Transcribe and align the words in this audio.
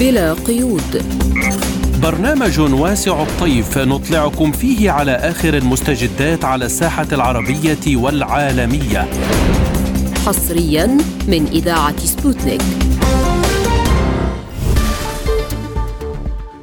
بلا 0.00 0.32
قيود. 0.32 1.02
برنامج 2.02 2.60
واسع 2.60 3.22
الطيف 3.22 3.78
نطلعكم 3.78 4.52
فيه 4.52 4.90
على 4.90 5.12
آخر 5.12 5.56
المستجدات 5.56 6.44
على 6.44 6.64
الساحة 6.64 7.06
العربية 7.12 7.96
والعالمية. 7.96 9.08
حصريا 10.26 10.86
من 11.28 11.46
إذاعة 11.52 11.98
سبوتنيك. 11.98 12.62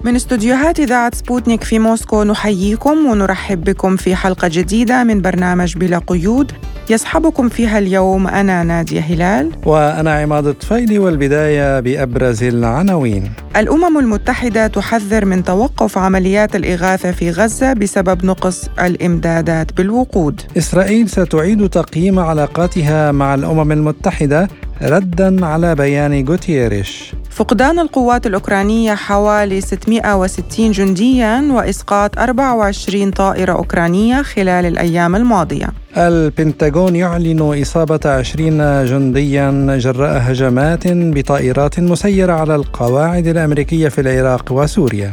من 0.03 0.15
استوديوهات 0.15 0.79
إذاعة 0.79 1.11
سبوتنيك 1.15 1.63
في 1.63 1.79
موسكو 1.79 2.23
نحييكم 2.23 3.05
ونرحب 3.05 3.63
بكم 3.63 3.95
في 3.95 4.15
حلقة 4.15 4.47
جديدة 4.47 5.03
من 5.03 5.21
برنامج 5.21 5.77
بلا 5.77 6.01
قيود. 6.07 6.51
يصحبكم 6.91 7.49
فيها 7.49 7.79
اليوم 7.79 8.27
أنا 8.27 8.63
نادية 8.63 9.01
هلال. 9.01 9.51
وأنا 9.65 10.13
عماد 10.13 10.47
الطفيلي 10.47 10.99
والبداية 10.99 11.79
بأبرز 11.79 12.43
العناوين. 12.43 13.31
الأمم 13.57 13.97
المتحدة 13.99 14.67
تحذر 14.67 15.25
من 15.25 15.43
توقف 15.43 15.97
عمليات 15.97 16.55
الإغاثة 16.55 17.11
في 17.11 17.31
غزة 17.31 17.73
بسبب 17.73 18.25
نقص 18.25 18.69
الإمدادات 18.79 19.73
بالوقود. 19.73 20.41
إسرائيل 20.57 21.09
ستعيد 21.09 21.69
تقييم 21.69 22.19
علاقاتها 22.19 23.11
مع 23.11 23.35
الأمم 23.35 23.71
المتحدة 23.71 24.47
ردا 24.83 25.45
على 25.45 25.75
بيان 25.75 26.27
غوتيريش. 26.27 27.13
فقدان 27.29 27.79
القوات 27.79 28.27
الأوكرانية 28.27 28.95
حوالي 28.95 29.61
660 29.61 30.71
جنديا 30.71 31.47
وإسقاط 31.51 32.17
24 32.17 33.11
طائرة 33.11 33.53
أوكرانية 33.53 34.21
خلال 34.21 34.65
الأيام 34.65 35.15
الماضية. 35.15 35.67
البنتاغون 35.97 36.95
يعلن 36.95 37.61
إصابة 37.61 37.99
20 38.05 38.85
جنديا 38.85 39.77
جراء 39.77 40.21
هجمات 40.31 40.83
بطائرات 40.87 41.79
مسيرة 41.79 42.33
على 42.33 42.55
القواعد 42.55 43.27
الأمريكية 43.27 43.89
في 43.89 44.01
العراق 44.01 44.51
وسوريا. 44.51 45.11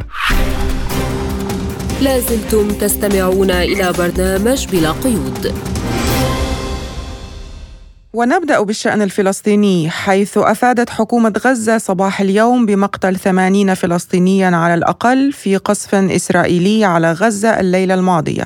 لازلتم 2.01 2.67
تستمعون 2.67 3.51
إلى 3.51 3.93
برنامج 3.97 4.67
بلا 4.71 4.91
قيود. 4.91 5.53
ونبدأ 8.13 8.61
بالشأن 8.61 9.01
الفلسطيني 9.01 9.89
حيث 9.89 10.37
أفادت 10.37 10.89
حكومة 10.89 11.33
غزة 11.45 11.77
صباح 11.77 12.21
اليوم 12.21 12.65
بمقتل 12.65 13.15
80 13.15 13.73
فلسطينيا 13.73 14.47
على 14.47 14.73
الأقل 14.73 15.31
في 15.31 15.57
قصف 15.57 15.95
إسرائيلي 15.95 16.85
على 16.85 17.11
غزة 17.11 17.59
الليلة 17.59 17.93
الماضية. 17.93 18.45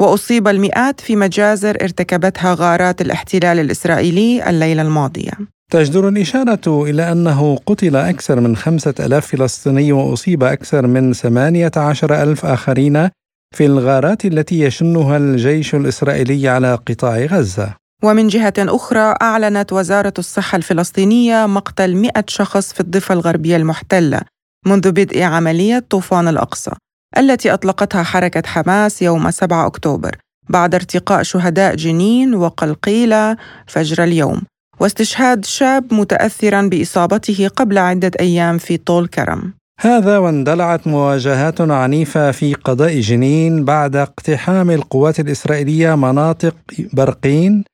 وأصيب 0.00 0.48
المئات 0.48 1.00
في 1.00 1.16
مجازر 1.16 1.76
ارتكبتها 1.82 2.54
غارات 2.54 3.00
الاحتلال 3.00 3.58
الإسرائيلي 3.58 4.50
الليلة 4.50 4.82
الماضية. 4.82 5.32
تجدر 5.72 6.08
الإشارة 6.08 6.84
إلى 6.84 7.12
أنه 7.12 7.58
قتل 7.66 7.96
أكثر 7.96 8.40
من 8.40 8.56
خمسة 8.56 8.94
ألاف 9.00 9.26
فلسطيني 9.26 9.92
وأصيب 9.92 10.44
أكثر 10.44 10.86
من 10.86 11.12
ثمانية 11.12 11.72
عشر 11.76 12.22
ألف 12.22 12.46
آخرين 12.46 13.08
في 13.56 13.66
الغارات 13.66 14.24
التي 14.24 14.60
يشنها 14.60 15.16
الجيش 15.16 15.74
الإسرائيلي 15.74 16.48
على 16.48 16.74
قطاع 16.74 17.18
غزة. 17.24 17.81
ومن 18.02 18.28
جهة 18.28 18.54
أخرى 18.58 19.14
أعلنت 19.22 19.72
وزارة 19.72 20.14
الصحة 20.18 20.56
الفلسطينية 20.56 21.46
مقتل 21.46 21.96
100 21.96 22.12
شخص 22.28 22.72
في 22.72 22.80
الضفة 22.80 23.12
الغربية 23.12 23.56
المحتلة 23.56 24.20
منذ 24.66 24.92
بدء 24.92 25.22
عملية 25.22 25.84
طوفان 25.90 26.28
الأقصى 26.28 26.70
التي 27.18 27.54
أطلقتها 27.54 28.02
حركة 28.02 28.42
حماس 28.46 29.02
يوم 29.02 29.30
7 29.30 29.66
أكتوبر 29.66 30.16
بعد 30.48 30.74
ارتقاء 30.74 31.22
شهداء 31.22 31.74
جنين 31.74 32.34
وقلقيلة 32.34 33.36
فجر 33.66 34.04
اليوم 34.04 34.42
واستشهاد 34.80 35.44
شاب 35.44 35.94
متأثرا 35.94 36.62
بإصابته 36.62 37.48
قبل 37.48 37.78
عدة 37.78 38.10
أيام 38.20 38.58
في 38.58 38.76
طول 38.76 39.06
كرم. 39.06 39.52
هذا 39.80 40.18
واندلعت 40.18 40.86
مواجهات 40.86 41.60
عنيفة 41.60 42.30
في 42.30 42.54
قضاء 42.54 43.00
جنين 43.00 43.64
بعد 43.64 43.96
اقتحام 43.96 44.70
القوات 44.70 45.20
الإسرائيلية 45.20 45.94
مناطق 45.94 46.56
برقين 46.92 47.64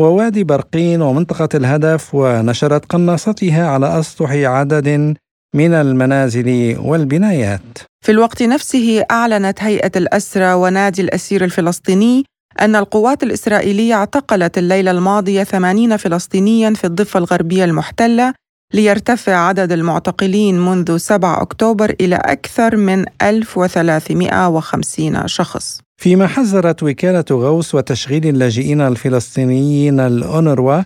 ووادي 0.00 0.44
برقين 0.44 1.02
ومنطقة 1.02 1.48
الهدف 1.54 2.14
ونشرت 2.14 2.84
قناصتها 2.84 3.66
على 3.66 3.98
أسطح 3.98 4.30
عدد 4.30 5.16
من 5.54 5.74
المنازل 5.74 6.76
والبنايات. 6.78 7.78
في 8.04 8.12
الوقت 8.12 8.42
نفسه 8.42 9.04
أعلنت 9.10 9.62
هيئة 9.62 9.92
الأسرى 9.96 10.54
ونادي 10.54 11.02
الأسير 11.02 11.44
الفلسطيني 11.44 12.24
أن 12.60 12.76
القوات 12.76 13.22
الإسرائيلية 13.22 13.94
اعتقلت 13.94 14.58
الليلة 14.58 14.90
الماضية 14.90 15.44
80 15.44 15.96
فلسطينيا 15.96 16.70
في 16.70 16.84
الضفة 16.84 17.18
الغربية 17.18 17.64
المحتلة 17.64 18.34
ليرتفع 18.74 19.36
عدد 19.36 19.72
المعتقلين 19.72 20.60
منذ 20.60 20.96
7 20.96 21.42
أكتوبر 21.42 21.94
إلى 22.00 22.16
أكثر 22.16 22.76
من 22.76 23.04
1350 23.22 25.28
شخص. 25.28 25.80
فيما 25.96 26.26
حذرت 26.26 26.82
وكالة 26.82 27.24
غوث 27.30 27.74
وتشغيل 27.74 28.26
اللاجئين 28.26 28.80
الفلسطينيين 28.80 30.00
الأونروا 30.00 30.82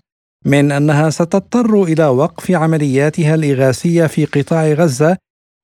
من 0.47 0.73
أنها 0.73 1.11
ستضطر 1.11 1.83
إلى 1.83 2.07
وقف 2.07 2.51
عملياتها 2.51 3.35
الإغاثية 3.35 4.07
في 4.07 4.25
قطاع 4.25 4.73
غزة 4.73 5.17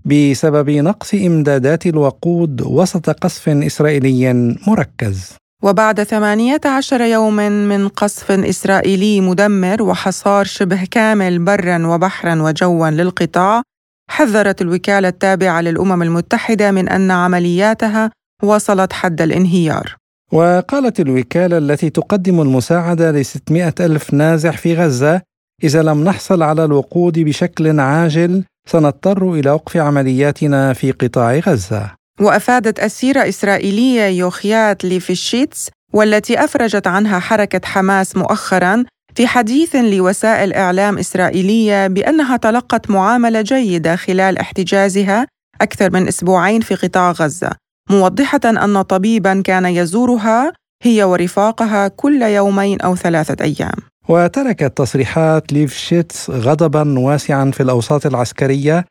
بسبب 0.04 0.70
نقص 0.70 1.14
إمدادات 1.14 1.86
الوقود 1.86 2.62
وسط 2.62 3.10
قصف 3.10 3.48
إسرائيلي 3.48 4.32
مركز. 4.66 5.36
وبعد 5.62 6.02
18 6.02 7.00
يوما 7.00 7.48
من 7.48 7.88
قصف 7.88 8.30
إسرائيلي 8.30 9.20
مدمر 9.20 9.82
وحصار 9.82 10.44
شبه 10.44 10.84
كامل 10.90 11.38
برا 11.38 11.86
وبحرا 11.86 12.42
وجوا 12.42 12.90
للقطاع 12.90 13.62
حذرت 14.10 14.62
الوكالة 14.62 15.08
التابعة 15.08 15.60
للأمم 15.60 16.02
المتحدة 16.02 16.70
من 16.70 16.88
أن 16.88 17.10
عملياتها 17.10 18.10
وصلت 18.42 18.92
حد 18.92 19.22
الانهيار. 19.22 19.96
وقالت 20.32 21.00
الوكالة 21.00 21.58
التي 21.58 21.90
تقدم 21.90 22.40
المساعدة 22.40 23.10
ل 23.10 23.24
600 23.24 23.74
ألف 23.80 24.14
نازح 24.14 24.58
في 24.58 24.74
غزة 24.74 25.22
إذا 25.64 25.82
لم 25.82 26.04
نحصل 26.04 26.42
على 26.42 26.64
الوقود 26.64 27.18
بشكل 27.18 27.80
عاجل 27.80 28.44
سنضطر 28.68 29.32
إلى 29.32 29.50
وقف 29.50 29.76
عملياتنا 29.76 30.72
في 30.72 30.92
قطاع 30.92 31.38
غزة. 31.38 31.90
وأفادت 32.20 32.80
أسيرة 32.80 33.28
إسرائيلية 33.28 34.02
يوخيات 34.02 34.84
ليفيشيتس 34.84 35.70
والتي 35.92 36.44
أفرجت 36.44 36.86
عنها 36.86 37.18
حركة 37.18 37.60
حماس 37.64 38.16
مؤخراً 38.16 38.84
في 39.16 39.26
حديث 39.26 39.76
لوسائل 39.76 40.52
إعلام 40.52 40.98
إسرائيلية 40.98 41.86
بأنها 41.86 42.36
تلقت 42.36 42.90
معاملة 42.90 43.40
جيدة 43.40 43.96
خلال 43.96 44.38
احتجازها 44.38 45.26
أكثر 45.60 45.90
من 45.90 46.08
أسبوعين 46.08 46.60
في 46.60 46.74
قطاع 46.74 47.10
غزة. 47.12 47.50
موضحة 47.90 48.40
أن 48.44 48.82
طبيبا 48.82 49.42
كان 49.44 49.66
يزورها 49.66 50.52
هي 50.82 51.04
ورفاقها 51.04 51.88
كل 51.88 52.22
يومين 52.22 52.80
أو 52.80 52.96
ثلاثة 52.96 53.44
أيام. 53.44 53.74
وتركت 54.08 54.78
تصريحات 54.78 55.52
ليفشيتس 55.52 56.30
غضبا 56.30 56.98
واسعا 56.98 57.50
في 57.50 57.62
الأوساط 57.62 58.06
العسكرية 58.06 58.84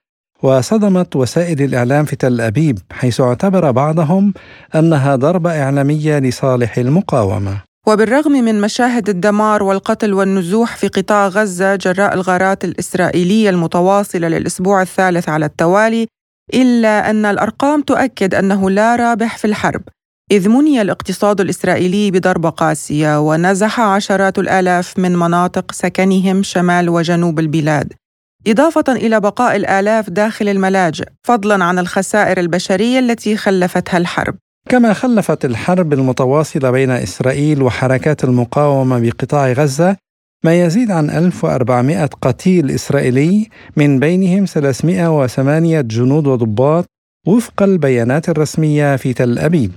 وصدمت 0.44 1.16
وسائل 1.16 1.62
الإعلام 1.62 2.06
في 2.06 2.16
تل 2.16 2.42
أبيب 2.42 2.80
حيث 2.92 3.22
اعتبر 3.22 3.72
بعضهم 3.72 4.34
أنها 4.76 5.16
ضربة 5.16 5.64
إعلامية 5.64 6.20
لصالح 6.20 6.78
المقاومة. 6.78 7.62
وبالرغم 7.88 8.32
من 8.32 8.62
مشاهد 8.62 9.10
الدمار 9.10 9.64
والقتل 9.64 10.14
والنزوح 10.14 10.76
في 10.76 10.88
قطاع 10.88 11.28
غزة 11.28 11.76
جراء 11.76 12.14
الغارات 12.14 12.64
الإسرائيلية 12.64 13.50
المتواصلة 13.50 14.28
للأسبوع 14.28 14.82
الثالث 14.82 15.30
على 15.30 15.46
التوالي 15.46 16.08
إلا 16.54 17.10
أن 17.10 17.26
الأرقام 17.26 17.82
تؤكد 17.82 18.36
أنه 18.36 18.70
لا 18.70 18.96
رابح 18.96 19.38
في 19.38 19.46
الحرب. 19.46 19.82
إذ 20.32 20.50
مني 20.50 20.82
الاقتصاد 20.82 21.42
الإسرائيلي 21.42 22.12
بضربة 22.12 22.50
قاسية 22.50 23.20
ونزح 23.20 23.80
عشرات 23.80 24.40
الآلاف 24.40 25.00
من 25.00 25.16
مناطق 25.16 25.72
سكنهم 25.72 26.44
شمال 26.44 26.90
وجنوب 26.90 27.40
البلاد. 27.40 27.94
إضافة 28.48 28.84
إلى 28.90 29.20
بقاء 29.20 29.56
الآلاف 29.56 30.10
داخل 30.10 30.50
الملاجئ 30.50 31.06
فضلا 31.28 31.64
عن 31.64 31.80
الخسائر 31.80 32.40
البشرية 32.40 33.00
التي 33.00 33.38
خلفتها 33.38 33.98
الحرب. 33.98 34.36
كما 34.70 34.94
خلفت 34.94 35.46
الحرب 35.46 35.94
المتواصلة 35.94 36.72
بين 36.72 36.92
إسرائيل 36.92 37.62
وحركات 37.62 38.24
المقاومة 38.24 39.00
بقطاع 39.00 39.52
غزة 39.52 39.98
ما 40.46 40.62
يزيد 40.62 40.92
عن 40.92 41.10
1400 41.10 42.06
قتيل 42.06 42.72
إسرائيلي 42.72 43.50
من 43.78 44.00
بينهم 44.00 44.46
308 44.46 45.82
جنود 45.82 46.28
وضباط 46.28 46.86
وفق 47.28 47.64
البيانات 47.64 48.30
الرسمية 48.30 48.96
في 48.96 49.14
تل 49.14 49.40
أبيب. 49.40 49.72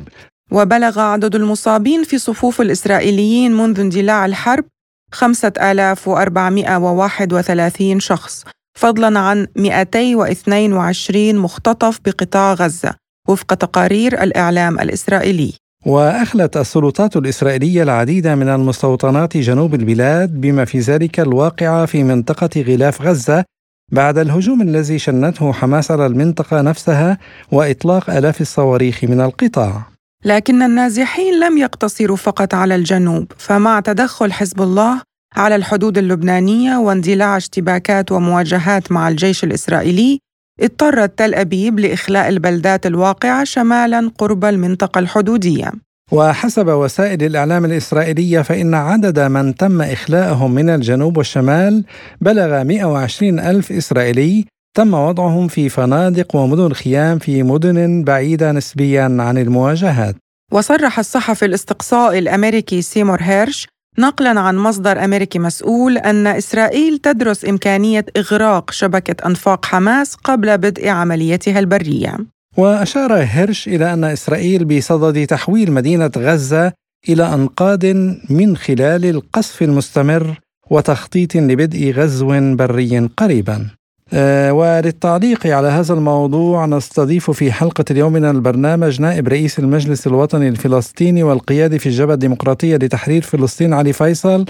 وبلغ 0.52 1.00
عدد 1.00 1.34
المصابين 1.34 2.04
في 2.04 2.18
صفوف 2.18 2.60
الإسرائيليين 2.60 3.52
منذ 3.52 3.80
اندلاع 3.80 4.26
الحرب 4.26 4.64
5431 5.12 8.00
شخص 8.00 8.44
فضلا 8.78 9.18
عن 9.18 9.46
222 9.56 11.36
مختطف 11.36 12.00
بقطاع 12.04 12.54
غزة 12.54 12.94
وفق 13.28 13.54
تقارير 13.54 14.22
الإعلام 14.22 14.80
الإسرائيلي. 14.80 15.54
وأخلت 15.86 16.56
السلطات 16.56 17.16
الإسرائيلية 17.16 17.82
العديد 17.82 18.28
من 18.28 18.48
المستوطنات 18.48 19.36
جنوب 19.36 19.74
البلاد 19.74 20.40
بما 20.40 20.64
في 20.64 20.78
ذلك 20.78 21.20
الواقعة 21.20 21.86
في 21.86 22.04
منطقة 22.04 22.62
غلاف 22.62 23.02
غزة 23.02 23.44
بعد 23.92 24.18
الهجوم 24.18 24.62
الذي 24.62 24.98
شنته 24.98 25.52
حماس 25.52 25.90
على 25.90 26.06
المنطقة 26.06 26.60
نفسها 26.60 27.18
وإطلاق 27.52 28.10
آلاف 28.10 28.40
الصواريخ 28.40 29.04
من 29.04 29.20
القطاع. 29.20 29.82
لكن 30.24 30.62
النازحين 30.62 31.40
لم 31.40 31.58
يقتصروا 31.58 32.16
فقط 32.16 32.54
على 32.54 32.74
الجنوب 32.74 33.32
فمع 33.38 33.80
تدخل 33.80 34.32
حزب 34.32 34.62
الله 34.62 35.02
على 35.36 35.56
الحدود 35.56 35.98
اللبنانية 35.98 36.76
واندلاع 36.76 37.36
اشتباكات 37.36 38.12
ومواجهات 38.12 38.92
مع 38.92 39.08
الجيش 39.08 39.44
الإسرائيلي 39.44 40.20
اضطرت 40.60 41.18
تل 41.18 41.34
أبيب 41.34 41.78
لإخلاء 41.78 42.28
البلدات 42.28 42.86
الواقعة 42.86 43.44
شمالا 43.44 44.10
قرب 44.18 44.44
المنطقة 44.44 44.98
الحدودية. 44.98 45.72
وحسب 46.12 46.68
وسائل 46.68 47.22
الإعلام 47.22 47.64
الإسرائيلية 47.64 48.40
فإن 48.40 48.74
عدد 48.74 49.20
من 49.20 49.54
تم 49.54 49.82
إخلاءهم 49.82 50.54
من 50.54 50.70
الجنوب 50.70 51.16
والشمال 51.16 51.84
بلغ 52.20 52.62
120 52.64 53.40
ألف 53.40 53.72
إسرائيلي. 53.72 54.44
تم 54.76 54.94
وضعهم 54.94 55.48
في 55.48 55.68
فنادق 55.68 56.36
ومدن 56.36 56.72
خيام 56.72 57.18
في 57.18 57.42
مدن 57.42 58.04
بعيدة 58.04 58.52
نسبيا 58.52 59.02
عن 59.02 59.38
المواجهات. 59.38 60.16
وصرح 60.52 60.98
الصحفي 60.98 61.44
الاستقصائي 61.44 62.18
الأمريكي 62.18 62.82
سيمور 62.82 63.18
هيرش 63.20 63.68
نقلا 63.98 64.40
عن 64.40 64.56
مصدر 64.56 65.04
أمريكي 65.04 65.38
مسؤول 65.38 65.98
أن 65.98 66.26
إسرائيل 66.26 66.98
تدرس 66.98 67.44
إمكانية 67.44 68.06
إغراق 68.16 68.70
شبكة 68.70 69.26
أنفاق 69.26 69.64
حماس 69.64 70.14
قبل 70.14 70.58
بدء 70.58 70.88
عمليتها 70.88 71.58
البرية. 71.58 72.16
وأشار 72.56 73.14
هيرش 73.14 73.68
إلى 73.68 73.92
أن 73.92 74.04
إسرائيل 74.04 74.64
بصدد 74.64 75.26
تحويل 75.26 75.72
مدينة 75.72 76.10
غزة 76.16 76.72
إلى 77.08 77.34
أنقاض 77.34 77.84
من 78.30 78.56
خلال 78.56 79.04
القصف 79.04 79.62
المستمر 79.62 80.40
وتخطيط 80.70 81.36
لبدء 81.36 81.92
غزو 81.92 82.54
بري 82.56 82.98
قريبا. 83.16 83.77
آه، 84.14 84.52
وللتعليق 84.52 85.46
على 85.46 85.68
هذا 85.68 85.94
الموضوع 85.94 86.66
نستضيف 86.66 87.30
في 87.30 87.52
حلقة 87.52 87.84
اليوم 87.90 88.12
من 88.12 88.24
البرنامج 88.24 89.02
نائب 89.02 89.28
رئيس 89.28 89.58
المجلس 89.58 90.06
الوطني 90.06 90.48
الفلسطيني 90.48 91.22
والقيادي 91.22 91.78
في 91.78 91.86
الجبهة 91.86 92.14
الديمقراطية 92.14 92.76
لتحرير 92.76 93.22
فلسطين 93.22 93.72
علي 93.72 93.92
فيصل. 93.92 94.44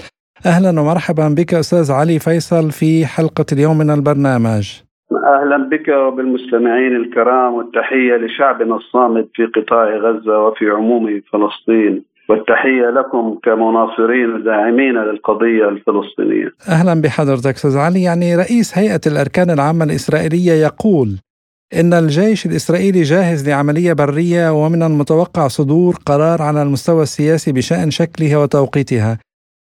أهلا 0.45 0.81
ومرحبا 0.81 1.27
بك 1.37 1.53
أستاذ 1.53 1.91
علي 1.91 2.19
فيصل 2.19 2.71
في 2.71 3.05
حلقة 3.05 3.45
اليوم 3.51 3.77
من 3.77 3.89
البرنامج. 3.89 4.81
أهلا 5.11 5.69
بك 5.71 5.87
وبالمستمعين 5.87 6.95
الكرام 6.95 7.53
والتحية 7.53 8.15
لشعبنا 8.15 8.75
الصامد 8.75 9.27
في 9.35 9.45
قطاع 9.45 9.95
غزة 9.95 10.39
وفي 10.39 10.69
عموم 10.69 11.21
فلسطين. 11.31 12.03
والتحية 12.29 12.89
لكم 12.89 13.39
كمناصرين 13.43 14.33
وداعمين 14.33 14.93
للقضية 14.93 15.69
الفلسطينية. 15.69 16.49
أهلا 16.69 17.01
بحضرتك 17.01 17.53
أستاذ 17.55 17.77
علي. 17.77 18.03
يعني 18.03 18.35
رئيس 18.35 18.77
هيئة 18.77 19.01
الأركان 19.07 19.49
العامة 19.49 19.85
الإسرائيلية 19.85 20.51
يقول 20.51 21.09
إن 21.79 21.93
الجيش 21.93 22.45
الإسرائيلي 22.45 23.01
جاهز 23.01 23.49
لعملية 23.49 23.93
برية 23.93 24.51
ومن 24.51 24.83
المتوقع 24.83 25.47
صدور 25.47 25.93
قرار 26.05 26.41
على 26.41 26.61
المستوى 26.61 27.01
السياسي 27.01 27.51
بشأن 27.51 27.91
شكلها 27.91 28.37
وتوقيتها. 28.37 29.17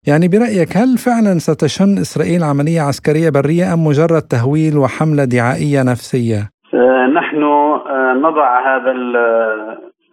يعني 0.07 0.27
برأيك 0.27 0.77
هل 0.77 0.97
فعلا 0.97 1.39
ستشن 1.39 1.97
إسرائيل 1.97 2.43
عملية 2.43 2.81
عسكرية 2.81 3.29
برية 3.29 3.73
أم 3.73 3.87
مجرد 3.87 4.21
تهويل 4.21 4.77
وحملة 4.77 5.23
دعائية 5.23 5.83
نفسية؟ 5.83 6.49
آه، 6.73 7.07
نحن 7.07 7.43
آه، 7.43 8.13
نضع 8.13 8.47
هذا 8.69 8.91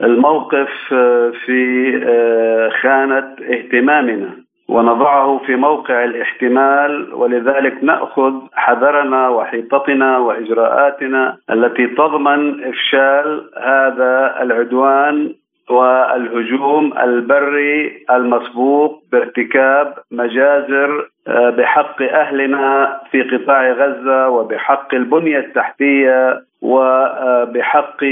الموقف 0.02 0.92
آه، 0.92 1.32
في 1.46 1.92
آه، 2.08 2.68
خانة 2.82 3.36
اهتمامنا 3.50 4.30
ونضعه 4.68 5.40
في 5.46 5.56
موقع 5.56 6.04
الاحتمال 6.04 7.14
ولذلك 7.14 7.84
نأخذ 7.84 8.32
حذرنا 8.52 9.28
وحيطتنا 9.28 10.18
وإجراءاتنا 10.18 11.36
التي 11.50 11.86
تضمن 11.86 12.64
إفشال 12.64 13.50
هذا 13.56 14.42
العدوان 14.42 15.34
والهجوم 15.70 16.92
البري 16.98 18.04
المسبوق 18.10 19.02
بارتكاب 19.12 19.94
مجازر 20.10 21.08
آه، 21.28 21.50
بحق 21.50 22.02
أهلنا 22.02 23.00
في 23.10 23.22
قطاع 23.22 23.72
غزة 23.72 24.28
وبحق 24.28 24.94
البنية 24.94 25.38
التحتية 25.38 26.42
وبحق 26.62 28.04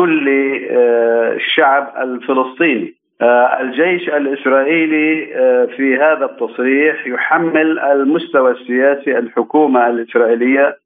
كل 0.00 0.28
آه، 0.70 1.32
الشعب 1.32 1.92
الفلسطيني. 2.02 2.94
الجيش 3.60 4.08
الإسرائيلي 4.08 5.26
في 5.76 5.96
هذا 5.96 6.24
التصريح 6.24 7.06
يحمل 7.06 7.78
المستوى 7.78 8.50
السياسي 8.50 9.18
الحكومة 9.18 9.86
الإسرائيلية 9.90 10.76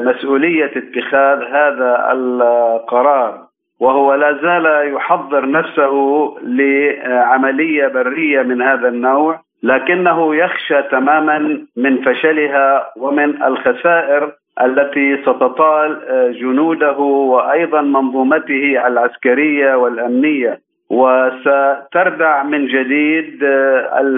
مسؤولية 0.00 0.72
اتخاذ 0.76 1.42
هذا 1.42 2.12
القرار. 2.12 3.44
وهو 3.80 4.14
لا 4.14 4.38
زال 4.42 4.94
يحضر 4.94 5.50
نفسه 5.50 5.94
لعملية 6.42 7.86
برية 7.86 8.42
من 8.42 8.62
هذا 8.62 8.88
النوع 8.88 9.40
لكنه 9.62 10.36
يخشى 10.36 10.82
تماما 10.82 11.66
من 11.76 12.02
فشلها 12.02 12.92
ومن 12.96 13.42
الخسائر 13.42 14.32
التي 14.62 15.22
ستطال 15.22 16.00
جنوده 16.40 16.98
وأيضا 16.98 17.80
منظومته 17.80 18.86
العسكرية 18.86 19.74
والأمنية. 19.74 20.60
وستردع 20.90 22.42
من 22.42 22.66
جديد 22.66 23.44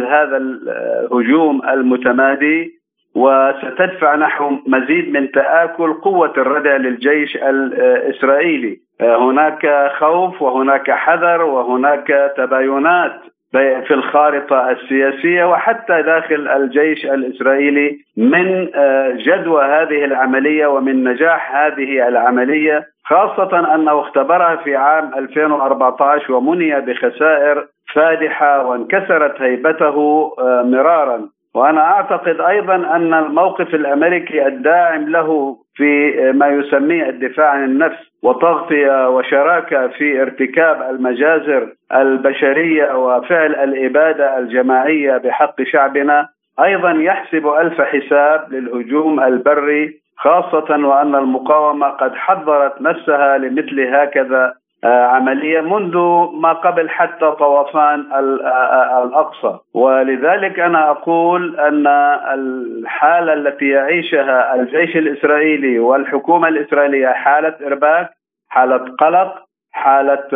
هذا 0.09 0.37
الهجوم 0.37 1.63
المتمادي. 1.69 2.77
وستدفع 3.15 4.17
نحو 4.17 4.51
مزيد 4.67 5.13
من 5.13 5.31
تآكل 5.31 5.93
قوة 5.93 6.33
الردع 6.37 6.77
للجيش 6.77 7.37
الإسرائيلي. 7.37 8.77
هناك 9.01 9.93
خوف 9.99 10.43
وهناك 10.43 10.91
حذر 10.91 11.43
وهناك 11.43 12.33
تباينات. 12.37 13.21
في 13.57 13.95
الخارطة 13.95 14.71
السياسية 14.71 15.45
وحتى 15.45 16.03
داخل 16.03 16.49
الجيش 16.49 17.07
الإسرائيلي 17.07 17.99
من 18.17 18.69
جدوى 19.17 19.65
هذه 19.65 20.05
العملية 20.05 20.67
ومن 20.67 21.05
نجاح 21.05 21.55
هذه 21.57 22.09
العملية 22.09 22.87
خاصة 23.05 23.75
أنه 23.75 24.01
اختبرها 24.01 24.57
في 24.57 24.77
عام 24.77 25.15
2014 25.15 26.33
ومني 26.33 26.81
بخسائر 26.81 27.67
فادحة 27.95 28.67
وانكسرت 28.67 29.43
هيبته 29.43 30.31
مرارا. 30.65 31.29
وأنا 31.55 31.81
أعتقد 31.81 32.41
أيضا 32.41 32.75
أن 32.75 33.15
الموقف 33.15 33.75
الأمريكي 33.75 34.47
الداعم 34.47 35.09
له 35.09 35.57
في 35.77 36.13
ما 36.35 36.49
يسميه 36.49 37.09
الدفاع 37.09 37.51
عن 37.51 37.65
النفس 37.65 37.99
وتغطية 38.23 39.09
وشراكة 39.09 39.89
في 39.89 40.23
ارتكاب 40.23 40.83
المجازر 40.91 41.73
البشرية 41.95 42.99
وفعل 42.99 43.55
الإبادة 43.55 44.39
الجماعية 44.39 45.17
بحق 45.17 45.63
شعبنا. 45.63 46.29
أيضا 46.65 46.91
يحسب 46.91 47.47
ألف 47.47 47.81
حساب 47.81 48.53
للهجوم 48.53 49.21
البري 49.21 50.01
خاصة 50.17 50.87
وأن 50.87 51.15
المقاومة 51.15 51.87
قد 51.87 52.15
حضرت 52.15 52.81
نفسها 52.81 53.39
لمثل 53.39 53.81
هكذا. 53.81 54.45
آه، 54.47 54.66
عملية 54.85 55.61
منذ 55.61 55.97
ما 56.41 56.53
قبل 56.53 56.91
حتى 56.91 57.31
طوفان 57.39 58.13
آه، 58.13 58.47
آه، 58.47 59.05
الأقصى. 59.05 59.59
ولذلك 59.75 60.61
أنا 60.61 60.91
أقول 60.91 61.61
أن 61.61 61.87
الحالة 62.35 63.33
التي 63.33 63.69
يعيشها 63.69 64.55
الجيش 64.55 64.97
الإسرائيلي 64.97 65.79
والحكومة 65.79 66.49
الإسرائيلية 66.49 67.09
حالة 67.09 67.55
إرباك 67.67 68.11
حالة 68.49 68.77
قلق 68.99 69.47
حالة 69.73 70.29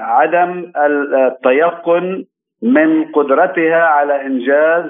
عدم 0.00 0.72
التيقن 0.76 2.24
من 2.62 3.04
قدرتها 3.04 3.82
على 3.82 4.26
إنجاز 4.26 4.84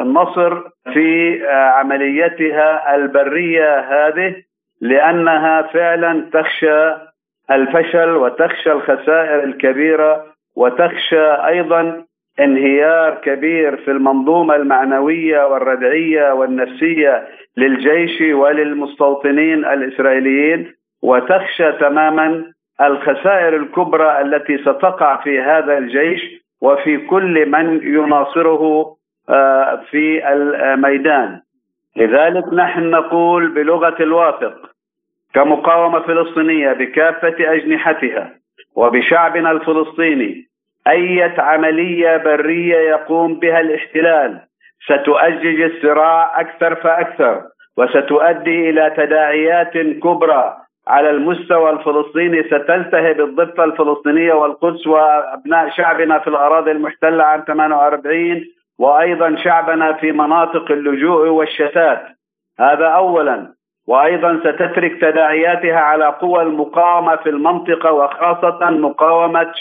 النصر 0.00 0.62
في 0.92 1.40
عمليتها 1.48 2.96
البرية 2.96 3.78
هذه 3.80 4.34
لأنها 4.80 5.62
فعلا 5.62 6.30
تخشى 6.32 7.05
الفشل 7.50 8.10
وتخشى 8.10 8.72
الخسائر 8.72 9.44
الكبيرة 9.44 10.24
وتخشى 10.56 11.26
أيضا 11.46 12.04
انهيار 12.40 13.14
كبير 13.14 13.76
في 13.76 13.90
المنظومة 13.90 14.56
المعنوية 14.56 15.46
والردعية 15.46 16.32
والنفسية 16.32 17.28
للجيش 17.56 18.20
وللمستوطنين 18.20 19.64
الإسرائيليين 19.64 20.72
وتخشى 21.02 21.72
تماما 21.72 22.44
الخسائر 22.80 23.56
الكبرى 23.56 24.20
التي 24.20 24.58
ستقع 24.58 25.16
في 25.16 25.40
هذا 25.40 25.78
الجيش 25.78 26.22
وفي 26.62 26.98
كل 26.98 27.50
من 27.50 27.80
يناصره 27.82 28.96
آه، 29.28 29.80
في 29.90 30.32
الميدان. 30.32 31.40
لذلك 31.96 32.44
نحن 32.52 32.90
نقول 32.90 33.48
بلغة 33.48 33.96
الواثق 34.02 34.75
كمقاومة 35.34 36.00
فلسطينية 36.00 36.72
بكافة 36.72 37.36
أجنحتها 37.54 38.30
وبشعبنا 38.76 39.50
الفلسطيني 39.50 40.46
أية 40.88 41.34
عملية 41.38 42.16
برية 42.16 42.76
يقوم 42.76 43.34
بها 43.38 43.60
الاحتلال 43.60 44.40
ستؤجج 44.84 45.60
الصراع 45.60 46.40
أكثر 46.40 46.74
فأكثر 46.74 47.42
وستؤدي 47.76 48.70
إلى 48.70 48.94
تداعيات 48.96 49.72
كبرى 50.02 50.56
على 50.88 51.10
المستوى 51.10 51.70
الفلسطيني 51.70 52.42
ستلتهب 52.42 53.20
الضفة 53.20 53.64
الفلسطينية 53.64 54.32
والقدس 54.32 54.86
وأبناء 54.86 55.70
شعبنا 55.70 56.18
في 56.18 56.28
الأراضي 56.28 56.70
المحتلة 56.70 57.24
عام 57.24 57.44
48 57.46 58.44
وأيضا 58.78 59.36
شعبنا 59.36 59.92
في 59.92 60.12
مناطق 60.12 60.70
اللجوء 60.70 61.28
والشتات. 61.28 62.02
هذا 62.60 62.86
اولا. 62.86 63.55
وأيضا 63.86 64.40
ستترك 64.40 65.00
تداعياتها 65.00 65.78
على 65.78 66.04
قوى 66.06 66.42
المقاومة 66.42 67.16
في 67.16 67.28
المنطقة 67.28 67.92
وخاصة 67.92 68.70
مقاومة 68.70 69.52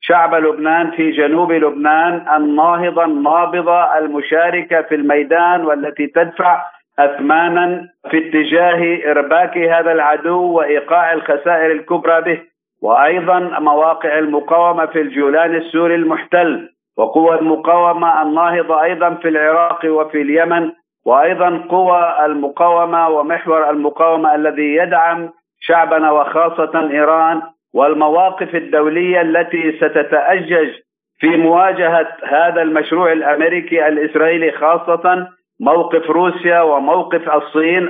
شعب 0.00 0.34
لبنان 0.34 0.90
في 0.90 1.10
جنوب 1.10 1.52
لبنان 1.52 2.26
الناهضة 2.36 3.04
النابضة 3.04 3.98
المشاركة 3.98 4.82
في 4.82 4.94
الميدان 4.94 5.64
والتي 5.64 6.06
تدفع 6.06 6.62
اثمانا 6.98 7.88
في 8.10 8.18
اتجاه 8.28 9.10
إرباك 9.10 9.58
هذا 9.58 9.92
العدو 9.92 10.42
وإيقاع 10.42 11.12
الخسائر 11.12 11.72
الكبرى 11.72 12.20
به. 12.20 12.40
وأيضا 12.82 13.38
مواقع 13.38 14.18
المقاومة 14.18 14.86
في 14.86 15.00
الجولان 15.00 15.54
السوري 15.54 15.94
المحتل 15.94 16.68
وقوى 16.96 17.38
المقاومة 17.38 18.22
الناهضة 18.22 18.82
أيضا 18.82 19.14
في 19.14 19.28
العراق 19.28 19.80
وفي 19.84 20.22
اليمن 20.22 20.70
وأيضا 21.10 21.64
قوى 21.68 22.16
المقاومة 22.26 23.08
ومحور 23.08 23.70
المقاومة 23.70 24.34
الذي 24.34 24.74
يدعم 24.74 25.30
شعبنا 25.60 26.10
وخاصة 26.10 26.90
إيران 26.90 27.42
والمواقف 27.74 28.54
الدولية 28.54 29.20
التي 29.20 29.72
ستتأجج 29.72 30.68
في 31.18 31.26
مواجهة 31.36 32.08
هذا 32.24 32.62
المشروع 32.62 33.12
الأمريكي 33.12 33.88
الإسرائيلي 33.88 34.52
خاصة 34.52 35.28
موقف 35.60 36.10
روسيا 36.10 36.60
وموقف 36.60 37.30
الصين 37.30 37.88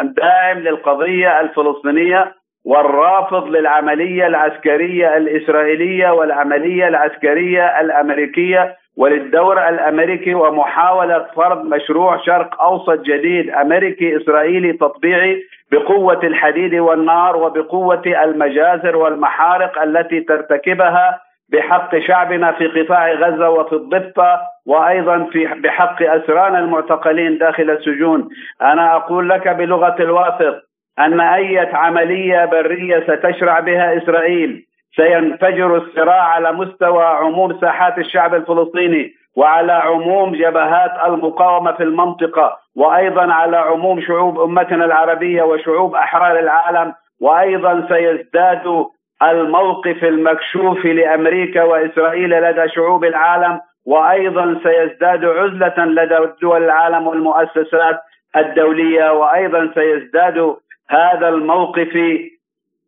الداعم 0.00 0.58
للقضية 0.58 1.40
الفلسطينية 1.40 2.34
والرافض 2.64 3.48
للعملية 3.48 4.26
العسكرية 4.26 5.16
الإسرائيلية 5.16 6.10
والعملية 6.10 6.88
العسكرية 6.88 7.80
الأمريكية 7.80 8.76
وللدور 8.96 9.68
الأمريكي 9.68 10.34
ومحاولة 10.34 11.26
فرض 11.36 11.64
مشروع 11.64 12.16
شرق 12.16 12.62
أوسط 12.62 13.00
جديد 13.00 13.50
أمريكي 13.50 14.16
إسرائيلي 14.16 14.72
تطبيعي 14.72 15.42
بقوة 15.72 16.20
الحديد 16.24 16.74
والنار 16.74 17.36
وبقوة 17.36 18.02
المجازر 18.06 18.96
والمحارق 18.96 19.82
التي 19.82 20.20
ترتكبها 20.20 21.20
بحق 21.48 21.98
شعبنا 21.98 22.52
في 22.52 22.66
قطاع 22.66 23.12
غزة 23.12 23.50
وفي 23.50 23.72
الضفة 23.72 24.40
وأيضا 24.66 25.24
في 25.32 25.44
بحق 25.44 26.02
اسرانا 26.02 26.58
المعتقلين 26.58 27.38
داخل 27.38 27.70
السجون، 27.70 28.28
أنا 28.62 28.96
أقول 28.96 29.28
لك 29.28 29.48
بلغة 29.48 29.96
الواثق 30.00 30.62
أن 30.98 31.20
أي 31.20 31.58
عملية 31.58 32.44
برية 32.44 33.00
ستشرع 33.00 33.60
بها 33.60 33.98
إسرائيل. 33.98 34.66
سينفجر 34.96 35.76
الصراع 35.76 36.22
على 36.22 36.52
مستوى 36.52 37.04
عموم 37.04 37.60
ساحات 37.60 37.98
الشعب 37.98 38.34
الفلسطيني 38.34 39.12
وعلى 39.36 39.72
عموم 39.72 40.32
جبهات 40.34 40.90
المقاومة 41.06 41.72
في 41.72 41.82
المنطقة 41.82 42.56
وأيضا 42.76 43.32
على 43.32 43.56
عموم 43.56 44.00
شعوب 44.00 44.40
أمتنا 44.40 44.84
العربية 44.84 45.42
وشعوب 45.42 45.94
أحرار 45.94 46.38
العالم 46.38 46.94
وأيضا 47.20 47.86
سيزداد 47.88 48.84
الموقف 49.22 50.04
المكشوف 50.04 50.84
لأمريكا 50.84 51.62
وإسرائيل 51.62 52.30
لدى 52.30 52.68
شعوب 52.68 53.04
العالم 53.04 53.60
وأيضا 53.86 54.60
سيزداد 54.62 55.24
عزلة 55.24 55.84
لدى 55.84 56.28
دول 56.42 56.64
العالم 56.64 57.06
والمؤسسات 57.06 58.00
الدولية 58.36 59.12
وأيضا 59.12 59.70
سيزداد 59.74 60.56
هذا 60.90 61.28
الموقف 61.28 61.96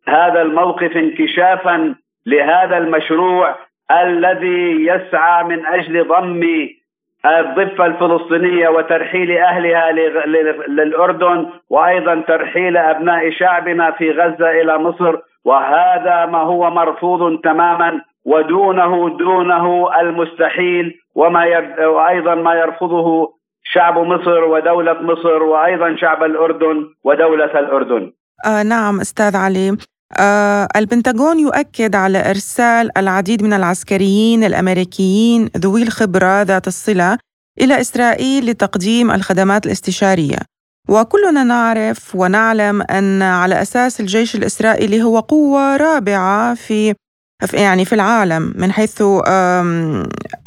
هذا 0.07 0.41
الموقف 0.41 0.97
انكشافا 0.97 1.95
لهذا 2.25 2.77
المشروع 2.77 3.55
الذي 3.91 4.85
يسعى 4.87 5.43
من 5.43 5.65
أجل 5.65 6.07
ضم 6.07 6.43
الضفة 7.25 7.85
الفلسطينية 7.85 8.69
وترحيل 8.69 9.37
أهلها 9.37 9.91
للأردن 10.67 11.45
وأيضا 11.69 12.23
ترحيل 12.27 12.77
أبناء 12.77 13.31
شعبنا 13.31 13.91
في 13.91 14.11
غزة 14.11 14.49
إلى 14.61 14.77
مصر 14.77 15.15
وهذا 15.45 16.25
ما 16.25 16.37
هو 16.37 16.69
مرفوض 16.69 17.41
تماما 17.41 18.01
ودونه 18.25 19.17
دونه 19.17 19.99
المستحيل 19.99 20.99
وما 21.15 21.43
وأيضا 21.87 22.35
ما 22.35 22.53
يرفضه 22.53 23.33
شعب 23.63 23.97
مصر 23.97 24.43
ودولة 24.43 25.01
مصر 25.01 25.43
وأيضا 25.43 25.95
شعب 25.95 26.23
الأردن 26.23 26.85
ودولة 27.03 27.59
الأردن. 27.59 28.11
آه 28.45 28.63
نعم 28.63 28.99
أستاذ 28.99 29.35
علي 29.35 29.77
البنتاغون 30.75 31.39
يؤكد 31.39 31.95
على 31.95 32.29
إرسال 32.29 32.97
العديد 32.97 33.43
من 33.43 33.53
العسكريين 33.53 34.43
الأمريكيين 34.43 35.49
ذوي 35.57 35.83
الخبرة 35.83 36.41
ذات 36.41 36.67
الصلة 36.67 37.17
إلى 37.61 37.81
إسرائيل 37.81 38.45
لتقديم 38.45 39.11
الخدمات 39.11 39.65
الاستشارية. 39.65 40.37
وكلنا 40.89 41.43
نعرف 41.43 42.15
ونعلم 42.15 42.81
أن 42.81 43.21
على 43.21 43.61
أساس 43.61 43.99
الجيش 43.99 44.35
الإسرائيلي 44.35 45.03
هو 45.03 45.19
قوة 45.19 45.77
رابعة 45.77 46.53
في 46.53 46.95
يعني 47.53 47.85
في 47.85 47.95
العالم 47.95 48.53
من 48.55 48.71
حيث 48.71 49.03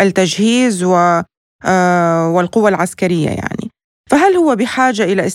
التجهيز 0.01 0.83
آه، 1.65 2.29
والقوة 2.29 2.69
العسكرية 2.69 3.29
يعني. 3.29 3.71
فهل 4.11 4.37
هو 4.37 4.57
بحاجة 4.57 5.05
إلى 5.05 5.27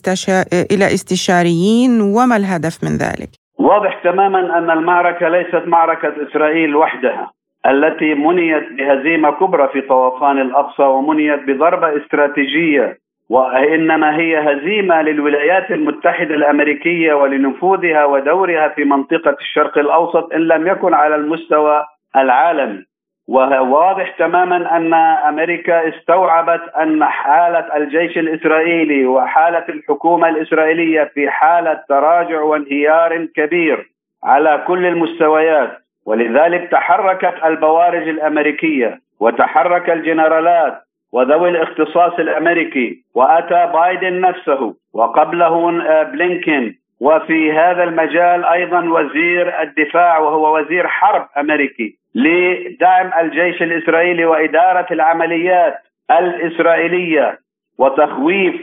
إلى 0.54 0.94
استشاريين؟ 0.94 2.02
وما 2.02 2.36
الهدف 2.38 2.84
من 2.84 2.98
ذلك؟ 2.98 3.30
واضح 3.66 4.00
تماما 4.04 4.58
أن 4.58 4.70
المعركة 4.70 5.30
ليست 5.30 5.64
معركة 5.66 6.14
إسرائيل 6.28 6.76
وحدها 6.76 7.32
التي 7.66 8.14
منيت 8.14 8.72
بهزيمة 8.72 9.32
كبرى 9.32 9.68
في 9.68 9.82
طوفان 9.82 10.42
الأقصى 10.42 10.84
ومنيت 10.84 11.40
بضربة 11.44 11.98
استراتيجية 11.98 12.98
وإنما 13.30 14.18
هي 14.18 14.38
هزيمة 14.38 15.02
للولايات 15.02 15.72
المتحدة 15.72 16.36
الأمريكية 16.36 17.14
ولنفوذها 17.14 18.06
ودورها 18.06 18.68
في 18.68 18.84
منطقة 18.84 19.36
الشرق 19.42 19.78
الأوسط 19.78 20.34
إن 20.34 20.42
لم 20.42 20.68
يكن 20.68 20.94
على 20.94 21.16
المستوى 21.16 21.86
العالمي. 22.16 22.84
وواضح 23.28 24.10
تماما 24.18 24.78
أن 24.78 24.94
أمريكا 25.30 25.90
استوعبت 25.90 26.62
أن 26.82 27.04
حالة 27.04 27.78
الجيش 27.78 28.18
الإسرائيلي 28.18 29.06
وحالة 29.06 29.66
الحكومة 29.70 30.30
الإسرائيلية 30.30 31.04
في 31.14 31.30
حالة 31.30 31.82
تراجع 31.90 32.42
وانهيار 32.42 33.26
كبير 33.26 33.90
على 34.24 34.64
كل 34.68 34.86
المستويات 34.86 35.72
ولذلك 36.06 36.72
تحركت 36.72 37.46
البوارج 37.46 38.08
الأمريكية 38.08 39.00
وتحرك 39.20 39.90
الجنرالات 39.90 40.82
وذوي 41.12 41.50
الاختصاص 41.50 42.14
الأمريكي 42.20 43.04
وأتى 43.16 43.72
بايدن 43.74 44.22
نفسه 44.22 44.76
وقبله 44.94 45.82
آه، 45.88 46.04
بلينكين 46.04 46.80
وفي 47.02 47.52
هذا 47.52 47.84
المجال 47.84 48.46
أيضا 48.46 48.80
وزير 48.90 49.62
الدفاع 49.62 50.18
وهو 50.20 50.58
وزير 50.58 50.88
حرب 50.88 51.28
أمريكي 51.38 51.96
لدعم 52.16 53.12
الجيش 53.20 53.62
الإسرائيلي 53.62 54.26
وإدارة 54.26 54.88
العمليات 54.92 55.74
الإسرائيلية 56.12 57.40
وتخويف 57.80 58.56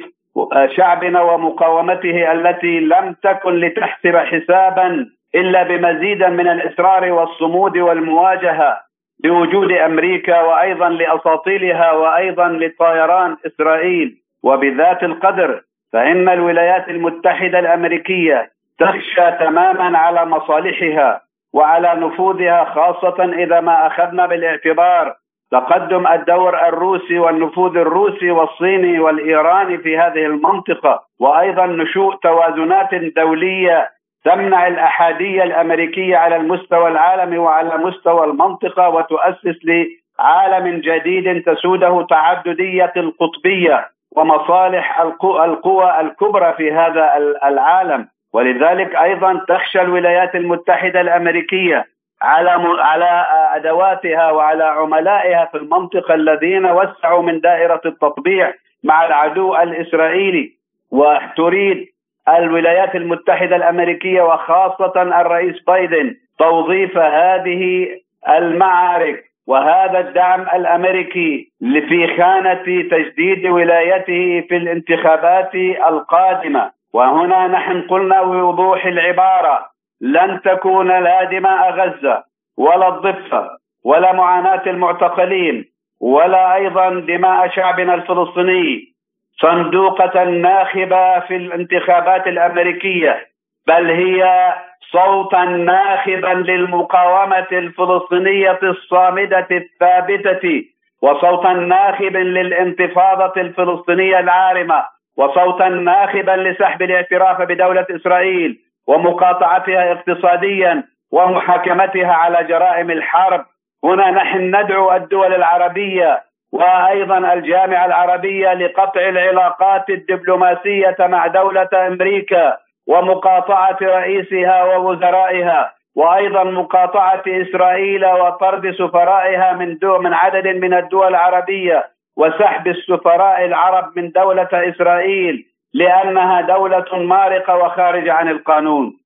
شعبنا 0.77 1.21
ومقاومته 1.23 2.33
التي 2.33 2.81
لم 2.81 3.17
تكن 3.23 3.53
لتحسب 3.61 4.17
حسابا 4.17 5.07
إلا 5.35 5.63
بمزيد 5.63 6.25
من 6.25 6.49
الإصرار 6.49 7.13
والصمود 7.13 7.79
والمواجهة 7.79 8.81
بوجود 9.25 9.73
أمريكا 9.73 10.41
وأيضا 10.41 10.89
لأساطيلها 10.89 11.93
وأيضا 11.93 12.49
لطيران 12.49 13.37
إسرائيل. 13.47 14.23
وبذات 14.43 15.03
القدر 15.03 15.61
فإن 15.93 16.29
الولايات 16.29 16.89
المتحدة 16.89 17.59
الأمريكية 17.59 18.51
تخشى 18.79 19.33
تماما 19.41 19.99
على 19.99 20.27
مصالحها 20.27 21.21
وعلى 21.55 21.95
نفوذها 21.95 22.65
خاصة 22.65 23.25
إذا 23.25 23.61
ما 23.61 23.87
أخذنا 23.87 24.27
بالاعتبار 24.27 25.15
تقدم 25.53 26.07
الدور 26.07 26.69
الروسي 26.69 27.19
والنفوذ 27.19 27.77
الروسي 27.77 28.31
والصيني 28.31 29.01
والايراني 29.01 29.79
في 29.79 29.99
هذه 29.99 30.27
المنطقة 30.27 31.03
وأيضا 31.21 31.67
نشوء 31.67 32.15
توازنات 32.15 32.95
دولية 32.95 33.91
تمنع 34.25 34.67
الأحادية 34.67 35.43
الأمريكية 35.43 36.17
على 36.17 36.37
المستوى 36.37 36.89
العالمي 36.89 37.39
وعلى 37.39 37.79
مستوى 37.79 38.25
المنطقة 38.25 38.89
وتؤسس 38.89 39.57
لعالم 39.65 40.81
جديد 40.81 41.43
تسوده 41.43 42.07
تعددية 42.11 42.93
القطبية. 42.97 43.89
ومصالح 44.17 45.01
القوى 45.01 46.01
الكبرى 46.01 46.53
في 46.53 46.73
هذا 46.73 47.17
العالم. 47.45 48.09
ولذلك 48.33 48.97
أيضا 48.97 49.45
تخشى 49.49 49.83
الولايات 49.83 50.35
المتحدة 50.35 51.01
الأمريكية 51.01 51.87
على 52.23 52.51
على 52.81 53.27
أدواتها 53.55 54.31
وعلى 54.31 54.65
عملائها 54.65 55.45
في 55.53 55.59
المنطقة 55.59 56.15
الذين 56.15 56.67
وسعوا 56.67 57.23
من 57.23 57.41
دائرة 57.41 57.81
التطبيع 57.87 58.53
مع 58.85 59.07
العدو 59.07 59.57
الإسرائيلي. 59.57 60.53
وتريد 60.91 61.87
الولايات 62.29 62.95
المتحدة 62.95 63.57
الأمريكية 63.57 64.23
وخاصة 64.23 65.03
الرئيس 65.03 65.65
بايدن 65.67 66.15
توظيف 66.39 66.99
هذه 66.99 67.89
المعارك. 68.29 69.32
وهذا 69.47 69.99
الدعم 70.01 70.41
الأمريكي 70.41 71.53
في 71.61 72.17
خانة 72.17 72.65
تجديد 72.91 73.47
ولايته 73.47 74.41
في 74.49 74.57
الانتخابات 74.57 75.55
القادمة. 75.89 76.71
وهنا 76.93 77.47
نحن 77.47 77.83
قلنا 77.83 78.23
بوضوح 78.23 78.87
العبارة 78.87 79.67
لن 80.01 80.41
تكون 80.45 80.89
لا 80.89 81.25
دماء 81.25 81.71
غزه 81.71 82.25
ولا 82.57 82.89
الضفة 82.89 83.51
ولا 83.85 84.13
معاناة 84.13 84.63
المعتقلين 84.67 85.65
ولا 86.01 86.55
أيضا 86.55 86.91
دماء 86.91 87.49
شعبنا 87.49 87.95
الفلسطيني 87.95 88.93
صندوقة 89.41 90.25
ناخبه 90.25 91.21
في 91.21 91.37
الانتخابات 91.37 92.27
الأمريكية 92.27 93.27
بل 93.67 93.91
هي 93.91 94.53
صوتا 94.93 95.45
ناخبا 95.45 96.35
للمقاومة 96.51 97.47
الفلسطينية 97.53 98.59
الصامدة 98.63 99.47
الثابتة 99.51 100.65
وصوتا 101.03 101.53
ناخبا 101.53 102.19
للانتفاضة 102.19 103.41
الفلسطينية 103.41 104.19
العارمة 104.19 104.85
وصوتا 105.17 105.69
ناخبا 105.69 106.31
لسحب 106.31 106.83
الاعتراف 106.83 107.43
بدولة 107.43 107.87
إسرائيل 107.91 108.59
ومقاطعتها 108.87 109.93
اقتصاديا 109.93 110.85
ومحاكمتها 111.13 112.13
على 112.13 112.45
جرائم 112.45 112.91
الحرب. 112.91 113.45
هنا 113.85 114.11
نحن 114.11 114.57
ندعو 114.57 114.93
الدول 114.93 115.35
العربية 115.35 116.23
وأيضا 116.53 117.33
الجامعة 117.33 117.87
العربية 117.87 118.55
لقطع 118.55 119.01
العلاقات 119.01 119.91
الدبلوماسية 119.91 120.97
مع 121.01 121.27
دولة 121.27 121.69
أمريكا. 121.75 122.62
ومقاطعة 122.87 123.79
رئيسها 123.83 124.65
ووزرائها 124.65 125.73
وأيضا 125.95 126.45
مقاطعة 126.45 127.23
إسرائيل 127.27 128.05
وطرد 128.07 128.75
سفرائها 128.79 129.53
من 129.53 129.79
دو 129.79 129.99
من 129.99 130.13
عدد 130.15 130.47
من 130.47 130.75
الدول 130.75 131.09
العربية 131.09 131.91
وسحب 132.17 132.67
السفراء 132.67 133.45
العرب 133.45 133.93
من 133.97 134.11
دولة 134.11 134.49
إسرائيل 134.53 135.47
لأنها 135.75 136.41
دولة 136.41 137.05
مارقة 137.07 137.57
وخارجه 137.57 138.13
عن 138.13 138.29
القانون. 138.29 139.03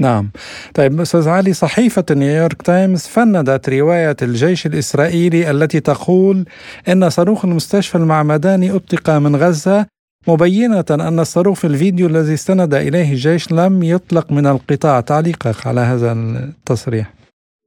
نعم 0.00 0.30
طيب 0.74 1.00
أستاذ 1.00 1.28
علي 1.28 1.52
صحيفة 1.52 2.04
نيويورك 2.10 2.62
تايمز 2.62 3.08
فندت 3.08 3.68
رواية 3.68 4.16
الجيش 4.22 4.66
الإسرائيلي 4.66 5.50
التي 5.50 5.80
تقول 5.80 6.44
إن 6.88 7.10
صاروخ 7.10 7.44
المستشفى 7.44 7.98
المعمداني 7.98 8.76
أطلق 8.76 9.10
من 9.10 9.36
غزة 9.36 9.86
مبينة 10.28 10.88
أن 11.08 11.18
الصاروخ 11.18 11.56
في 11.60 11.66
الفيديو 11.66 12.06
الذي 12.06 12.34
استند 12.34 12.74
إليه 12.74 13.10
الجيش 13.12 13.52
لم 13.52 13.74
يطلق 13.82 14.26
من 14.32 14.46
القطاع 14.46 15.00
تعليقك 15.00 15.58
على 15.66 15.80
هذا 15.80 16.12
التصريح. 16.12 17.06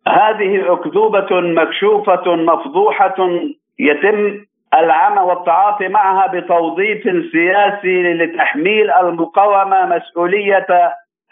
هذه 0.07 0.73
أكذوبة 0.73 1.29
مكشوفة 1.31 2.35
مفضوحة 2.35 3.15
يتم 3.79 4.45
العمى 4.73 5.21
والتعاطي 5.21 5.87
معها 5.87 6.27
بتوظيف 6.33 7.03
سياسي 7.31 8.13
لتحميل 8.13 8.91
المقاومة 8.91 9.95
مسؤولية 9.95 10.67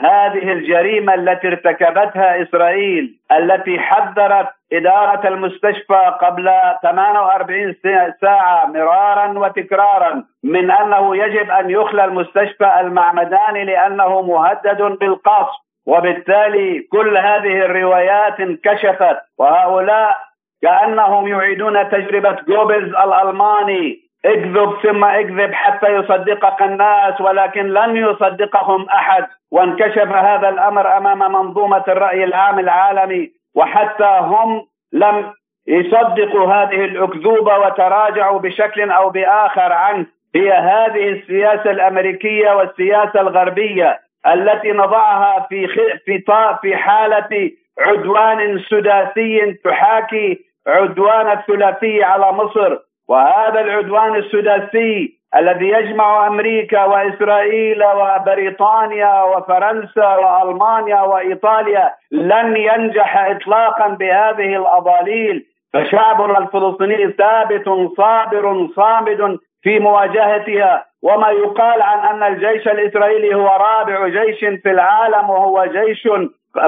هذه 0.02 0.52
الجريمة 0.52 1.14
التي 1.14 1.48
ارتكبتها 1.48 2.42
إسرائيل 2.42 3.20
التي 3.32 3.80
حذرت 3.80 4.48
إدارة 4.74 5.28
المستشفى 5.28 6.18
قبل 6.22 6.52
48 6.82 7.76
ساعة 8.22 8.66
مرارا 8.66 9.40
وتكرارا 9.40 10.24
من 10.44 10.72
أنه 10.72 11.18
يجب 11.18 11.52
أن 11.52 11.70
يخلى 11.70 12.06
المستشفى 12.06 12.80
المعمداني 12.80 13.66
لأنه 13.66 14.22
مهدد 14.22 14.82
بالقصف. 14.82 15.68
وبالتالي 15.86 16.80
كل 16.92 17.18
هذه 17.18 17.66
الروايات 17.66 18.40
انكشفت 18.40 19.18
وهؤلاء 19.38 20.18
كأنهم 20.62 21.28
يعيدون 21.28 21.90
تجربة 21.90 22.38
جوبلز 22.48 22.96
الألماني. 22.96 24.07
اكذب 24.26 24.74
ثم 24.84 25.04
اكذب 25.04 25.54
حتى 25.54 25.88
يصدقك 25.88 26.62
الناس 26.62 27.22
ولكن 27.22 27.68
لن 27.68 27.98
يصدقهم 27.98 28.86
أحد. 28.90 29.28
وانكشف 29.52 30.08
هذا 30.08 30.50
الأمر 30.50 30.98
أمام 30.98 31.20
منظومة 31.32 31.84
الرأي 31.88 32.24
العام 32.24 32.60
العالمي 32.60 33.32
وحتى 33.56 34.20
هم 34.22 34.66
لم 34.94 35.34
يصدقوا 35.68 36.54
هذه 36.54 36.86
الأكذوبة 36.86 37.58
وتراجعوا 37.58 38.40
بشكل 38.40 38.92
أو 38.92 39.10
بآخر 39.10 39.74
عنه. 39.74 40.06
هي 40.36 40.52
هذه 40.54 41.10
السياسة 41.10 41.72
الأمريكية 41.72 42.52
والسياسة 42.52 43.22
الغربية 43.22 44.00
التي 44.28 44.72
نضعها 44.72 45.46
في 45.50 45.68
في 46.06 46.24
في 46.62 46.76
حالة 46.76 47.52
عدوان 47.80 48.60
سداسي 48.70 49.54
تحاكي 49.54 50.40
عدوان 50.68 51.32
الثلاثي 51.32 52.04
على 52.04 52.32
مصر. 52.32 52.78
وهذا 53.10 53.62
العدوان 53.62 54.16
السداسي 54.16 55.18
الذي 55.36 55.68
يجمع 55.70 56.28
أمريكا 56.28 56.86
وإسرائيل 56.86 57.84
وبريطانيا 57.84 59.24
وفرنسا 59.24 60.16
وألمانيا 60.16 61.02
وإيطاليا 61.02 61.94
لن 62.12 62.58
ينجح 62.58 63.18
اطلاقا 63.18 63.88
بهذه 63.88 64.56
الأضاليل. 64.56 65.46
فشعبنا 65.74 66.38
الفلسطيني 66.38 67.12
ثابت 67.12 67.70
صابر 67.98 68.68
صامد 68.76 69.40
في 69.62 69.80
مواجهتها. 69.80 70.86
وما 71.04 71.30
يقال 71.30 71.82
عن 71.82 72.00
أن 72.00 72.34
الجيش 72.34 72.68
الإسرائيلي 72.68 73.36
هو 73.36 73.48
رابع 73.48 74.08
جيش 74.08 74.40
في 74.40 74.72
العالم 74.72 75.30
وهو 75.30 75.66
جيش 75.66 76.08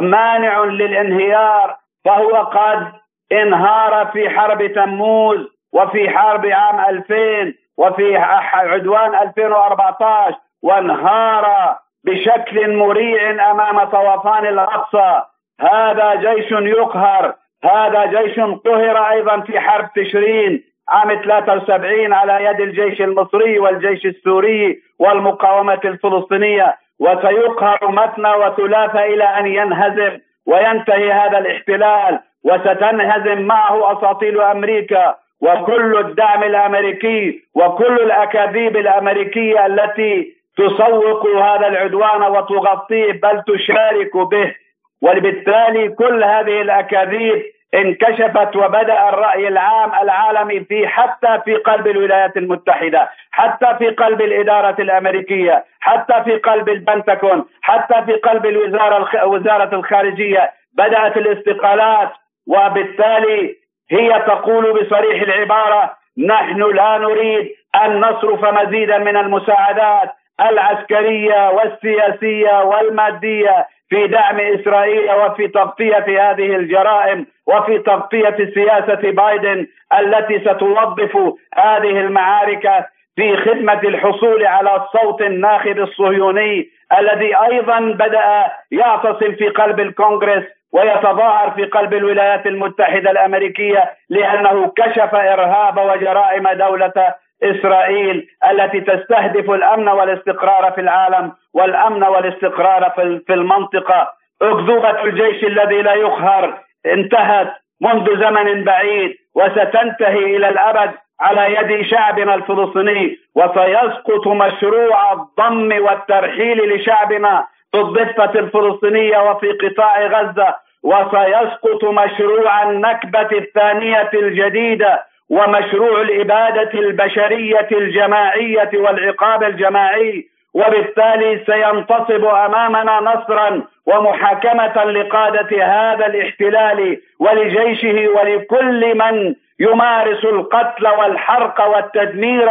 مانع 0.01 0.63
للانهيار 0.63 1.75
فهو 2.05 2.35
قد 2.35 2.87
انهار 3.31 4.05
في 4.05 4.29
حرب 4.29 4.67
تموز. 4.67 5.58
وفي 5.73 6.09
حرب 6.09 6.45
عام 6.45 6.79
2000 6.79 7.53
وفي 7.77 8.17
عدوان 8.53 9.15
2014 9.15 10.35
وانهار 10.63 11.75
بشكل 12.03 12.75
مريع 12.75 13.51
أمام 13.51 13.83
طوفان 13.83 14.47
الأقصى. 14.47 15.21
هذا 15.61 16.15
جيش 16.15 16.51
يقهر 16.51 17.33
هذا 17.63 18.05
جيش 18.05 18.39
قهر 18.39 18.97
أيضا 19.11 19.39
في 19.41 19.59
حرب 19.59 19.89
تشرين 19.95 20.63
عام 20.89 21.21
73 21.21 22.13
على 22.13 22.45
يد 22.45 22.59
الجيش 22.59 23.01
المصري 23.01 23.59
والجيش 23.59 24.05
السوري 24.05 24.79
والمقاومة 24.99 25.79
الفلسطينية. 25.85 26.75
وسيقهر 26.99 27.91
مثنى 27.91 28.29
وثلاثة 28.29 29.03
إلى 29.03 29.23
أن 29.23 29.47
ينهزم 29.47 30.19
وينتهي 30.45 31.11
هذا 31.11 31.37
الاحتلال 31.37 32.19
وستنهزم 32.43 33.41
معه 33.41 33.91
أساطيل 33.93 34.41
أمريكا. 34.41 35.15
وكل 35.41 35.97
الدعم 35.97 36.43
الأمريكي 36.43 37.41
وكل 37.55 37.93
الأكاذيب 38.01 38.77
الأمريكية 38.77 39.65
التي 39.65 40.33
تسوق 40.57 41.27
هذا 41.27 41.67
العدوان 41.67 42.23
وتغطيه 42.23 43.11
بل 43.11 43.43
تشارك 43.47 44.17
به. 44.17 44.55
وبالتالي 45.01 45.89
كل 45.89 46.23
هذه 46.23 46.61
الأكاذيب 46.61 47.43
انكشفت 47.73 48.55
وبدأ 48.55 49.09
الرأي 49.09 49.47
العام 49.47 49.91
العالمي 50.03 50.59
في 50.59 50.87
حتى 50.87 51.41
في 51.45 51.55
قلب 51.55 51.87
الولايات 51.87 52.37
المتحدة، 52.37 53.09
حتى 53.31 53.75
في 53.77 53.89
قلب 53.89 54.21
الإدارة 54.21 54.81
الأمريكية، 54.81 55.65
حتى 55.79 56.23
في 56.23 56.37
قلب 56.37 56.69
البنتاكون، 56.69 57.45
حتى 57.61 58.05
في 58.05 58.13
قلب 58.13 58.45
الوزارة 58.45 59.25
وزارة 59.25 59.75
الخارجية، 59.75 60.51
بدأت 60.73 61.17
الاستقالات 61.17 62.09
وبالتالي 62.47 63.55
هي 63.91 64.23
تقول 64.27 64.73
بصريح 64.73 65.21
العبارة 65.21 65.91
نحن 66.17 66.61
لا 66.61 66.97
نريد 66.97 67.49
أن 67.85 67.99
نصرف 67.99 68.45
مزيدا 68.45 68.97
من 68.97 69.17
المساعدات 69.17 70.09
العسكرية 70.49 71.49
والسياسية 71.49 72.63
والمادية 72.63 73.67
في 73.89 74.07
دعم 74.07 74.39
إسرائيل 74.39 75.11
وفي 75.11 75.47
تغطية 75.47 76.31
هذه 76.31 76.55
الجرائم 76.55 77.25
وفي 77.47 77.79
تغطية 77.79 78.51
سياسة 78.53 79.11
بايدن 79.11 79.67
التي 79.99 80.39
ستوظف 80.39 81.15
هذه 81.55 81.99
المعارك 81.99 82.85
في 83.15 83.37
خدمة 83.37 83.79
الحصول 83.83 84.45
على 84.45 84.75
الصوت 84.75 85.21
الناخب 85.21 85.79
الصهيوني 85.79 86.69
الذي 86.99 87.35
أيضا 87.35 87.79
بدأ 87.79 88.51
يعتصم 88.71 89.35
في 89.35 89.49
قلب 89.49 89.79
الكونغرس 89.79 90.43
ويتظاهر 90.73 91.51
في 91.51 91.65
قلب 91.65 91.93
الولايات 91.93 92.47
المتحدة 92.47 93.11
الأمريكية 93.11 93.91
لأنه 94.09 94.71
كشف 94.77 95.15
إرهاب 95.15 95.77
وجرائم 95.77 96.49
دولة 96.49 97.13
إسرائيل 97.43 98.27
التي 98.51 98.81
تستهدف 98.81 99.51
الأمن 99.51 99.87
والاستقرار 99.89 100.71
في 100.71 100.81
العالم 100.81 101.31
والأمن 101.53 102.03
والاستقرار 102.03 102.89
في 103.27 103.33
المنطقة. 103.33 104.13
أكذوبة 104.41 105.03
الجيش 105.03 105.43
الذي 105.43 105.81
لا 105.81 105.93
يقهر 105.93 106.57
انتهت 106.85 107.47
منذ 107.81 108.19
زمن 108.19 108.63
بعيد 108.63 109.15
وستنتهي 109.35 110.35
إلى 110.35 110.49
الأبد 110.49 110.91
على 111.21 111.55
يد 111.55 111.85
شعبنا 111.85 112.35
الفلسطيني 112.35 113.17
وسيسقط 113.35 114.27
مشروع 114.27 115.13
الضم 115.13 115.85
والترحيل 115.85 116.75
لشعبنا. 116.75 117.47
الضفة 117.75 118.39
الفلسطينية 118.39 119.31
وفي 119.31 119.51
قطاع 119.51 120.05
غزة 120.07 120.55
وسيسقط 120.83 121.83
مشروع 121.83 122.63
النكبة 122.63 123.29
الثانية 123.31 124.09
الجديدة 124.13 125.03
ومشروع 125.29 126.01
الإبادة 126.01 126.79
البشرية 126.79 127.67
الجماعية 127.71 128.69
والعقاب 128.73 129.43
الجماعي 129.43 130.27
وبالتالي 130.53 131.43
سينتصب 131.45 132.25
أمامنا 132.25 132.99
نصرا 132.99 133.61
ومحاكمة 133.85 134.83
لقادة 134.83 135.65
هذا 135.65 136.05
الاحتلال 136.05 137.01
ولجيشه 137.19 138.07
ولكل 138.15 138.97
من 138.97 139.35
يمارس 139.59 140.25
القتل 140.25 140.87
والحرق 140.87 141.67
والتدمير 141.67 142.49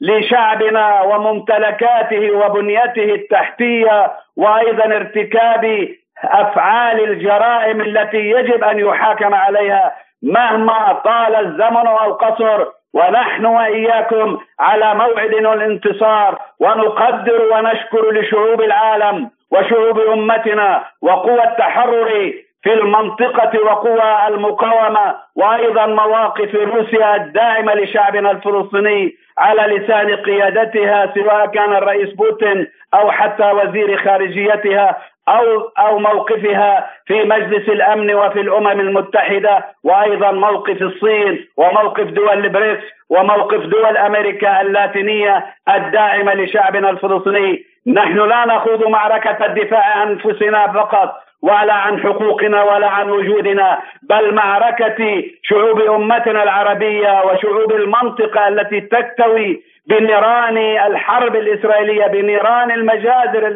لشعبنا 0.00 1.02
وممتلكاته 1.02 2.30
وبنيته 2.32 3.14
التحتية 3.14 4.12
وأيضا 4.36 4.84
ارتكاب 4.84 5.88
أفعال 6.24 7.00
الجرائم 7.10 7.80
التي 7.80 8.30
يجب 8.30 8.64
أن 8.64 8.78
يحاكم 8.78 9.34
عليها 9.34 9.92
مهما 10.22 10.92
طال 11.04 11.34
الزمن 11.34 11.86
أو 11.86 12.12
قصر 12.12 12.66
ونحن 12.94 13.46
وإياكم 13.46 14.38
على 14.60 14.94
موعد 14.94 15.34
الانتصار 15.34 16.38
ونقدر 16.60 17.42
ونشكر 17.52 18.10
لشعوب 18.12 18.60
العالم 18.60 19.30
وشعوب 19.50 20.00
أمتنا 20.00 20.84
وقوى 21.02 21.44
التحرر 21.44 22.32
في 22.66 22.74
المنطقة 22.74 23.64
وقوى 23.64 24.26
المقاومة 24.28 25.14
وأيضا 25.36 25.86
مواقف 25.86 26.54
روسيا 26.54 27.16
الداعمة 27.16 27.74
لشعبنا 27.74 28.30
الفلسطيني 28.30 29.16
على 29.38 29.62
لسان 29.76 30.16
قيادتها 30.16 31.12
سواء 31.14 31.46
كان 31.46 31.76
الرئيس 31.76 32.12
بوتين 32.12 32.66
أو 32.94 33.10
حتى 33.10 33.50
وزير 33.52 33.96
خارجيتها 33.96 34.96
أو 35.28 35.60
أو 35.78 35.98
موقفها 35.98 36.90
في 37.06 37.24
مجلس 37.24 37.68
الأمن 37.68 38.14
وفي 38.14 38.40
الأمم 38.40 38.80
المتحدة 38.80 39.64
وأيضا 39.84 40.30
موقف 40.30 40.82
الصين 40.82 41.46
وموقف 41.56 42.04
دول 42.06 42.44
البريكس 42.44 42.84
وموقف 43.10 43.60
دول 43.60 43.96
أمريكا 43.96 44.60
اللاتينية 44.60 45.46
الداعمة 45.68 46.34
لشعبنا 46.34 46.90
الفلسطيني. 46.90 47.64
نحن 47.86 48.18
لا 48.28 48.44
نخوض 48.46 48.86
معركة 48.88 49.46
الدفاع 49.46 49.98
عن 49.98 50.08
أنفسنا 50.08 50.72
فقط 50.72 51.25
ولا 51.46 51.72
عن 51.74 52.00
حقوقنا 52.00 52.62
ولا 52.62 52.86
عن 52.88 53.10
وجودنا 53.10 53.78
بل 54.02 54.34
معركة 54.34 55.22
شعوب 55.42 55.80
أمتنا 55.80 56.42
العربية 56.42 57.22
وشعوب 57.24 57.72
المنطقة 57.72 58.48
التي 58.48 58.80
تكتوي 58.80 59.62
بنيران 59.86 60.56
الحرب 60.86 61.36
الإسرائيلية 61.36 62.06
بنيران 62.06 62.70
المجازر 62.70 63.46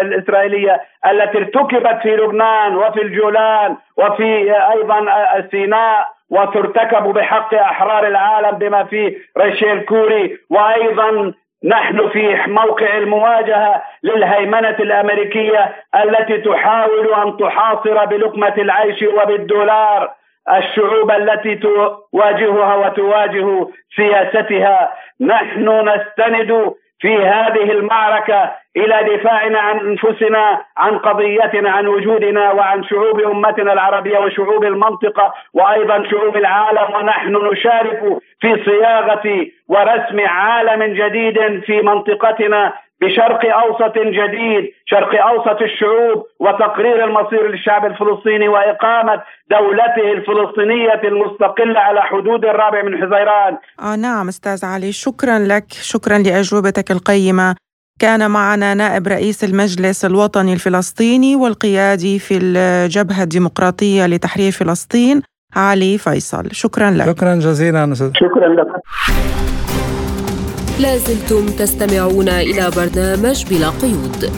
الإسرائيلية 0.00 0.80
التي 1.10 1.38
ارتكبت 1.38 1.98
في 2.02 2.16
لبنان 2.16 2.76
وفي 2.76 3.02
الجولان 3.02 3.76
وفي 3.96 4.52
أيضا 4.72 5.06
سيناء 5.50 6.08
وترتكب 6.30 7.02
بحق 7.02 7.54
أحرار 7.54 8.06
العالم 8.06 8.58
بما 8.58 8.84
فيه 8.84 9.16
ريشيل 9.38 9.80
كوري 9.80 10.38
وأيضا 10.50 11.32
نحن 11.64 12.08
في 12.08 12.36
موقع 12.46 12.96
المواجهة 12.96 13.82
للهيمنة 14.02 14.76
الأمريكية 14.80 15.76
التي 16.04 16.38
تحاول 16.38 17.14
أن 17.14 17.36
تحاصر 17.36 18.04
بلقمة 18.04 18.54
العيش 18.58 19.02
وبالدولار 19.02 20.10
الشعوب 20.56 21.10
التي 21.10 21.54
تواجهها 21.54 22.74
وتواجه 22.76 23.66
سياستها. 23.96 24.92
نحن 25.20 25.88
نستند 25.88 26.74
في 27.00 27.16
هذه 27.18 27.72
المعركة 27.72 28.52
إلى 28.76 29.16
دفاعنا 29.16 29.58
عن 29.60 29.78
أنفسنا 29.78 30.64
عن 30.76 30.98
قضيتنا 30.98 31.70
عن 31.70 31.86
وجودنا 31.86 32.52
وعن 32.52 32.84
شعوب 32.84 33.20
أمتنا 33.20 33.72
العربية 33.72 34.18
وشعوب 34.18 34.64
المنطقة 34.64 35.34
وأيضا 35.54 36.10
شعوب 36.10 36.36
العالم 36.36 36.94
ونحن 36.94 37.36
نشارك 37.52 38.00
في 38.40 38.64
صياغة 38.64 39.46
ورسم 39.68 40.20
عالم 40.20 40.82
جديد 40.94 41.64
في 41.66 41.82
منطقتنا 41.82 42.72
بشرق 43.00 43.56
أوسط 43.56 43.98
جديد، 43.98 44.72
شرق 44.86 45.26
أوسط 45.26 45.62
الشعوب 45.62 46.26
وتقرير 46.40 47.04
المصير 47.04 47.50
للشعب 47.50 47.86
الفلسطيني 47.86 48.48
وإقامة 48.48 49.22
دولته 49.50 50.12
الفلسطينية 50.12 51.00
المستقلة 51.04 51.80
على 51.80 52.02
حدود 52.02 52.44
الرابع 52.44 52.82
من 52.82 52.96
حزيران. 52.96 53.58
آه 53.80 53.96
نعم 53.96 54.28
أستاذ 54.28 54.64
علي، 54.64 54.92
شكرا 54.92 55.38
لك، 55.38 55.64
شكرا 55.70 56.18
لأجوبتك 56.18 56.90
القيمة. 56.90 57.56
كان 58.00 58.30
معنا 58.30 58.74
نائب 58.74 59.08
رئيس 59.08 59.44
المجلس 59.44 60.04
الوطني 60.04 60.52
الفلسطيني 60.52 61.36
والقيادي 61.36 62.18
في 62.18 62.36
الجبهة 62.42 63.22
الديمقراطية 63.22 64.06
لتحرير 64.06 64.52
فلسطين 64.52 65.22
علي 65.56 65.98
فيصل، 65.98 66.48
شكرا 66.52 66.90
لك. 66.90 67.06
شكرا 67.06 67.34
جزيلا 67.34 67.94
شكرا 67.94 68.54
لك. 68.54 68.66
لازلتم 70.80 71.46
تستمعون 71.46 72.28
إلى 72.28 72.70
برنامج 72.76 73.44
بلا 73.50 73.68
قيود 73.68 74.32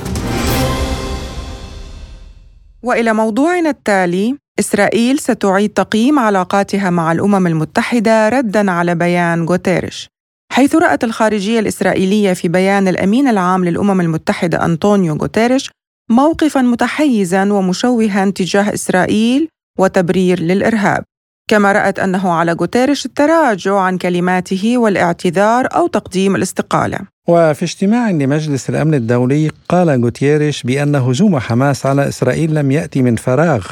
وإلى 2.83 3.13
موضوعنا 3.13 3.71
التالي 3.71 4.37
إسرائيل 4.59 5.19
ستعيد 5.19 5.71
تقييم 5.71 6.19
علاقاتها 6.19 6.91
مع 6.91 7.13
الأمم 7.13 7.47
المتحدة 7.47 8.29
ردا 8.29 8.71
على 8.71 8.95
بيان 8.95 9.47
غوتيريش 9.47 10.12
حيث 10.53 10.75
رأت 10.75 11.05
الخارجية 11.05 11.61
الإسرائيلية 11.61 12.33
في 12.33 12.49
بيان 12.49 12.89
الأمين 12.89 13.29
العام 13.29 13.65
للأمم 13.65 14.01
المتحدة 14.01 14.65
أنطونيو 14.65 15.15
غوتيريش 15.15 15.71
موقفا 16.11 16.63
متحيزا 16.63 17.53
ومشوها 17.53 18.31
تجاه 18.31 18.75
إسرائيل 18.75 19.49
وتبرير 19.79 20.41
للإرهاب. 20.41 21.05
كما 21.51 21.73
رأت 21.73 21.99
أنه 21.99 22.33
على 22.33 22.53
غوتيريش 22.53 23.07
التراجع 23.07 23.79
عن 23.79 23.99
كلماته 23.99 24.79
والاعتذار 24.79 25.69
أو 25.75 25.87
تقديم 25.87 26.37
الاستقالة. 26.37 26.99
وفي 27.29 27.65
اجتماع 27.65 28.11
لمجلس 28.11 28.71
الأمن 28.71 28.95
الدولي 28.95 29.51
قال 29.69 30.05
غوتيريش 30.05 30.63
بأن 30.63 30.95
هجوم 30.95 31.39
حماس 31.39 31.87
على 31.87 32.09
إسرائيل 32.09 32.55
لم 32.55 32.71
يأتي 32.71 33.03
من 33.03 33.17
فراغ 33.17 33.67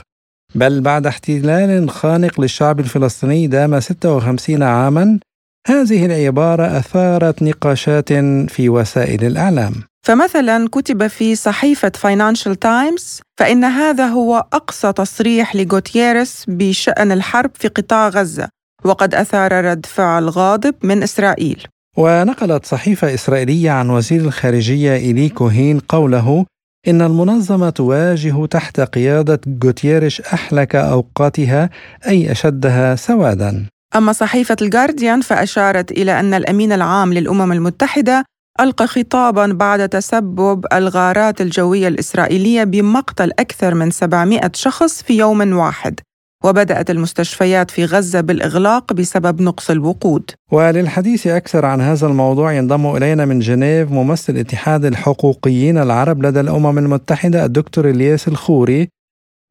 بل 0.55 0.81
بعد 0.81 1.07
احتلال 1.07 1.90
خانق 1.90 2.40
للشعب 2.40 2.81
الفلسطيني 2.81 3.47
دام 3.47 3.81
56 3.81 4.62
عاما 4.62 5.19
هذه 5.66 6.07
العبارة 6.07 6.79
أثارت 6.79 7.42
نقاشات 7.42 8.12
في 8.49 8.68
وسائل 8.68 9.25
الإعلام. 9.25 9.73
فمثلا 10.07 10.68
كتب 10.73 11.07
في 11.07 11.35
صحيفة 11.35 11.92
فاينانشال 11.94 12.57
تايمز 12.57 13.20
فإن 13.38 13.64
هذا 13.64 14.07
هو 14.07 14.46
أقصى 14.53 14.92
تصريح 14.92 15.57
لغوتييرس 15.57 16.44
بشأن 16.49 17.12
الحرب 17.12 17.51
في 17.55 17.68
قطاع 17.68 18.09
غزة 18.09 18.49
وقد 18.85 19.14
أثار 19.14 19.64
رد 19.64 19.87
فعل 19.87 20.29
غاضب 20.29 20.75
من 20.83 21.03
إسرائيل. 21.03 21.66
ونقلت 21.96 22.66
صحيفة 22.66 23.14
إسرائيلية 23.14 23.70
عن 23.70 23.90
وزير 23.90 24.20
الخارجية 24.20 24.94
إيلي 24.94 25.29
كوهين 25.29 25.79
قوله 25.79 26.46
إن 26.88 27.03
المنظمة 27.03 27.70
تواجه 27.70 28.46
تحت 28.46 28.81
قيادة 28.81 29.40
غوتييرش 29.64 30.20
أحلك 30.20 30.77
أوقاتها 30.77 31.70
أي 32.07 32.33
أشدها 32.33 32.96
سوادا. 32.96 33.66
أما 33.96 34.12
صحيفة 34.12 34.57
الجارديان 34.62 35.20
فأشارت 35.20 35.90
إلى 35.92 36.20
أن 36.20 36.35
الأمين 36.35 36.72
العام 36.72 37.12
للأمم 37.12 37.53
المتحدة 37.53 38.24
ألقى 38.61 38.87
خطابا 38.87 39.46
بعد 39.46 39.88
تسبب 39.88 40.66
الغارات 40.72 41.40
الجوية 41.40 41.88
الإسرائيلية 41.88 42.64
بمقتل 42.64 43.31
أكثر 43.38 43.74
من 43.74 43.90
700 43.90 44.50
شخص 44.55 45.03
في 45.03 45.18
يوم 45.18 45.53
واحد 45.53 46.00
وبدأت 46.44 46.90
المستشفيات 46.90 47.70
في 47.70 47.85
غزة 47.85 48.20
بالإغلاق 48.20 48.92
بسبب 48.92 49.42
نقص 49.42 49.70
الوقود. 49.70 50.31
وللحديث 50.53 51.26
أكثر 51.26 51.66
عن 51.66 51.81
هذا 51.81 52.07
الموضوع 52.07 52.53
ينضم 52.53 52.96
إلينا 52.96 53.24
من 53.24 53.38
جنيف 53.38 53.90
ممثل 53.90 54.37
اتحاد 54.37 54.85
الحقوقيين 54.85 55.79
العرب 55.79 56.26
لدى 56.26 56.40
الأمم 56.40 56.79
المتحدة 56.79 57.44
الدكتور 57.44 57.90
إلياس 57.90 58.29
الخوري. 58.29 58.88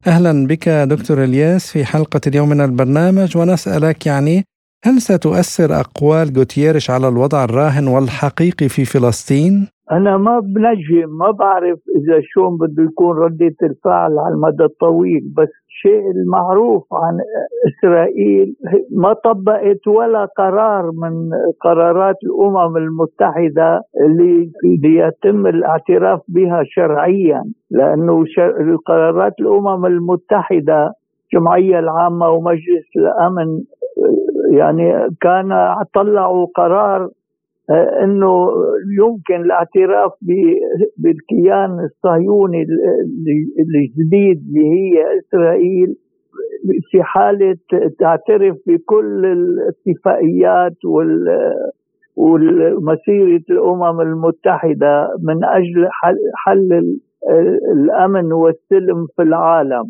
أهلا 0.06 0.46
بك 0.46 0.68
دكتور 0.68 1.24
إلياس 1.24 1.66
في 1.70 1.84
حلقة 1.84 2.20
اليوم 2.26 2.48
من 2.48 2.60
البرنامج 2.60 3.36
ونسألك 3.36 4.06
يعني 4.06 4.44
هل 4.84 5.02
ستؤثر 5.02 5.80
أقوال 5.80 6.32
غوتيريش 6.36 6.90
على 6.90 7.08
الوضع 7.08 7.44
الراهن 7.44 7.86
والحقيقي 7.86 8.68
في 8.68 8.84
فلسطين؟ 8.84 9.68
أنا 9.92 10.16
ما 10.16 10.40
بنجم 10.40 11.08
ما 11.18 11.30
بعرف 11.30 11.78
إذا 11.96 12.20
شلون 12.22 12.56
بده 12.56 12.82
يكون 12.82 13.16
ردة 13.16 13.56
الفعل 13.62 14.18
على 14.18 14.34
المدى 14.34 14.64
الطويل 14.64 15.22
بس 15.36 15.48
الشيء 15.68 16.10
المعروف 16.10 16.82
عن 16.92 17.18
إسرائيل 17.68 18.54
ما 18.96 19.12
طبقت 19.12 19.86
ولا 19.86 20.24
قرار 20.24 20.90
من 20.92 21.30
قرارات 21.60 22.16
الأمم 22.24 22.76
المتحدة 22.76 23.80
اللي 24.00 24.50
يتم 24.84 25.46
الاعتراف 25.46 26.20
بها 26.28 26.62
شرعيا 26.64 27.42
لأنه 27.70 28.24
القرارات 28.60 29.32
الأمم 29.40 29.86
المتحدة 29.86 30.92
الجمعية 31.34 31.78
العامة 31.78 32.28
ومجلس 32.30 32.86
الأمن 32.96 33.60
يعني 34.52 35.08
كان 35.20 35.74
طلعوا 35.94 36.46
قرار 36.56 37.08
إنه 38.02 38.48
يمكن 39.00 39.34
الاعتراف 39.44 40.12
بالكيان 40.98 41.78
الصهيوني 41.84 42.66
الجديد 43.58 44.38
اللي 44.48 44.66
هي 44.68 45.18
إسرائيل 45.18 45.96
في 46.90 47.02
حالة 47.02 47.56
تعترف 47.98 48.56
بكل 48.66 49.26
الاتفاقيات 49.26 50.76
ومسيره 52.16 53.42
الأمم 53.50 54.00
المتحدة 54.00 55.08
من 55.22 55.44
أجل 55.44 55.88
حل, 56.44 56.98
الأمن 57.72 58.32
والسلم 58.32 59.06
في 59.16 59.22
العالم. 59.22 59.84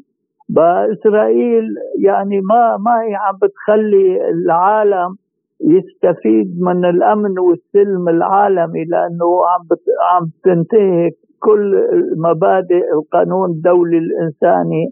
فاسرائيل 0.57 1.65
يعني 2.05 2.41
ما 2.41 2.77
ما 2.77 3.03
هي 3.03 3.15
عم 3.15 3.35
بتخلي 3.43 4.31
العالم 4.31 5.17
يستفيد 5.65 6.61
من 6.61 6.85
الأمن 6.85 7.39
والسلم 7.39 8.09
العالمي 8.09 8.85
لأنه 8.85 9.47
عم 9.51 9.67
عم 10.13 10.31
تنتهك 10.45 11.13
كل 11.39 11.83
مبادئ 12.17 12.93
القانون 12.95 13.51
الدولي 13.51 13.99
الإنساني 13.99 14.91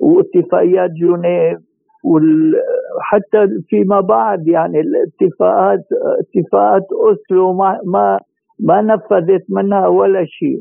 واتفاقيات 0.00 0.90
جنيف 0.90 1.58
وحتى 2.04 3.46
فيما 3.68 4.00
بعد 4.00 4.48
يعني 4.48 4.80
الاتفاقات 4.80 5.80
اتفاقات 6.20 6.82
أوسلو 6.92 7.52
ما 7.52 7.78
ما 7.84 8.18
ما 8.60 8.82
نفذت 8.82 9.44
منها 9.48 9.86
ولا 9.88 10.24
شيء. 10.24 10.60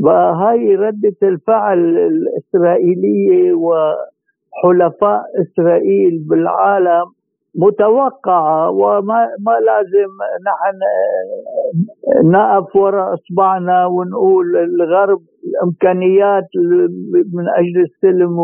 وهي 0.00 0.74
ردة 0.76 1.16
الفعل 1.22 1.78
الإسرائيلية 1.98 3.52
وحلفاء 3.52 5.22
إسرائيل 5.42 6.24
بالعالم 6.28 7.04
متوقعة 7.54 8.70
وما 8.70 9.28
ما 9.46 9.52
لازم 9.66 10.10
نحن 10.48 10.78
نقف 12.30 12.76
وراء 12.76 13.14
إصبعنا 13.14 13.86
ونقول 13.86 14.56
الغرب 14.56 15.20
الامكانيات 15.46 16.48
من 17.34 17.44
أجل 17.56 17.80
السلم 17.82 18.38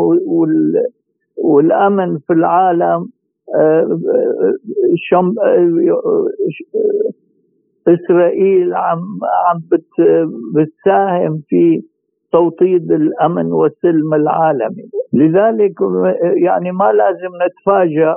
والأمن 1.43 2.17
في 2.19 2.33
العالم 2.33 3.05
إسرائيل 7.87 8.73
عم 8.73 8.99
عم 9.49 9.61
بتساهم 10.55 11.41
في 11.49 11.81
توطيد 12.35 12.91
الأمن 13.01 13.47
والسلم 13.59 14.13
العالمي. 14.21 14.85
لذلك 15.13 15.75
يعني 16.47 16.71
ما 16.71 16.89
لازم 16.99 17.31
نتفاجأ 17.43 18.11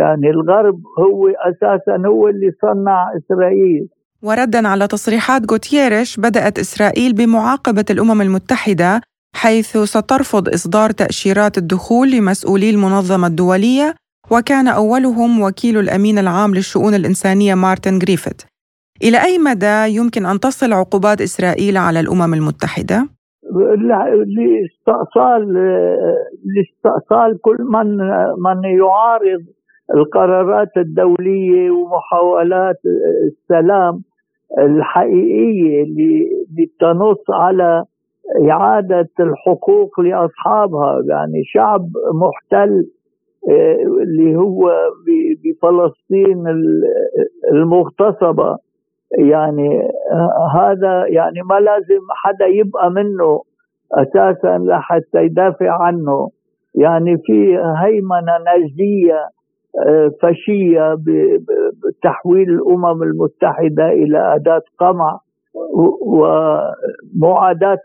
يعني 0.00 0.30
الغرب 0.30 0.78
هو 0.98 1.28
أساسا 1.28 1.96
هو 2.06 2.28
اللي 2.28 2.50
صنع 2.62 2.98
إسرائيل. 3.18 3.88
وردا 4.22 4.68
على 4.68 4.86
تصريحات 4.86 5.42
غوتيريش 5.50 6.20
بدأت 6.20 6.58
إسرائيل 6.58 7.12
بمعاقبة 7.12 7.84
الأمم 7.90 8.20
المتحدة 8.22 9.00
حيث 9.34 9.76
سترفض 9.76 10.48
إصدار 10.48 10.90
تأشيرات 10.90 11.58
الدخول 11.58 12.10
لمسؤولي 12.10 12.70
المنظمة 12.70 13.26
الدولية 13.26 13.94
وكان 14.30 14.68
أولهم 14.68 15.42
وكيل 15.42 15.78
الأمين 15.78 16.18
العام 16.18 16.54
للشؤون 16.54 16.94
الإنسانية 16.94 17.54
مارتن 17.54 17.98
جريفيث. 17.98 18.40
إلى 19.02 19.22
أي 19.24 19.38
مدى 19.38 19.96
يمكن 19.96 20.26
أن 20.26 20.40
تصل 20.40 20.72
عقوبات 20.72 21.20
إسرائيل 21.20 21.76
على 21.76 22.00
الأمم 22.00 22.34
المتحدة؟ 22.34 23.08
لاستئصال 24.36 25.52
لاستئصال 26.56 27.40
كل 27.40 27.56
من 27.60 27.96
من 28.38 28.64
يعارض 28.64 29.40
القرارات 29.94 30.76
الدولية 30.76 31.70
ومحاولات 31.70 32.76
السلام 33.26 34.02
الحقيقية 34.58 35.82
اللي 35.82 36.26
تنص 36.80 37.30
على 37.30 37.84
إعادة 38.50 39.08
الحقوق 39.20 40.00
لأصحابها. 40.00 41.02
يعني 41.08 41.42
شعب 41.44 41.88
محتل 42.14 42.84
آه، 43.50 43.76
اللي 44.02 44.36
هو 44.36 44.70
بفلسطين 45.44 46.44
المغتصبة. 47.52 48.56
يعني 49.18 49.80
آه، 50.12 50.50
هذا 50.54 51.06
يعني 51.08 51.42
ما 51.42 51.54
لازم 51.54 52.00
حدا 52.10 52.46
يبقى 52.46 52.90
منه 52.90 53.42
أساسا 53.92 54.58
لحتى 54.58 55.24
يدافع 55.24 55.82
عنه 55.82 56.28
يعني 56.74 57.16
في 57.26 57.58
هيمنة 57.84 58.38
نجدية 58.48 59.28
آه، 59.86 60.10
فشية 60.22 60.96
بتحويل 60.98 62.50
الأمم 62.50 63.02
المتحدة 63.02 63.88
إلى 63.88 64.34
أداة 64.34 64.62
قمع 64.78 65.18
ومعاداة 67.14 67.78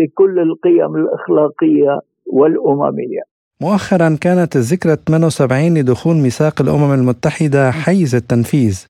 لكل 0.00 0.38
القيم 0.38 0.96
الإخلاقية 0.96 2.00
والأممية. 2.32 3.22
مؤخرا 3.60 4.16
كانت 4.20 4.56
الذكرى 4.56 4.96
78 4.96 5.78
لدخول 5.78 6.14
ميثاق 6.16 6.62
الأمم 6.62 6.92
المتحدة 6.94 7.70
حيز 7.70 8.14
التنفيذ 8.14 8.86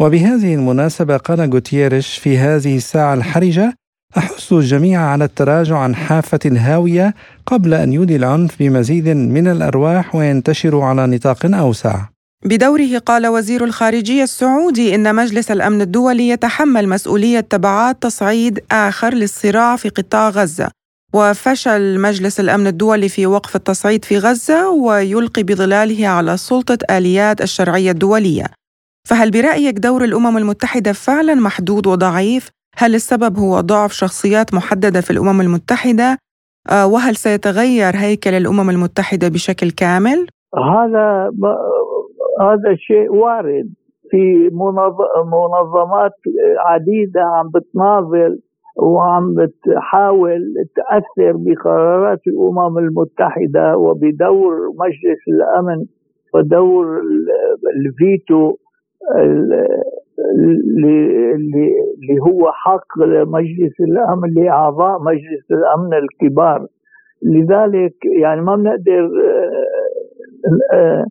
وبهذه 0.00 0.54
المناسبة 0.54 1.16
قال 1.16 1.52
غوتيريش 1.52 2.18
في 2.18 2.38
هذه 2.38 2.76
الساعة 2.76 3.14
الحرجة 3.14 3.74
أحث 4.18 4.52
الجميع 4.52 5.00
على 5.00 5.24
التراجع 5.24 5.76
عن 5.78 5.94
حافة 5.94 6.38
الهاوية 6.46 7.14
قبل 7.46 7.74
أن 7.74 7.92
يولي 7.92 8.16
العنف 8.16 8.58
بمزيد 8.58 9.08
من 9.08 9.48
الأرواح 9.48 10.14
وينتشر 10.14 10.80
على 10.80 11.06
نطاق 11.06 11.46
أوسع. 11.46 12.00
بدوره 12.44 12.98
قال 12.98 13.26
وزير 13.26 13.64
الخارجية 13.64 14.22
السعودي 14.22 14.94
إن 14.94 15.14
مجلس 15.14 15.50
الأمن 15.50 15.80
الدولي 15.80 16.28
يتحمل 16.28 16.88
مسؤولية 16.88 17.40
تبعات 17.40 18.02
تصعيد 18.02 18.60
آخر 18.70 19.14
للصراع 19.14 19.76
في 19.76 19.88
قطاع 19.88 20.28
غزة. 20.28 20.68
وفشل 21.12 22.00
مجلس 22.00 22.40
الأمن 22.40 22.66
الدولي 22.66 23.08
في 23.08 23.26
وقف 23.26 23.56
التصعيد 23.56 24.04
في 24.04 24.18
غزة 24.18 24.70
ويلقي 24.70 25.42
بظلاله 25.42 26.08
على 26.08 26.36
سلطة 26.36 26.78
آليات 26.90 27.40
الشرعية 27.40 27.90
الدولية. 27.90 28.46
فهل 29.08 29.30
برأيك 29.30 29.78
دور 29.78 30.04
الأمم 30.04 30.36
المتحدة 30.36 30.92
فعلا 30.92 31.34
محدود 31.34 31.86
وضعيف؟ 31.86 32.50
هل 32.76 32.94
السبب 32.94 33.38
هو 33.38 33.60
ضعف 33.60 33.92
شخصيات 33.92 34.54
محددة 34.54 35.00
في 35.00 35.10
الأمم 35.10 35.40
المتحدة؟ 35.40 36.18
آه، 36.70 36.86
وهل 36.86 37.16
سيتغير 37.16 37.92
هيكل 37.96 38.30
الأمم 38.30 38.70
المتحدة 38.70 39.28
بشكل 39.28 39.70
كامل؟ 39.70 40.26
هذا 40.56 41.30
هذا 42.40 42.74
شيء 42.76 43.12
وارد 43.12 43.68
في 44.10 44.50
منظمات 45.24 46.12
عديدة 46.58 47.20
عم 47.20 47.50
بتناضل 47.54 48.38
وعم 48.76 49.34
بتحاول 49.34 50.54
تأثر 50.76 51.32
بقرارات 51.36 52.20
الأمم 52.26 52.78
المتحدة 52.78 53.76
وبدور 53.76 54.54
مجلس 54.78 55.20
الأمن 55.28 55.84
ودور 56.34 57.00
الفيتو 57.76 58.56
اللي 62.02 62.18
هو 62.28 62.52
حق 62.52 62.98
مجلس 63.26 63.80
الأمن 63.80 64.34
لأعضاء 64.34 65.02
مجلس 65.02 65.50
الأمن 65.50 65.94
الكبار. 65.94 66.66
لذلك 67.22 67.94
يعني 68.20 68.40
ما 68.40 68.56
بنقدر 68.56 69.10
آه، 70.72 70.74
آه، 70.74 71.04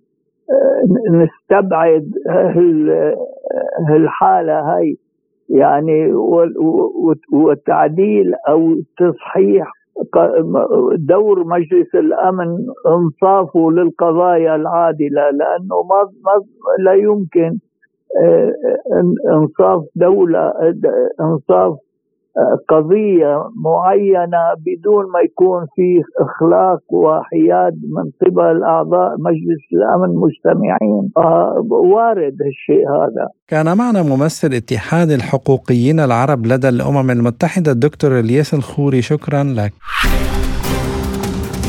نستبعد 1.11 2.11
هالحالة 3.89 4.59
هاي. 4.59 4.97
يعني 5.49 6.13
والتعديل 7.33 8.33
أو 8.47 8.75
تصحيح 8.97 9.71
دور 10.97 11.43
مجلس 11.43 11.95
الأمن 11.95 12.57
انصافه 12.87 13.71
للقضايا 13.71 14.55
العادلة 14.55 15.29
لأنه 15.29 15.83
ما 15.89 16.43
لا 16.79 16.93
يمكن 16.93 17.57
انصاف 19.33 19.81
دولة 19.95 20.53
انصاف 21.21 21.73
قضية 22.69 23.35
معينة 23.65 24.43
بدون 24.65 25.03
ما 25.13 25.19
يكون 25.25 25.65
في 25.75 26.01
اخلاق 26.21 26.93
وحياد 26.93 27.73
من 27.73 28.11
قبل 28.21 28.63
اعضاء 28.63 29.09
مجلس 29.19 29.63
الامن 29.73 30.15
مجتمعين 30.15 31.09
آه 31.17 31.67
وارد 31.69 32.37
الشيء 32.41 32.89
هذا. 32.89 33.27
كان 33.47 33.77
معنا 33.77 34.01
ممثل 34.01 34.53
اتحاد 34.53 35.09
الحقوقيين 35.09 35.99
العرب 35.99 36.45
لدى 36.45 36.69
الامم 36.69 37.11
المتحدة 37.11 37.71
الدكتور 37.71 38.19
الياس 38.19 38.53
الخوري. 38.53 39.01
شكرا 39.01 39.43
لك. 39.43 39.73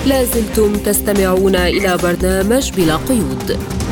لازلتم 0.09 0.73
تستمعون 0.87 1.55
إلى 1.55 1.91
برنامج 2.05 2.65
بلا 2.77 2.97
قيود. 3.09 3.84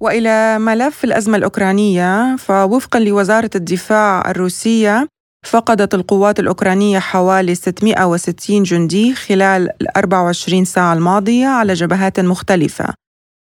وإلى 0.00 0.58
ملف 0.58 1.04
الأزمة 1.04 1.36
الأوكرانية 1.36 2.36
فوفقا 2.36 3.00
لوزارة 3.00 3.50
الدفاع 3.54 4.30
الروسية 4.30 5.06
فقدت 5.46 5.94
القوات 5.94 6.40
الأوكرانية 6.40 6.98
حوالي 6.98 7.54
660 7.54 8.62
جندي 8.62 9.14
خلال 9.14 9.68
ال 9.82 9.96
24 9.96 10.64
ساعة 10.64 10.92
الماضية 10.92 11.46
على 11.46 11.74
جبهات 11.74 12.20
مختلفة. 12.20 12.94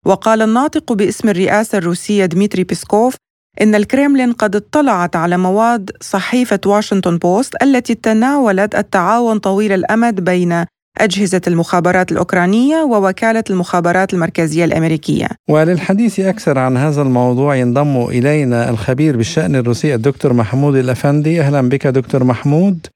وقال 0.06 0.42
الناطق 0.42 0.94
باسم 0.94 1.30
الرئاسة 1.30 1.78
الروسية 1.78 2.26
دميتري 2.26 2.64
بيسكوف 2.64 3.16
إن 3.62 3.76
الكريملين 3.76 4.34
قد 4.34 4.56
اطلعت 4.56 5.16
على 5.16 5.38
مواد 5.38 5.92
صحيفة 6.02 6.60
واشنطن 6.66 7.18
بوست 7.18 7.64
التي 7.64 7.96
تناولت 7.96 8.76
التعاون 8.76 9.40
طويل 9.40 9.72
الأمد 9.72 10.22
بين 10.24 10.66
أجهزة 11.00 11.42
المخابرات 11.48 12.12
الأوكرانية 12.12 12.76
ووكالة 12.84 13.44
المخابرات 13.50 14.14
المركزية 14.14 14.66
الأمريكية. 14.66 15.28
وللحديث 15.50 16.20
أكثر 16.20 16.60
عن 16.60 16.78
هذا 16.78 17.02
الموضوع 17.02 17.56
ينضم 17.56 18.06
إلينا 18.06 18.70
الخبير 18.70 19.18
بالشأن 19.18 19.56
الروسي 19.56 19.96
الدكتور 19.96 20.34
محمود 20.34 20.76
الأفندي. 20.76 21.42
أهلا 21.42 21.70
بك 21.70 21.88
دكتور 21.88 22.24
محمود. 22.24 22.88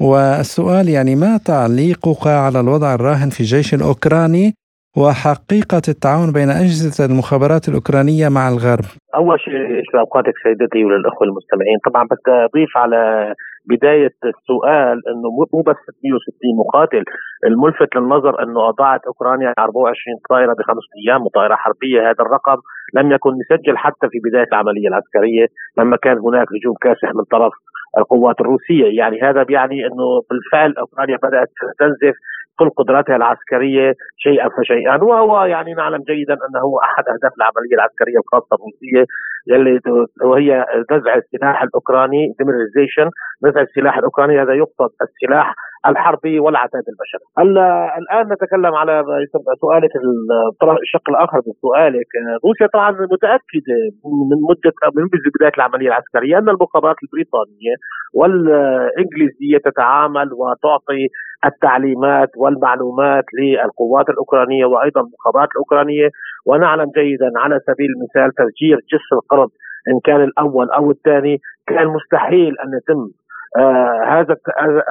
والسؤال 0.00 0.88
يعني 0.88 1.14
ما 1.16 1.36
تعليقك 1.36 2.26
على 2.26 2.60
الوضع 2.60 2.94
الراهن 2.94 3.30
في 3.30 3.40
الجيش 3.40 3.74
الأوكراني 3.74 4.54
وحقيقة 4.96 5.82
التعاون 5.88 6.32
بين 6.32 6.50
أجهزة 6.50 7.04
المخابرات 7.04 7.68
الأوكرانية 7.68 8.28
مع 8.28 8.48
الغرب؟ 8.48 8.84
أول 9.14 9.40
شيء 9.40 10.00
أوقاتك 10.00 10.34
سيدتي 10.42 10.84
وللأخوة 10.84 11.26
المستمعين. 11.28 11.78
طبعا 11.86 12.04
بدي 12.04 12.44
أضيف 12.48 12.76
على 12.76 13.32
بداية 13.66 14.14
السؤال 14.24 15.08
أنه 15.08 15.28
مو 15.52 15.60
بس 15.62 15.76
660 15.76 16.56
مقاتل 16.58 17.04
الملفت 17.46 17.96
للنظر 17.96 18.42
أنه 18.42 18.68
أضاعت 18.68 19.00
أوكرانيا 19.06 19.54
24 19.58 20.16
طائرة 20.30 20.52
بخمس 20.52 20.84
أيام 20.98 21.22
وطائرة 21.26 21.54
حربية. 21.54 22.00
هذا 22.00 22.20
الرقم 22.20 22.56
لم 22.94 23.12
يكن 23.12 23.30
مسجل 23.30 23.76
حتى 23.76 24.08
في 24.10 24.18
بداية 24.24 24.48
العملية 24.52 24.88
العسكرية 24.88 25.46
لما 25.78 25.96
كان 25.96 26.18
هناك 26.18 26.46
هجوم 26.56 26.74
كاسح 26.80 27.14
من 27.14 27.24
طرف 27.24 27.52
القوات 27.98 28.40
الروسية. 28.40 28.98
يعني 28.98 29.22
هذا 29.22 29.42
بيعني 29.42 29.86
أنه 29.86 30.06
بالفعل 30.30 30.74
أوكرانيا 30.82 31.16
بدأت 31.16 31.48
تستنزف 31.60 32.16
كل 32.58 32.70
قدراتها 32.70 33.16
العسكرية 33.16 33.94
شيئا 34.16 34.48
فشيئا. 34.48 34.96
وهو 35.04 35.44
يعني 35.44 35.74
نعلم 35.74 36.02
جيدا 36.02 36.34
أنه 36.34 36.66
أحد 36.82 37.04
أهداف 37.08 37.32
العملية 37.38 37.74
العسكرية 37.74 38.18
الخاصة 38.18 38.56
الروسيه 38.56 39.04
يلي 39.46 39.80
وهي 40.24 40.66
نزع 40.92 41.14
السلاح 41.14 41.62
الأوكراني 41.62 42.34
نزع 43.44 43.60
السلاح 43.60 43.98
الأوكراني. 43.98 44.42
هذا 44.42 44.54
يقصد 44.54 44.90
السلاح 45.02 45.54
الحربي 45.88 46.40
والعتاد 46.40 46.82
البشري. 46.92 47.26
الآن 48.02 48.32
نتكلم 48.32 48.74
على 48.74 49.04
سؤالك 49.60 49.90
الشق 50.82 51.10
الآخر 51.10 51.36
من 51.46 51.52
سؤالك. 51.62 52.06
روسيا 52.44 52.66
طبعا 52.66 52.90
متأكدة 52.90 53.78
من 54.30 54.38
مده 54.50 54.72
من 54.96 55.04
بداية 55.36 55.52
العملية 55.56 55.88
العسكرية 55.88 56.38
أن 56.38 56.48
المخابرات 56.48 56.96
البريطانية 57.02 57.74
والإنجليزية 58.14 59.58
تتعامل 59.64 60.28
وتعطي 60.32 61.06
التعليمات 61.44 62.30
والمعلومات 62.36 63.24
للقوات 63.38 64.08
الأوكرانية 64.08 64.64
وأيضا 64.64 65.00
المخابرات 65.00 65.48
الأوكرانية. 65.54 66.08
ونعلم 66.46 66.90
جيدا 66.96 67.30
على 67.36 67.60
سبيل 67.66 67.88
المثال 67.96 68.34
تفجير 68.34 68.76
جسر 68.92 69.16
القرب 69.22 69.50
إن 69.88 70.00
كان 70.04 70.20
الأول 70.28 70.70
أو 70.70 70.90
الثاني. 70.90 71.38
كان 71.66 71.86
مستحيل 71.86 72.54
أن 72.64 72.68
يتم 72.78 73.02
هذا 74.08 74.36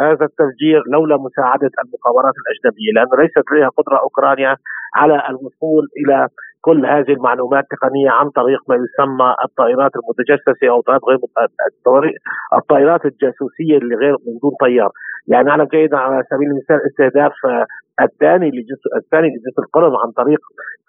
هذا 0.01 0.25
التفجير 0.25 0.83
لولا 0.93 1.17
مساعدة 1.17 1.71
المخابرات 1.83 2.33
الأجنبية 2.41 2.91
لأنه 2.95 3.23
ليست 3.23 3.51
لديها 3.51 3.69
قدرة 3.69 3.97
أوكرانيا 3.99 4.55
على 4.95 5.23
الوصول 5.29 5.87
إلى 5.99 6.27
كل 6.61 6.85
هذه 6.85 7.11
المعلومات 7.17 7.63
التقنيه 7.63 8.09
عن 8.09 8.29
طريق 8.29 8.59
ما 8.69 8.75
يسمى 8.75 9.35
الطائرات 9.45 9.91
المتجسسة 9.99 10.69
أو 10.69 10.83
غير 11.09 12.11
الطائرات 12.57 13.05
الجاسوسية 13.05 13.77
اللي 13.77 13.95
غير 13.95 14.13
من 14.25 14.33
دون 14.41 14.51
طيار، 14.61 14.91
يعني 15.27 15.47
نعلم 15.47 15.63
جيدا 15.63 15.97
على 15.97 16.23
سبيل 16.31 16.47
المثال 16.47 16.79
استهداف 16.89 17.33
آه، 17.45 17.65
الثاني 18.03 18.49
لجزء 18.49 18.89
الثاني 18.97 19.27
لجزء 19.27 19.59
القرم 19.59 19.95
عن 19.95 20.11
طريق 20.11 20.39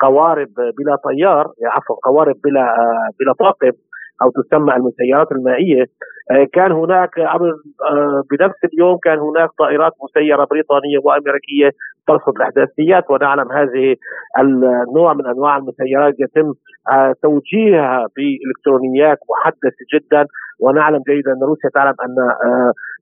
قوارب 0.00 0.48
بلا 0.78 0.96
طيار 1.04 1.44
عفوا 1.74 1.96
قوارب 2.04 2.36
بلا 2.44 2.60
آه، 2.60 3.08
بلا 3.20 3.32
طاقم 3.32 3.76
أو 4.22 4.30
تسمى 4.30 4.76
المسيرات 4.76 5.32
المائية. 5.32 5.82
آه، 5.82 6.15
كان 6.52 6.72
هناك 6.72 7.18
آه، 7.18 8.22
بنفس 8.30 8.64
اليوم 8.64 8.98
كان 9.02 9.18
هناك 9.18 9.50
طائرات 9.58 9.92
مسيرة 10.02 10.44
بريطانية 10.50 10.98
وأمريكية 11.04 11.70
ترصد 12.06 12.36
الاحداثيات 12.36 13.10
ونعلم 13.10 13.52
هذه 13.52 13.96
النوع 14.38 15.14
من 15.14 15.26
أنواع 15.26 15.56
المسيرات 15.56 16.14
يتم 16.18 16.52
آه، 16.90 17.14
توجيهها 17.22 18.06
بإلكترونيات 18.16 19.18
محدثة 19.30 19.84
جدا 19.94 20.26
ونعلم 20.60 21.02
جيدا 21.08 21.32
أن 21.32 21.42
روسيا 21.42 21.70
تعلم 21.74 21.94
أن 22.04 22.16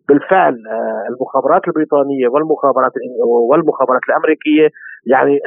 بالفعل 0.09 0.57
المخابرات 1.11 1.69
البريطانية 1.69 2.29
والمخابرات 2.29 2.93
والمخابرات 3.51 4.01
الأمريكية 4.09 4.69
يعني 5.07 5.39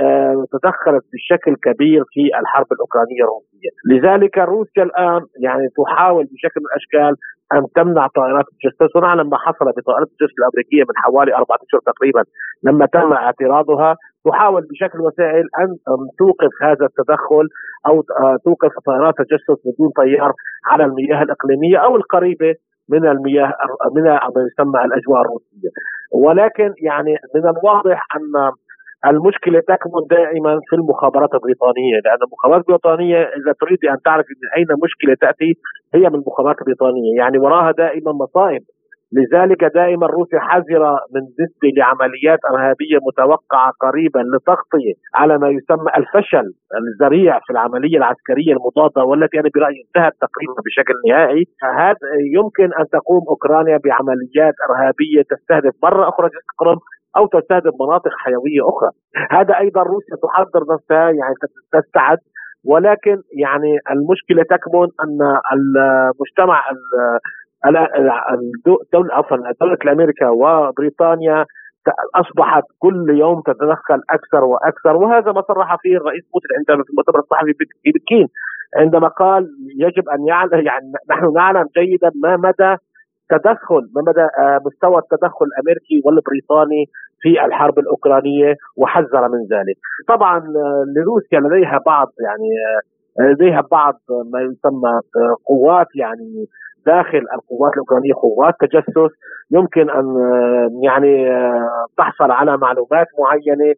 تدخلت 0.51 1.03
بشكل 1.13 1.55
كبير 1.55 2.03
في 2.13 2.39
الحرب 2.39 2.65
الأوكرانية 2.71 3.23
الروسية، 3.23 3.69
لذلك 3.89 4.37
روسيا 4.37 4.83
الآن 4.83 5.21
يعني 5.39 5.67
تحاول 5.77 6.23
بشكل 6.23 6.59
من 6.61 6.65
الأشكال 6.65 7.15
أن 7.53 7.66
تمنع 7.75 8.07
طائرات 8.07 8.45
الجثث 8.53 8.95
ونعلم 8.95 9.29
ما 9.29 9.37
حصل 9.37 9.65
بطائرات 9.77 10.07
الجثث 10.07 10.35
الأمريكية 10.39 10.83
من 10.89 10.95
حوالي 10.95 11.35
أربعة 11.35 11.59
أشهر 11.67 11.81
تقريبا 11.85 12.23
لما 12.63 12.85
تم 12.85 13.13
اعتراضها 13.13 13.95
تحاول 14.25 14.61
بشكل 14.71 14.99
وسائل 15.01 15.45
أن 15.59 15.67
توقف 16.17 16.53
هذا 16.61 16.85
التدخل 16.85 17.45
أو 17.87 18.03
آه، 18.23 18.37
توقف 18.45 18.71
طائرات 18.85 19.13
التجسس 19.19 19.59
بدون 19.65 19.89
طيار 19.97 20.31
على 20.65 20.83
المياه 20.83 21.23
الإقليمية 21.23 21.77
أو 21.77 21.95
القريبة 21.95 22.55
من 22.89 23.07
المياه 23.07 23.53
من 23.95 24.03
ما 24.03 24.19
يسمى 24.51 24.85
الأجواء 24.85 25.21
الروسية. 25.21 25.69
ولكن 26.13 26.73
يعني 26.81 27.17
من 27.35 27.49
الواضح 27.49 28.07
أن 28.15 28.51
المشكلة 29.05 29.59
تكمن 29.59 30.03
دائما 30.09 30.59
في 30.69 30.75
المخابرات 30.75 31.33
البريطانية 31.33 31.95
لأن 32.05 32.17
المخابرات 32.27 32.61
البريطانية 32.61 33.17
إذا 33.17 33.53
تريد 33.61 33.85
أن 33.85 33.97
تعرف 34.05 34.25
من 34.29 34.49
أين 34.57 34.67
مشكلة 34.83 35.15
تأتي 35.21 35.53
هي 35.95 36.09
من 36.09 36.15
المخابرات 36.15 36.55
البريطانية. 36.61 37.17
يعني 37.17 37.37
وراها 37.37 37.71
دائما 37.71 38.11
مصائب. 38.11 38.61
لذلك 39.11 39.63
دائما 39.63 40.07
روسيا 40.07 40.39
حذرة 40.39 40.91
من 41.13 41.21
نسبة 41.41 41.69
لعمليات 41.77 42.39
إرهابية 42.51 42.97
متوقعة 43.07 43.71
قريبا 43.79 44.19
لتغطية 44.19 44.93
على 45.15 45.37
ما 45.37 45.49
يسمى 45.49 45.91
الفشل 45.97 46.47
الذريع 46.81 47.39
في 47.39 47.49
العملية 47.53 47.97
العسكرية 47.97 48.53
المضادة 48.53 49.03
والتي 49.03 49.39
أنا 49.39 49.49
برأيي 49.55 49.81
انتهت 49.87 50.13
تقريبا 50.25 50.61
بشكل 50.65 50.93
نهائي. 51.09 51.43
هذا 51.77 52.07
يمكن 52.37 52.69
أن 52.79 52.85
تقوم 52.91 53.23
أوكرانيا 53.29 53.77
بعمليات 53.83 54.53
إرهابية 54.69 55.21
تستهدف 55.31 55.73
مرة 55.83 56.09
أخرى 56.09 56.29
قرم 56.59 56.77
أو 57.17 57.27
تستهدف 57.27 57.73
مناطق 57.81 58.11
حيوية 58.17 58.61
أخرى. 58.71 58.89
هذا 59.31 59.57
أيضا 59.57 59.83
روسيا 59.83 60.15
تحضر 60.23 60.73
نفسها 60.73 61.09
يعني 61.09 61.33
تستعد. 61.73 62.17
ولكن 62.65 63.17
يعني 63.43 63.79
المشكلة 63.91 64.43
تكمن 64.43 64.87
أن 65.03 65.19
المجتمع 65.53 66.63
الدولة 67.65 69.13
عفوا 69.13 69.37
دولة 69.61 69.77
أمريكا 69.91 70.29
وبريطانيا 70.29 71.45
أصبحت 72.15 72.63
كل 72.79 73.09
يوم 73.09 73.41
تتدخل 73.41 74.01
أكثر 74.09 74.43
وأكثر. 74.43 74.95
وهذا 74.95 75.31
ما 75.31 75.41
صرح 75.41 75.75
فيه 75.81 75.97
الرئيس 75.97 76.23
بوتين 76.33 76.57
عندما 76.57 76.83
في 76.83 76.89
المؤتمر 76.89 77.19
الصحفي 77.19 77.53
في 77.83 77.91
بكين 77.91 78.27
عندما 78.77 79.07
قال 79.07 79.47
يجب 79.79 80.09
أن 80.09 80.27
يعلم 80.27 80.65
يعني 80.65 80.91
نحن 81.09 81.33
نعلم 81.35 81.65
جيدا 81.77 82.11
ما 82.23 82.37
مدى 82.37 82.75
تدخل 83.29 83.89
ما 83.95 84.01
مدى 84.07 84.21
آه، 84.21 84.59
مستوى 84.65 84.97
التدخل 84.97 85.45
الأمريكي 85.45 86.01
والبريطاني 86.05 86.85
في 87.21 87.45
الحرب 87.45 87.79
الأوكرانية 87.79 88.55
وحذر 88.77 89.27
من 89.29 89.41
ذلك. 89.51 89.77
طبعا 90.07 90.37
آه، 90.37 90.83
لروسيا 90.95 91.39
لديها 91.39 91.79
بعض 91.85 92.07
يعني 92.19 92.49
آه، 93.19 93.31
لديها 93.31 93.61
بعض 93.71 93.95
ما 94.33 94.41
يسمى 94.41 94.99
قوات 95.45 95.87
يعني 95.95 96.45
داخل 96.85 97.23
القوات 97.35 97.73
الأوكرانية 97.73 98.13
قوات 98.13 98.53
تجسس 98.59 99.13
يمكن 99.51 99.89
أن 99.89 100.05
يعني 100.83 101.13
تحصل 101.97 102.31
على 102.31 102.57
معلومات 102.57 103.07
معينة 103.19 103.73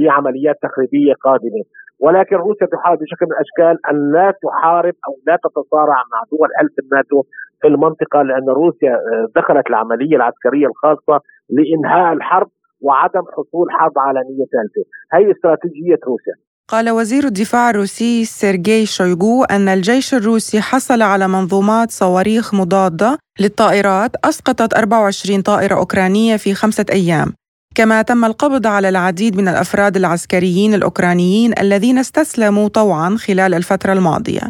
لعمليات 0.00 0.56
تخريبية 0.62 1.14
قادمة. 1.24 1.64
ولكن 2.04 2.36
روسيا 2.36 2.66
تحاول 2.66 2.96
بشكل 2.96 3.26
من 3.26 3.32
الأشكال 3.32 3.86
أن 3.90 4.12
لا 4.12 4.34
تحارب 4.44 4.94
أو 5.06 5.12
لا 5.26 5.36
تتصارع 5.44 5.98
مع 6.12 6.20
دول 6.32 6.48
حلف 6.58 6.72
الناتو 6.82 7.22
في 7.60 7.68
المنطقة 7.68 8.22
لأن 8.22 8.48
روسيا 8.48 8.94
آه، 8.94 9.26
دخلت 9.36 9.66
العملية 9.70 10.16
العسكرية 10.16 10.66
الخاصة 10.66 11.20
لإنهاء 11.50 12.12
الحرب 12.12 12.48
وعدم 12.80 13.24
حصول 13.36 13.66
حرب 13.70 13.92
عالمية 13.98 14.44
ثالثة، 14.54 14.82
هي 15.12 15.32
استراتيجية 15.32 16.00
روسيا. 16.06 16.34
قال 16.68 16.90
وزير 16.90 17.24
الدفاع 17.24 17.70
الروسي 17.70 18.24
سيرجي 18.24 18.86
شويغو 18.86 19.44
أن 19.44 19.68
الجيش 19.68 20.14
الروسي 20.14 20.60
حصل 20.60 21.02
على 21.02 21.28
منظومات 21.28 21.90
صواريخ 21.90 22.54
مضادة 22.54 23.18
للطائرات 23.40 24.10
أسقطت 24.24 24.74
24 24.74 25.42
طائرة 25.42 25.74
أوكرانية 25.74 26.36
في 26.36 26.54
خمسة 26.54 26.86
أيام. 26.92 27.28
كما 27.74 28.02
تم 28.02 28.24
القبض 28.24 28.66
على 28.66 28.88
العديد 28.88 29.36
من 29.36 29.48
الأفراد 29.48 29.96
العسكريين 29.96 30.74
الأوكرانيين 30.74 31.50
الذين 31.60 31.98
استسلموا 31.98 32.68
طوعا 32.68 33.16
خلال 33.26 33.54
الفترة 33.54 33.92
الماضية 33.92 34.46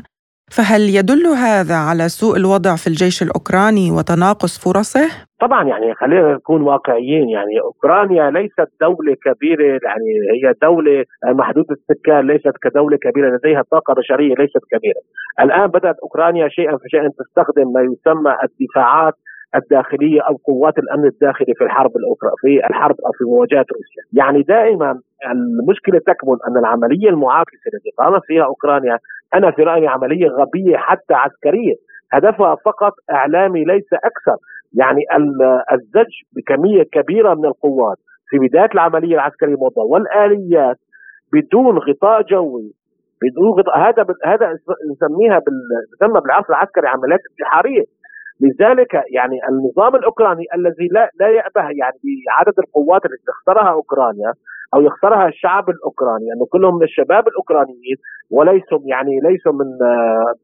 فهل 0.57 0.81
يدل 0.99 1.27
هذا 1.27 1.75
على 1.75 2.09
سوء 2.09 2.37
الوضع 2.37 2.77
في 2.77 2.87
الجيش 2.87 3.23
الأوكراني 3.23 3.91
وتناقص 3.91 4.53
فرصه؟ 4.65 5.07
طبعا 5.41 5.65
يعني 5.65 5.95
خلينا 5.95 6.35
نكون 6.35 6.63
واقعيين 6.63 7.29
يعني 7.29 7.61
أوكرانيا 7.61 8.31
ليست 8.31 8.69
دولة 8.81 9.15
كبيرة 9.27 9.65
يعني 9.65 10.11
هي 10.35 10.55
دولة 10.63 11.05
محدودة 11.25 11.75
السكان 11.79 12.27
ليست 12.27 12.53
كدولة 12.63 12.97
كبيرة 12.97 13.37
لديها 13.37 13.63
طاقة 13.71 13.95
بشرية 13.95 14.35
ليست 14.39 14.65
كبيرة. 14.73 15.01
الآن 15.41 15.67
بدأت 15.67 15.97
أوكرانيا 16.03 16.49
شيئا 16.49 16.77
فشيئا 16.77 17.09
تستخدم 17.19 17.73
ما 17.75 17.81
يسمى 17.81 18.33
الدفاعات 18.45 19.15
الداخلية 19.55 20.21
أو 20.21 20.35
قوات 20.37 20.79
الأمن 20.79 21.05
الداخلي 21.07 21.55
في 21.55 21.65
الحرب 21.65 21.97
الأوكرانية 21.97 22.35
في 22.41 22.67
الحرب 22.71 22.97
أو 23.07 23.13
في 23.13 23.25
مواجهة 23.25 23.67
روسيا، 23.77 24.03
يعني 24.13 24.43
دائما 24.43 25.01
المشكلة 25.33 25.99
تكمن 25.99 26.37
أن 26.49 26.57
العملية 26.57 27.09
المعاكسة 27.09 27.71
التي 27.75 27.91
قامت 27.99 28.23
فيها 28.27 28.45
أوكرانيا 28.45 28.99
أنا 29.35 29.51
في 29.51 29.63
رأيي 29.63 29.87
عملية 29.87 30.29
غبية 30.29 30.77
حتى 30.77 31.15
عسكريه، 31.15 31.75
هدفها 32.13 32.55
فقط 32.65 32.93
اعلامي 33.11 33.65
ليس 33.65 33.93
أكثر، 33.93 34.37
يعني 34.75 35.01
الزج 35.73 36.13
بكمية 36.37 36.83
كبيرة 36.83 37.35
من 37.35 37.45
القوات 37.45 37.97
في 38.29 38.39
بداية 38.39 38.71
العملية 38.75 39.15
العسكرية 39.15 39.55
الموضوع 39.55 39.85
والآليات 39.85 40.77
بدون 41.33 41.79
غطاء 41.79 42.23
جوي 42.23 42.73
بدون 43.23 43.49
غطاء 43.59 43.79
هذا 43.79 44.07
هذا 44.25 44.47
نسميها 44.93 45.39
بال... 45.39 46.21
بالعصر 46.21 46.49
العسكري 46.49 46.89
عمليات 46.89 47.21
انتحارية. 47.31 47.85
لذلك 48.41 48.95
يعني 48.95 49.39
النظام 49.49 49.95
الأوكراني 49.97 50.45
الذي 50.55 50.89
لا 50.93 51.11
لا 51.21 51.29
يأبه 51.29 51.63
يعني 51.63 51.99
بعدد 52.29 52.59
القوات 52.59 53.05
التي 53.05 53.25
تختارها 53.27 53.73
أوكرانيا 53.73 54.33
أو 54.75 54.81
يختارها 54.81 55.29
الشعب 55.29 55.71
الأوكراني 55.71 56.27
انه 56.33 56.47
كلهم 56.51 56.77
من 56.77 56.83
الشباب 56.83 57.29
الأوكرانيين 57.29 57.97
وليسوا 58.31 58.79
يعني 58.85 59.21
ليسوا 59.21 59.53
من 59.53 59.69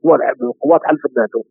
دول 0.05 0.19
من 0.41 0.53
قوات 0.63 0.81
حلف 0.85 1.01
الناتو 1.07 1.43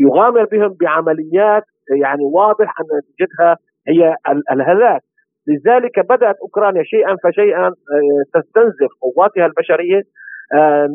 يغامر 0.00 0.44
بهم 0.44 0.76
بعمليات 0.80 1.64
يعني 2.02 2.24
واضح 2.34 2.74
أن 2.80 2.86
نتيجتها 2.98 3.56
هي 3.88 4.16
الهلاك. 4.52 5.02
لذلك 5.48 6.00
بدأت 6.00 6.36
أوكرانيا 6.42 6.82
شيئا 6.82 7.16
فشيئا 7.24 7.66
آه، 7.66 8.22
تستنزف 8.34 8.90
قواتها 9.02 9.46
البشرية 9.46 9.98
آه 9.98 10.02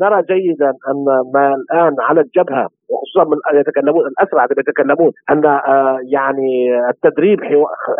نرى 0.02 0.22
جيدا 0.22 0.70
أن 0.70 1.06
ما 1.34 1.56
الآن 1.56 1.96
على 2.00 2.22
الجبهة 2.22 2.68
وخصوصا 2.90 3.24
من 3.30 3.60
يتكلمون 3.60 4.06
الأسرع 4.08 4.44
يتكلمون 4.44 5.12
أن 5.30 5.46
آه 5.46 6.00
يعني 6.04 6.80
التدريب 6.90 7.40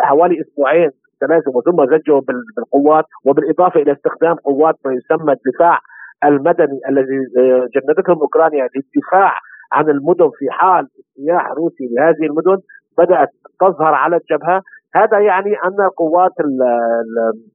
حوالي 0.00 0.40
أسبوعين 0.40 0.90
تلازم 1.20 1.50
وثم 1.54 1.96
زجوا 1.96 2.20
بالقوات 2.56 3.04
وبالإضافة 3.24 3.80
إلى 3.80 3.92
استخدام 3.92 4.34
قوات 4.34 4.74
ما 4.84 4.92
يسمى 4.92 5.32
الدفاع 5.32 5.78
المدني 6.24 6.80
الذي 6.88 7.18
آه، 7.38 7.68
جندتهم 7.74 8.18
أوكرانيا 8.20 8.68
للدفاع 8.76 9.32
عن 9.72 9.88
المدن 9.90 10.30
في 10.38 10.50
حال 10.50 10.88
اجتياح 10.98 11.50
روسي 11.50 11.88
لهذه 11.96 12.26
المدن 12.30 12.62
بدأت 12.98 13.28
تظهر 13.60 13.94
على 13.94 14.16
الجبهة. 14.16 14.62
هذا 14.94 15.18
يعني 15.18 15.54
أن 15.64 15.84
القوات 15.84 16.32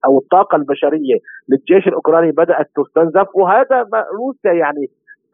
أو 0.05 0.17
الطاقة 0.17 0.55
البشرية 0.55 1.17
للجيش 1.49 1.87
الأوكراني 1.87 2.31
بدأت 2.31 2.67
تستنزف 2.75 3.27
وهذا 3.35 3.85
روسيا 4.19 4.51
يعني 4.53 4.85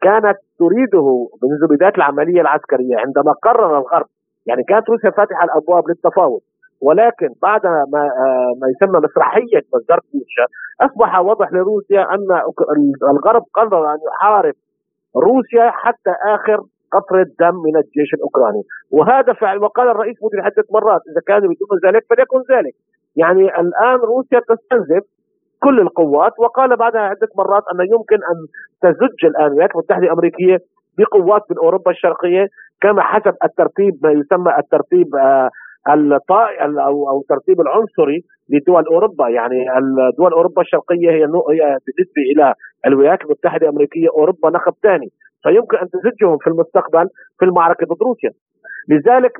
كانت 0.02 0.38
تريده 0.58 1.28
منذ 1.42 1.76
بداية 1.76 1.92
العملية 1.96 2.40
العسكرية 2.40 2.96
عندما 2.96 3.32
قرر 3.32 3.78
الغرب 3.78 4.06
يعني 4.46 4.62
كانت 4.62 4.90
روسيا 4.90 5.10
فاتحة 5.10 5.44
الأبواب 5.44 5.88
للتفاوض. 5.88 6.40
ولكن 6.80 7.28
بعد 7.42 7.66
ما 7.66 8.02
ما 8.60 8.66
يسمى 8.68 9.00
مسرحية 9.00 9.62
مصدر 9.74 10.00
بوشا 10.12 10.46
أصبح 10.80 11.18
واضح 11.18 11.52
لروسيا 11.52 12.02
أن 12.14 12.40
الغرب 13.10 13.42
قرر 13.54 13.92
أن 13.92 13.98
يحارب 14.08 14.54
روسيا 15.16 15.70
حتى 15.70 16.10
آخر 16.26 16.60
قطرة 16.94 17.26
دم 17.40 17.56
من 17.66 17.76
الجيش 17.76 18.14
الأوكراني. 18.14 18.62
وهذا 18.90 19.32
فعل 19.32 19.58
وقال 19.58 19.88
الرئيس 19.88 20.16
بوتين 20.20 20.40
عدة 20.40 20.64
مرات 20.76 21.00
إذا 21.10 21.20
كان 21.26 21.40
بدون 21.40 21.74
ذلك 21.86 22.02
فليكن 22.10 22.40
ذلك. 22.54 22.74
يعني 23.16 23.44
الآن 23.60 23.98
روسيا 24.12 24.40
تستنزف 24.48 25.04
كل 25.62 25.80
القوات 25.80 26.32
وقال 26.38 26.76
بعدها 26.76 27.00
عدة 27.00 27.28
مرات 27.38 27.62
أن 27.72 27.86
يمكن 27.94 28.16
أن 28.30 28.38
تزج 28.82 29.24
الآن 29.24 29.46
الولايات 29.46 29.70
المتحدة 29.70 30.04
الأمريكية 30.04 30.58
بقوات 30.98 31.42
من 31.50 31.56
أوروبا 31.58 31.90
الشرقية 31.90 32.46
كما 32.82 33.02
حسب 33.02 33.34
الترتيب 33.44 33.94
ما 34.02 34.10
يسمى 34.10 34.52
الترتيب 34.58 35.16
آه 35.16 35.50
الطائي 35.88 36.58
أو 36.64 37.10
أو 37.10 37.20
الترتيب 37.20 37.60
العنصري 37.60 38.20
لدول 38.50 38.84
أوروبا. 38.86 39.28
يعني 39.28 39.64
دول 40.18 40.32
أوروبا 40.32 40.62
الشرقية 40.62 41.10
هي 41.10 41.26
بالنسبة 41.86 42.22
إلى 42.34 42.54
الولايات 42.86 43.22
المتحدة 43.24 43.66
الأمريكية 43.66 44.08
أوروبا 44.08 44.50
نخب 44.50 44.72
ثاني 44.82 45.08
فيمكن 45.44 45.76
أن 45.76 45.88
تزجهم 45.90 46.38
في 46.38 46.46
المستقبل 46.46 47.08
في 47.38 47.44
المعركة 47.44 47.86
ضد 47.86 48.02
روسيا. 48.02 48.30
لذلك 48.88 49.32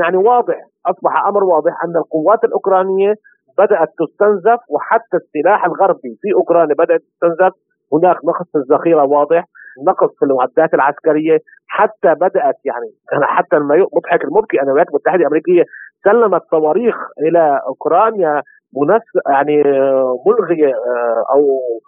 يعني 0.00 0.16
واضح 0.16 0.56
أصبح 0.86 1.26
أمر 1.26 1.44
واضح 1.44 1.84
أن 1.84 1.96
القوات 1.96 2.44
الأوكرانية 2.44 3.14
بدأت 3.58 3.88
تستنزف 3.98 4.60
وحتى 4.68 5.16
السلاح 5.22 5.64
الغربي 5.64 6.12
في 6.22 6.34
أوكرانيا 6.34 6.74
بدأت 6.74 7.00
تستنزف. 7.00 7.52
هناك 7.92 8.16
نقص 8.24 8.46
في 8.52 8.58
الذخيره 8.58 9.04
واضح 9.04 9.44
نقص 9.88 10.10
في 10.18 10.24
المعدات 10.24 10.74
العسكرية. 10.74 11.38
حتى 11.68 12.14
بدأت 12.14 12.56
يعني 12.64 12.88
أنا 13.12 13.26
حتى 13.26 13.56
المضحك 13.56 14.24
المبكي 14.24 14.60
أن 14.60 14.66
الولايات 14.66 14.88
المتحدة 14.88 15.20
الأمريكية 15.20 15.62
سلمت 16.04 16.42
صواريخ 16.50 16.96
إلى 17.20 17.60
أوكرانيا 17.66 18.42
منس 18.76 19.02
يعني 19.28 19.62
ملغية 20.26 20.74
آه، 20.74 21.24
أو 21.34 21.40
آه، 21.40 21.80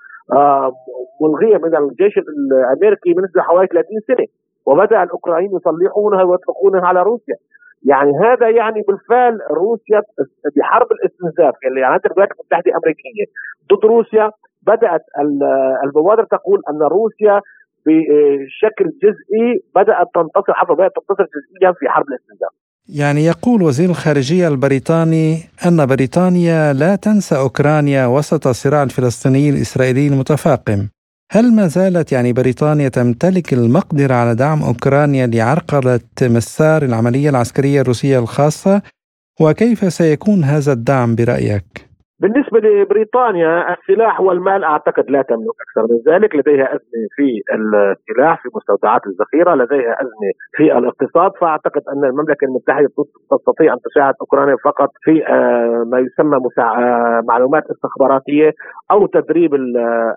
ملغية 1.20 1.57
من 1.57 1.77
الجيش 1.77 2.18
الأمريكي 2.18 3.14
منذ 3.14 3.41
حوالي 3.41 3.66
30 3.66 4.01
سنة. 4.07 4.27
وبدأ 4.66 5.03
الأوكرانيين 5.03 5.57
يصلحونها 5.57 6.23
ويطلقونها 6.23 6.87
على 6.87 7.03
روسيا. 7.03 7.37
يعني 7.85 8.12
هذا 8.25 8.49
يعني 8.49 8.83
بالفعل 8.89 9.39
روسيا 9.51 10.03
بحرب 10.57 10.87
الاستنزاف. 10.93 11.55
اللي 11.66 11.81
يعني 11.81 12.01
الولايات 12.07 12.33
المتحدة 12.33 12.70
الأمريكية 12.70 13.25
ضد 13.73 13.85
روسيا 13.85 14.31
بدأت 14.66 15.05
البوادر 15.85 16.25
تقول 16.25 16.62
أن 16.70 16.83
روسيا 16.83 17.41
بشكل 17.87 18.85
جزئي 19.03 19.64
بدأت 19.75 20.07
تنتصر 20.14 20.53
حتى 20.53 20.73
بدات 20.73 20.93
تنتصر 20.97 21.27
جزئيا 21.35 21.73
في 21.73 21.89
حرب 21.89 22.05
الاستنزاف. 22.09 22.51
يعني 22.89 23.24
يقول 23.24 23.62
وزير 23.62 23.91
الخارجية 23.91 24.49
البريطاني 24.49 25.43
أن 25.66 25.87
بريطانيا 25.87 26.72
لا 26.72 26.97
تنسى 26.97 27.37
أوكرانيا 27.37 28.07
وسط 28.07 28.47
الصراع 28.47 28.83
الفلسطيني 28.83 29.51
الإسرائيلي 29.51 30.07
المتفاقم 30.07 30.89
هل 31.33 31.55
ما 31.55 31.66
زالت 31.66 32.12
يعني 32.12 32.33
بريطانيا 32.33 32.89
تمتلك 32.89 33.53
المقدرة 33.53 34.14
على 34.14 34.35
دعم 34.35 34.62
أوكرانيا 34.62 35.26
لعرقلة 35.26 36.01
مسار 36.22 36.85
العملية 36.85 37.30
العسكرية 37.30 37.80
الروسية 37.80 38.18
الخاصة؟ 38.18 38.83
وكيف 39.41 39.93
سيكون 39.93 40.45
هذا 40.45 40.72
الدعم 40.72 41.14
برأيك؟ 41.14 41.91
بالنسبة 42.23 42.59
لبريطانيا 42.59 43.75
السلاح 43.75 44.20
والمال 44.20 44.64
أعتقد 44.64 45.11
لا 45.11 45.23
تملك 45.23 45.57
أكثر 45.64 45.83
من 45.93 46.12
ذلك، 46.12 46.37
لديها 46.37 46.66
أزمة 46.75 47.05
في 47.16 47.29
السلاح 47.55 48.43
في 48.43 48.49
مستودعات 48.57 49.01
الذخيرة، 49.07 49.55
لديها 49.55 49.95
أزمة 50.03 50.31
في 50.57 50.79
الاقتصاد، 50.79 51.31
فأعتقد 51.41 51.83
أن 51.93 52.05
المملكة 52.05 52.45
المتحدة 52.45 52.89
تستطيع 53.31 53.73
أن 53.75 53.79
تساعد 53.87 54.14
أوكرانيا 54.20 54.57
فقط 54.64 54.89
في 55.05 55.27
آه، 55.27 55.85
ما 55.93 55.99
يسمى 55.99 56.39
آه، 56.59 57.20
معلومات 57.29 57.64
استخباراتية 57.70 58.51
أو 58.91 59.07
تدريب 59.07 59.55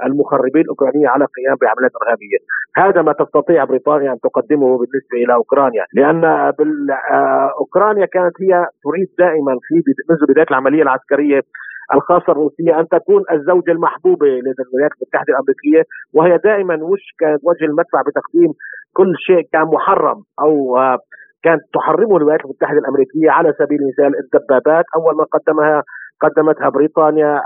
المخربين 0.05 0.61
الأوكرانيين 0.61 1.07
على 1.07 1.23
القيام 1.23 1.55
بعمليات 1.61 1.91
إرهابية. 2.01 2.39
هذا 2.75 3.01
ما 3.01 3.13
تستطيع 3.13 3.63
بريطانيا 3.63 4.11
أن 4.13 4.19
تقدمه 4.19 4.77
بالنسبة 4.77 5.17
إلى 5.23 5.33
أوكرانيا، 5.33 5.85
لأن 5.93 6.25
آه، 6.25 7.51
أوكرانيا 7.59 8.05
كانت 8.05 8.35
هي 8.41 8.65
تريد 8.83 9.09
دائما 9.19 9.53
في 9.67 9.75
منذ 10.09 10.21
بداية 10.29 10.49
العملية 10.51 10.83
العسكرية 10.83 11.41
الخاصة 11.93 12.31
الروسية 12.31 12.79
أن 12.79 12.87
تكون 12.87 13.23
الزوجة 13.31 13.71
المحبوبة 13.71 14.27
لدى 14.27 14.61
الولايات 14.67 14.91
المتحدة 14.97 15.33
الأمريكية 15.33 15.83
وهي 16.13 16.37
دائما 16.37 16.83
وش 16.83 17.03
كانت 17.19 17.41
وجه 17.43 17.65
المدفع 17.65 18.01
بتقديم 18.01 18.53
كل 18.93 19.13
شيء 19.17 19.47
كان 19.53 19.63
محرم 19.63 20.23
أو 20.39 20.77
آه، 20.77 20.97
كانت 21.43 21.61
تحرمه 21.73 22.17
الولايات 22.17 22.45
المتحدة 22.45 22.79
الأمريكية 22.79 23.31
على 23.31 23.53
سبيل 23.59 23.79
المثال 23.81 24.19
الدبابات. 24.19 24.85
أول 24.95 25.15
ما 25.15 25.23
قدمها 25.23 25.83
قدمتها 26.21 26.69
بريطانيا 26.69 27.41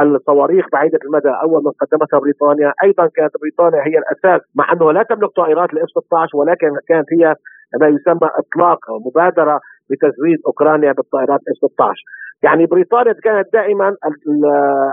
الصواريخ 0.00 0.66
بعيدة 0.72 0.98
المدى 1.04 1.32
أول 1.42 1.62
ما 1.64 1.70
قدمتها 1.80 2.18
بريطانيا. 2.18 2.72
أيضا 2.84 3.06
كانت 3.06 3.32
بريطانيا 3.40 3.80
هي 3.86 3.98
الأساس 3.98 4.40
مع 4.54 4.72
أنه 4.72 4.92
لا 4.92 5.02
تملك 5.02 5.30
طائرات 5.36 5.72
ال 5.72 5.80
F 5.80 5.88
16 5.90 6.36
ولكن 6.36 6.68
كانت 6.88 7.06
هي 7.12 7.34
ما 7.80 7.88
يسمى 7.88 8.28
إطلاق 8.38 8.78
مبادرة 9.06 9.60
بتزويد 9.90 10.38
أوكرانيا 10.46 10.92
بالطائرات 10.92 11.40
F 11.40 11.70
16 11.72 12.02
يعني 12.42 12.66
بريطانيا 12.66 13.12
كانت 13.12 13.52
دائما 13.52 13.96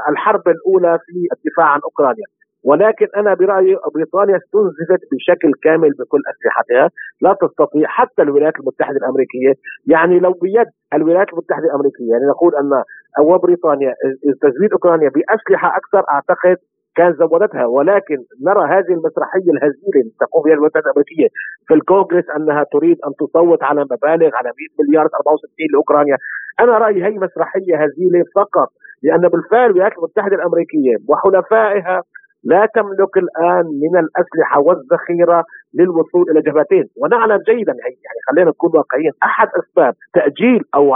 الحرب 0.09 0.47
الأولى 0.47 0.99
في 1.05 1.27
الدفاع 1.37 1.65
عن 1.65 1.79
أوكرانيا. 1.83 2.25
ولكن 2.63 3.07
أنا 3.17 3.33
برأيي 3.33 3.77
بريطانيا 3.95 4.37
استنزفت 4.37 5.01
بشكل 5.11 5.51
كامل 5.63 5.89
بكل 5.99 6.21
أسلحتها، 6.31 6.89
لا 7.21 7.37
تستطيع 7.41 7.87
حتى 7.87 8.21
الولايات 8.21 8.59
المتحدة 8.59 8.97
الأمريكية، 8.97 9.53
يعني 9.87 10.19
لو 10.19 10.31
بيد 10.31 10.67
الولايات 10.93 11.29
المتحدة 11.33 11.65
الأمريكية 11.65 12.11
يعني 12.11 12.25
نقول 12.25 12.55
أن 12.55 12.83
أو 13.19 13.37
بريطانيا 13.37 13.93
تزويد 14.41 14.71
أوكرانيا 14.73 15.09
بأسلحة 15.09 15.77
أكثر 15.77 16.03
أعتقد 16.09 16.57
كان 16.95 17.13
زودتها 17.13 17.65
ولكن 17.65 18.17
نرى 18.47 18.63
هذه 18.73 18.91
المسرحية 18.97 19.51
الهزيلة 19.55 19.97
اللي 20.01 20.13
تقوم 20.19 20.43
بها 20.43 20.53
الولايات 20.53 20.75
الأمريكية 20.85 21.27
في 21.67 21.73
الكونغرس 21.73 22.29
أنها 22.37 22.63
تريد 22.71 22.97
أن 23.07 23.11
تصوت 23.19 23.63
على 23.63 23.81
مبالغ 23.81 24.29
على 24.39 24.49
100 24.79 24.87
مليار 24.87 25.05
64 25.05 25.49
لأوكرانيا. 25.73 26.17
أنا 26.59 26.77
رأيي 26.77 27.05
هي 27.05 27.17
مسرحية 27.19 27.75
هزيلة 27.83 28.23
فقط 28.35 28.69
لأن 29.03 29.27
بالفعل 29.29 29.69
الولايات 29.69 29.97
المتحدة 29.97 30.35
الأمريكية 30.35 30.95
وحلفائها 31.09 32.01
لا 32.43 32.67
تملك 32.75 33.17
الآن 33.17 33.65
من 33.65 33.99
الأسلحة 33.99 34.59
والذخيرة 34.59 35.43
للوصول 35.73 36.25
إلى 36.31 36.41
جبهتين. 36.41 36.85
ونعلم 37.01 37.37
جيدا 37.37 37.73
يعني 37.81 37.95
خلينا 38.27 38.49
نكون 38.49 38.71
واقعيين 38.73 39.11
أحد 39.23 39.47
أسباب 39.59 39.93
تأجيل 40.13 40.61
أو 40.75 40.95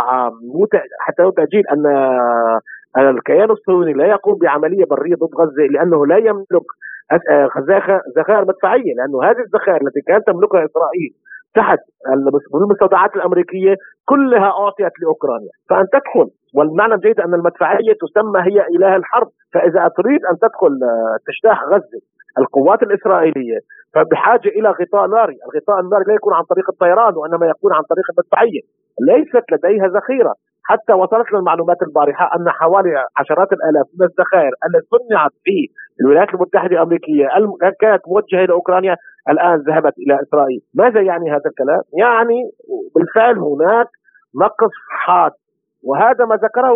حتى 1.00 1.32
تأجيل 1.38 1.64
أن 1.68 1.84
الكيان 2.98 3.52
الصهيوني 3.52 3.94
لا 3.94 4.06
يقوم 4.06 4.38
بعملية 4.38 4.86
برية 4.86 5.16
ضد 5.16 5.36
غزة 5.36 5.64
لأنه 5.72 6.06
لا 6.06 6.18
يملك 6.18 6.66
ذخائر 8.18 8.42
مدفعية 8.42 8.94
لأنه 8.98 9.24
هذه 9.24 9.40
الذخائر 9.40 9.82
التي 9.82 10.02
كانت 10.08 10.28
تملكها 10.28 10.66
إسرائيل 10.66 11.12
تحت 11.56 11.80
المستودعات 12.56 13.16
الأمريكية 13.16 13.76
كلها 14.06 14.50
أعطيت 14.62 14.92
لأوكرانيا. 15.02 15.50
فأن 15.70 15.86
تدخل 15.94 16.30
والمعنى 16.56 16.98
جيد 16.98 17.20
أن 17.20 17.34
المدفعية 17.34 17.94
تسمى 18.02 18.40
هي 18.40 18.68
إله 18.76 18.96
الحرب 18.96 19.28
فإذا 19.54 19.88
تريد 19.98 20.26
أن 20.26 20.38
تدخل 20.38 20.74
آه، 20.84 21.18
تجتاح 21.28 21.64
غزة 21.64 22.02
القوات 22.40 22.84
الإسرائيلية 22.84 23.60
فبحاجة 23.94 24.50
إلى 24.50 24.70
غطاء 24.70 25.08
ناري، 25.08 25.38
الغطاء 25.46 25.80
الناري 25.80 26.04
لا 26.08 26.14
يكون 26.14 26.34
عن 26.34 26.44
طريق 26.44 26.70
الطيران 26.70 27.14
وإنما 27.18 27.46
يكون 27.46 27.74
عن 27.74 27.82
طريق 27.82 28.06
المدفعية، 28.14 28.62
ليست 29.10 29.46
لديها 29.52 29.88
ذخيرة، 29.88 30.34
حتى 30.70 30.94
وصلت 30.94 31.32
لنا 31.32 31.40
المعلومات 31.40 31.78
البارحة 31.88 32.26
أن 32.36 32.50
حوالي 32.50 33.06
عشرات 33.18 33.54
الآلاف 33.54 33.86
من 34.00 34.06
الذخائر 34.06 34.52
التي 34.66 34.88
صنعت 34.94 35.32
في 35.44 35.68
الولايات 36.02 36.34
المتحدة 36.34 36.76
الأمريكية 36.76 37.28
كانت 37.82 38.02
موجهة 38.08 38.44
إلى 38.46 38.54
أوكرانيا 38.54 38.96
الآن 39.30 39.56
ذهبت 39.68 39.94
إلى 39.98 40.20
إسرائيل، 40.22 40.62
ماذا 40.76 41.02
يعني 41.02 41.32
هذا 41.32 41.48
الكلام؟ 41.52 41.82
يعني 42.00 42.40
بالفعل 42.96 43.38
هناك 43.40 43.88
نقص 44.42 44.74
حاد. 44.90 45.32
وهذا 45.84 46.26
ما 46.26 46.36
ذكره 46.36 46.74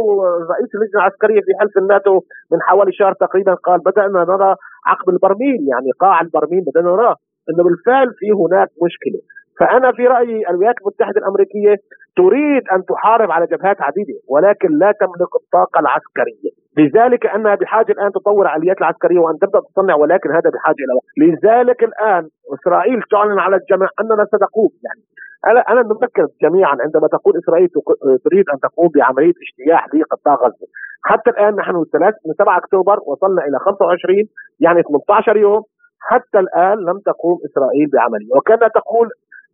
رئيس 0.54 0.70
اللجنة 0.76 1.02
العسكرية 1.02 1.42
في 1.42 1.52
حلف 1.60 1.78
الناتو 1.78 2.22
من 2.52 2.62
حوالي 2.62 2.92
شهر 2.92 3.14
تقريبا 3.14 3.54
قال 3.54 3.80
بدأنا 3.80 4.24
نرى 4.24 4.56
عقب 4.86 5.10
البرميل. 5.10 5.68
يعني 5.72 5.92
قاع 6.00 6.22
البرميل 6.22 6.64
بدأنا 6.68 6.90
نراه. 6.90 7.16
إنه 7.50 7.64
بالفعل 7.64 8.08
في 8.20 8.32
هناك 8.32 8.70
مشكلة. 8.86 9.22
فأنا 9.60 9.92
في 9.92 10.08
رأيي 10.08 10.50
الولايات 10.50 10.76
المتحدة 10.82 11.22
الأمريكية 11.22 11.76
تريد 12.20 12.64
أن 12.74 12.86
تحارب 12.86 13.32
على 13.32 13.46
جبهات 13.54 13.82
عديدة 13.82 14.18
ولكن 14.34 14.70
لا 14.82 14.92
تملك 15.02 15.32
الطاقة 15.42 15.80
العسكرية. 15.80 16.52
لذلك 16.78 17.26
انها 17.26 17.56
بحاجة 17.56 17.92
الآن 17.92 18.12
تطور 18.12 18.46
الاليات 18.46 18.78
العسكرية 18.78 19.20
وأن 19.20 19.38
تبدأ 19.42 19.60
تصنع 19.60 19.96
ولكن 19.96 20.30
هذا 20.38 20.50
بحاجة 20.54 20.80
إلى 20.86 20.94
وقت. 20.98 21.10
لذلك 21.24 21.84
الآن 21.84 22.24
إسرائيل 22.54 23.00
تعلن 23.12 23.40
على 23.40 23.56
الجميع 23.56 23.90
أننا 24.02 24.26
سنقوم. 24.32 24.72
يعني 24.86 25.02
أنا 25.72 25.82
نذكر 25.82 26.28
جميعا 26.42 26.78
عندما 26.86 27.08
تقول 27.08 27.34
إسرائيل 27.38 27.68
تريد 28.26 28.46
أن 28.54 28.60
تقوم 28.60 28.90
بعملية 28.96 29.34
اجتياح 29.46 29.86
لقطاع 29.94 30.36
غزه 30.36 30.68
حتى 31.04 31.30
الآن 31.30 31.56
نحن 31.56 31.76
من 31.76 32.34
7 32.38 32.58
أكتوبر 32.58 32.98
وصلنا 33.06 33.42
إلى 33.48 33.60
25 33.60 34.24
يعني 34.60 34.82
18 34.84 35.38
يوم. 35.38 35.62
حتى 36.02 36.40
الآن 36.40 36.78
لم 36.78 37.00
تقوم 37.06 37.38
إسرائيل 37.46 37.88
بعملية. 37.94 38.32
وكانها 38.36 38.68
تقول 38.68 39.08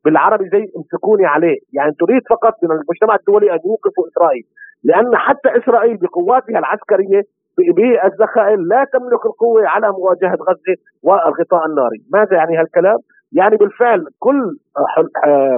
بالعربي 0.06 0.50
زي 0.50 0.72
امسكوني 0.78 1.26
عليه. 1.26 1.58
يعني 1.74 1.92
تريد 2.00 2.22
فقط 2.30 2.54
من 2.64 2.72
المجتمع 2.72 3.16
الدولي 3.16 3.52
أن 3.54 3.60
يوقفوا 3.66 4.08
إسرائيل؟ 4.08 4.44
لأن 4.84 5.16
حتى 5.16 5.58
إسرائيل 5.58 5.98
بقواتها 5.98 6.60
العسكرية 6.60 7.22
بالذخائر 7.58 8.58
لا 8.58 8.84
تملك 8.94 9.26
القوة 9.26 9.68
على 9.68 9.92
مواجهة 9.92 10.38
غزة 10.50 10.76
والغطاء 11.04 11.66
الناري، 11.66 12.02
ماذا 12.14 12.36
يعني 12.38 12.58
هالكلام؟ 12.58 12.98
يعني 13.32 13.58
بالفعل 13.58 14.06
كل 14.20 14.58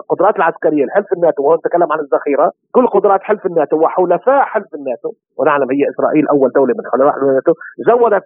قدرات 0.10 0.36
العسكرية 0.36 0.86
لحلف 0.86 1.14
الناتو 1.14 1.44
وهو 1.44 1.56
نتكلم 1.56 1.92
عن 1.92 2.00
الذخيرة 2.00 2.52
كل 2.72 2.88
قدرات 2.88 3.22
حلف 3.24 3.46
الناتو 3.46 3.78
وحلفاء 3.78 4.42
حلف 4.42 4.76
الناتو 4.76 5.12
ونعلم 5.38 5.72
هي 5.72 5.90
إسرائيل 5.90 6.28
أول 6.28 6.50
دولة 6.50 6.74
من 6.78 6.84
حلفاء 6.92 7.12
حلف 7.12 7.24
الناتو 7.24 7.54
زودت 7.88 8.24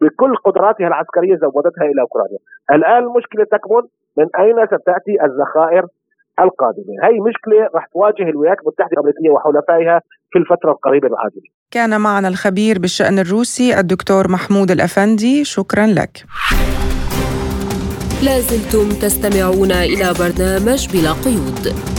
بكل 0.00 0.36
قدراتها 0.36 0.86
العسكرية 0.86 1.36
زودتها 1.36 1.84
إلى 1.84 2.00
أوكرانيا. 2.00 2.38
الآن 2.70 3.02
المشكلة 3.02 3.44
تكمن 3.44 3.82
من 4.18 4.26
أين 4.40 4.66
ستأتي 4.66 5.14
الذخائر 5.24 5.86
القادمة؟ 6.40 6.94
هي 7.02 7.20
مشكلة 7.20 7.68
راح 7.74 7.86
تواجه 7.92 8.30
الولايات 8.30 8.58
المتحدة 8.62 8.90
الأمريكية 8.92 9.30
وحلفائها 9.30 10.00
في 10.30 10.38
الفترة 10.38 10.70
القريبة 10.70 11.08
العاجله 11.08 11.42
كان 11.70 12.00
معنا 12.00 12.28
الخبير 12.28 12.78
بالشأن 12.78 13.18
الروسي 13.18 13.80
الدكتور 13.80 14.30
محمود 14.30 14.70
الأفندي. 14.70 15.44
شكرا 15.44 15.86
لك. 15.86 16.24
لازلتم 18.24 18.88
تستمعون 18.88 19.72
إلى 19.72 20.12
برنامج 20.20 20.80
بلا 20.92 21.12
قيود. 21.12 21.95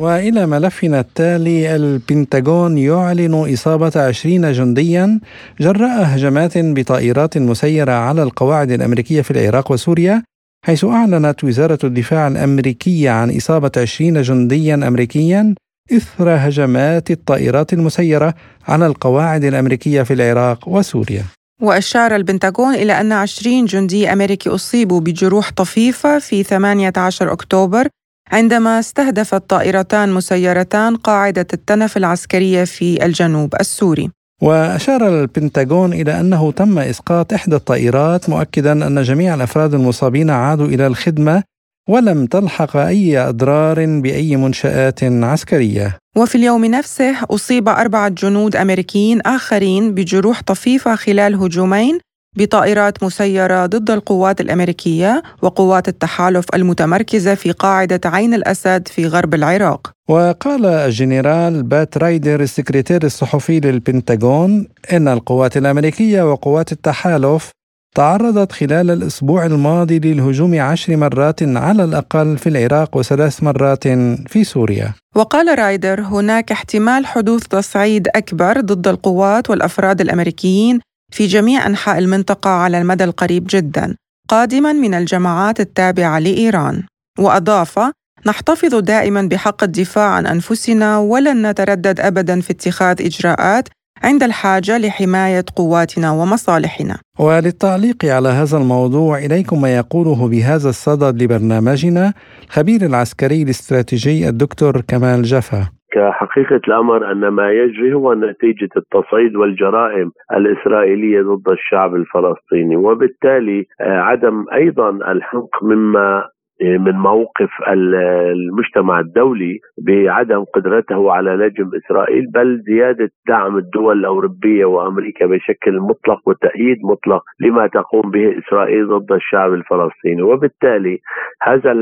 وإلى 0.00 0.46
ملفنا 0.46 1.00
التالي 1.00 1.76
البنتاغون 1.76 2.78
يعلن 2.78 3.52
إصابة 3.52 3.92
عشرين 3.96 4.52
جنديا 4.52 5.20
جراء 5.60 6.02
هجمات 6.04 6.52
بطائرات 6.58 7.38
مسيرة 7.38 7.92
على 7.92 8.22
القواعد 8.22 8.70
الأمريكية 8.70 9.22
في 9.22 9.30
العراق 9.30 9.72
وسوريا 9.72 10.22
حيث 10.66 10.84
أعلنت 10.84 11.44
وزارة 11.44 11.78
الدفاع 11.84 12.28
الأمريكية 12.28 13.10
عن 13.10 13.36
إصابة 13.36 13.70
عشرين 13.76 14.22
جنديا 14.22 14.74
امريكيا 14.74 15.54
إثر 15.92 16.28
هجمات 16.28 17.10
الطائرات 17.10 17.72
المسيرة 17.72 18.34
على 18.68 18.86
القواعد 18.86 19.44
الأمريكية 19.44 20.02
في 20.02 20.12
العراق 20.14 20.68
وسوريا. 20.68 21.24
وأشار 21.62 22.16
البنتاغون 22.16 22.74
إلى 22.74 23.00
أن 23.00 23.12
20 23.12 23.64
جندي 23.64 24.12
أمريكي 24.12 24.50
أصيبوا 24.50 25.00
بجروح 25.00 25.50
طفيفة 25.50 26.18
في 26.18 26.42
18 26.42 27.32
أكتوبر 27.32 27.88
عندما 28.32 28.78
استهدفت 28.78 29.50
طائرتان 29.50 30.12
مسيرتان 30.12 30.96
قاعدة 30.96 31.46
التنف 31.52 31.96
العسكرية 31.96 32.64
في 32.64 33.04
الجنوب 33.04 33.54
السوري. 33.60 34.10
وأشار 34.42 35.08
البنتاغون 35.08 35.92
إلى 35.92 36.20
أنه 36.20 36.52
تم 36.52 36.78
إسقاط 36.78 37.32
إحدى 37.32 37.56
الطائرات 37.56 38.30
مؤكدا 38.30 38.86
أن 38.86 39.02
جميع 39.02 39.34
الأفراد 39.34 39.74
المصابين 39.74 40.30
عادوا 40.30 40.66
إلى 40.66 40.86
الخدمة 40.86 41.42
ولم 41.88 42.26
تلحق 42.26 42.76
أي 42.76 43.18
أضرار 43.18 44.00
بأي 44.00 44.36
منشآت 44.36 45.04
عسكرية. 45.04 45.98
وفي 46.16 46.34
اليوم 46.34 46.64
نفسه 46.64 47.16
أصيب 47.30 47.68
أربعة 47.68 48.08
جنود 48.08 48.56
أمريكيين 48.56 49.20
آخرين 49.20 49.94
بجروح 49.94 50.42
طفيفة 50.42 50.94
خلال 50.94 51.34
هجومين 51.34 51.98
بطائرات 52.36 53.04
مسيرة 53.04 53.66
ضد 53.66 53.90
القوات 53.90 54.40
الأمريكية 54.40 55.22
وقوات 55.42 55.88
التحالف 55.88 56.44
المتمركزة 56.54 57.34
في 57.34 57.52
قاعدة 57.52 58.00
عين 58.04 58.34
الأسد 58.34 58.88
في 58.88 59.06
غرب 59.06 59.34
العراق. 59.34 59.90
وقال 60.08 60.66
الجنرال 60.66 61.62
بات 61.62 61.98
رايدر 61.98 62.40
السكرتير 62.40 63.04
الصحفي 63.04 63.60
للبنتاغون 63.60 64.68
إن 64.92 65.08
القوات 65.08 65.56
الأمريكية 65.56 66.32
وقوات 66.32 66.72
التحالف 66.72 67.50
تعرضت 67.96 68.52
خلال 68.52 68.90
الأسبوع 68.90 69.46
الماضي 69.46 69.98
للهجوم 69.98 70.60
عشر 70.60 70.96
مرات 70.96 71.42
على 71.42 71.84
الأقل 71.84 72.38
في 72.38 72.48
العراق 72.48 72.96
وثلاث 72.96 73.42
مرات 73.42 73.88
في 74.28 74.44
سوريا. 74.44 74.94
وقال 75.16 75.58
رايدر 75.58 76.00
هناك 76.00 76.52
احتمال 76.52 77.06
حدوث 77.06 77.42
تصعيد 77.42 78.08
أكبر 78.14 78.60
ضد 78.60 78.88
القوات 78.88 79.50
والأفراد 79.50 80.00
الأمريكيين 80.00 80.80
في 81.10 81.26
جميع 81.26 81.66
أنحاء 81.66 81.98
المنطقة 81.98 82.50
على 82.50 82.78
المدى 82.78 83.04
القريب 83.04 83.46
جدا 83.50 83.96
قادما 84.28 84.72
من 84.72 84.94
الجماعات 84.94 85.60
التابعة 85.60 86.18
لإيران. 86.18 86.82
وأضاف 87.18 87.78
نحتفظ 88.26 88.74
دائما 88.74 89.22
بحق 89.22 89.62
الدفاع 89.64 90.10
عن 90.10 90.26
أنفسنا 90.26 90.98
ولن 90.98 91.46
نتردد 91.46 92.00
أبدا 92.00 92.40
في 92.40 92.50
اتخاذ 92.50 93.02
إجراءات 93.02 93.68
عند 94.02 94.22
الحاجة 94.22 94.78
لحماية 94.78 95.44
قواتنا 95.56 96.10
ومصالحنا. 96.10 96.98
وللتعليق 97.18 98.04
على 98.04 98.28
هذا 98.28 98.56
الموضوع 98.56 99.18
إليكم 99.18 99.60
ما 99.60 99.76
يقوله 99.76 100.28
بهذا 100.28 100.68
الصدد 100.68 101.22
لبرنامجنا 101.22 102.12
خبير 102.48 102.86
العسكري 102.86 103.42
الاستراتيجي 103.42 104.28
الدكتور 104.28 104.80
كمال 104.80 105.22
جفا. 105.22 105.68
كحقيقة 105.92 106.60
الأمر 106.68 107.12
أن 107.12 107.28
ما 107.28 107.50
يجري 107.50 107.94
هو 107.94 108.14
نتيجة 108.14 108.68
التصعيد 108.76 109.36
والجرائم 109.36 110.12
الإسرائيلية 110.32 111.22
ضد 111.22 111.48
الشعب 111.48 111.94
الفلسطيني 111.94 112.76
وبالتالي 112.76 113.66
آه، 113.80 114.00
عدم 114.00 114.44
أيضا 114.52 114.90
الحق 114.90 115.62
مما 115.64 116.28
من 116.62 116.92
موقف 116.92 117.50
المجتمع 117.68 119.00
الدولي 119.00 119.58
بعدم 119.86 120.44
قدرته 120.44 121.12
على 121.12 121.30
لجم 121.30 121.70
إسرائيل 121.76 122.26
بل 122.34 122.60
زيادة 122.66 123.10
دعم 123.28 123.56
الدول 123.58 123.98
الأوروبية 123.98 124.64
وأمريكا 124.64 125.26
بشكل 125.26 125.78
مطلق 125.80 126.28
وتأييد 126.28 126.78
مطلق 126.84 127.22
لما 127.40 127.66
تقوم 127.66 128.10
به 128.10 128.38
إسرائيل 128.38 128.88
ضد 128.88 129.12
الشعب 129.12 129.52
الفلسطيني. 129.52 130.22
وبالتالي 130.22 130.98
هذا 131.42 131.72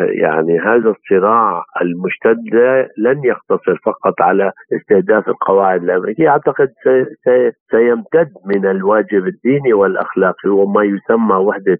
يعني 0.00 0.58
هذا 0.60 0.90
الصراع 0.90 1.62
المشتد 1.82 2.54
لن 2.98 3.24
يقتصر 3.24 3.78
فقط 3.84 4.22
على 4.22 4.52
استهداف 4.72 5.28
القواعد 5.28 5.82
الأمريكية. 5.82 6.28
أعتقد 6.28 6.68
سيمتد 7.70 8.28
من 8.46 8.66
الواجب 8.66 9.26
الديني 9.26 9.72
والأخلاقي 9.72 10.50
وما 10.50 10.82
يسمى 10.84 11.34
وحدة 11.34 11.78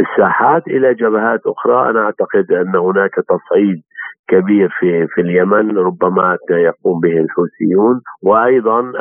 الساحات 0.00 0.66
إلى 0.68 0.94
جبهات 1.14 1.40
أخرى. 1.46 1.90
أنا 1.90 2.00
أعتقد 2.04 2.52
أن 2.52 2.76
هناك 2.76 3.14
تصعيد 3.14 3.82
كبير 4.28 4.68
في 4.80 5.06
في 5.06 5.20
اليمن 5.20 5.78
ربما 5.78 6.36
يقوم 6.50 7.00
به 7.00 7.20
الحوثيون. 7.20 8.00
وأيضا 8.22 8.92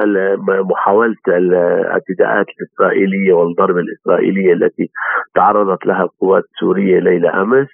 محاولة 0.70 1.16
الاعتداءات 1.28 2.46
الإسرائيلية 2.60 3.34
والضرب 3.34 3.78
الإسرائيلية 3.78 4.54
التي 4.54 4.90
تعرضت 5.36 5.86
لها 5.86 6.04
القوات 6.04 6.44
السورية 6.44 7.00
ليلة 7.00 7.42
أمس. 7.42 7.68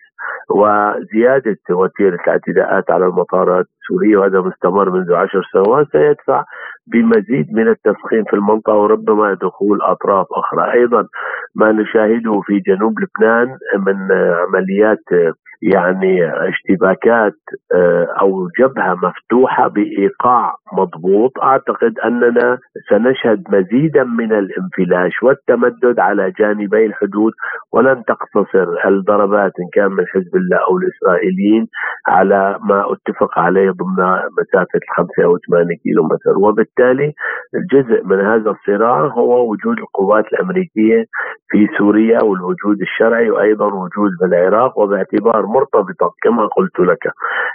وزيادة 0.49 1.57
وتيرة 1.69 2.19
الاعتداءات 2.25 2.91
على 2.91 3.05
المطارات 3.05 3.65
السوريه 3.89 4.17
وهذا 4.17 4.39
مستمر 4.41 4.89
منذ 4.89 5.13
عشر 5.13 5.41
سنوات 5.53 5.87
سيدفع 5.91 6.43
بمزيد 6.87 7.53
من 7.53 7.67
التسخين 7.67 8.23
في 8.23 8.33
المنطقة 8.33 8.73
وربما 8.75 9.33
دخول 9.33 9.81
أطراف 9.81 10.25
أخرى. 10.31 10.73
أيضا 10.73 11.05
ما 11.55 11.71
نشاهده 11.71 12.41
في 12.45 12.59
جنوب 12.59 12.93
لبنان 12.99 13.47
من 13.85 13.97
عمليات 14.11 15.33
يعني 15.61 16.31
اشتباكات 16.49 17.33
أو 18.21 18.47
جبهة 18.59 18.93
مفتوحة 18.93 19.67
بإيقاع 19.67 20.53
مضبوط. 20.73 21.31
أعتقد 21.43 21.99
أننا 22.05 22.57
سنشهد 22.89 23.43
مزيدا 23.49 24.03
من 24.03 24.33
الانفلاش 24.33 25.23
والتمدد 25.23 25.99
على 25.99 26.31
جانبي 26.39 26.85
الحدود 26.85 27.31
ولن 27.73 28.03
تقتصر 28.07 28.87
الضربات 28.87 29.51
إن 29.59 29.69
كان 29.73 29.91
من 29.91 30.05
حزب 30.07 30.35
الله 30.35 30.57
أو 30.57 30.77
الإسرائيليين 30.77 31.67
على 32.07 32.59
ما 32.69 32.85
أتفق 32.93 33.39
عليه 33.39 33.71
ضمن 33.79 34.03
مسافة 34.39 34.79
5 34.97 35.23
أو 35.23 35.37
8 35.37 35.75
كيلو 35.83 36.03
متر 36.03 36.37
وبالتالي 36.37 37.13
الجزء 37.55 38.03
من 38.05 38.19
هذا 38.19 38.51
الصراع 38.51 38.99
هو 39.05 39.51
وجود 39.51 39.77
القوات 39.79 40.25
الأمريكية 40.33 41.05
في 41.49 41.67
سوريا 41.77 42.23
والوجود 42.23 42.81
الشرعي 42.81 43.29
وأيضا 43.29 43.65
وجود 43.65 44.11
في 44.19 44.25
العراق 44.25 44.79
وباعتبار 44.79 45.45
مرتبطة 45.45 46.13
كما 46.23 46.45
قلت 46.47 46.79
لك 46.79 47.03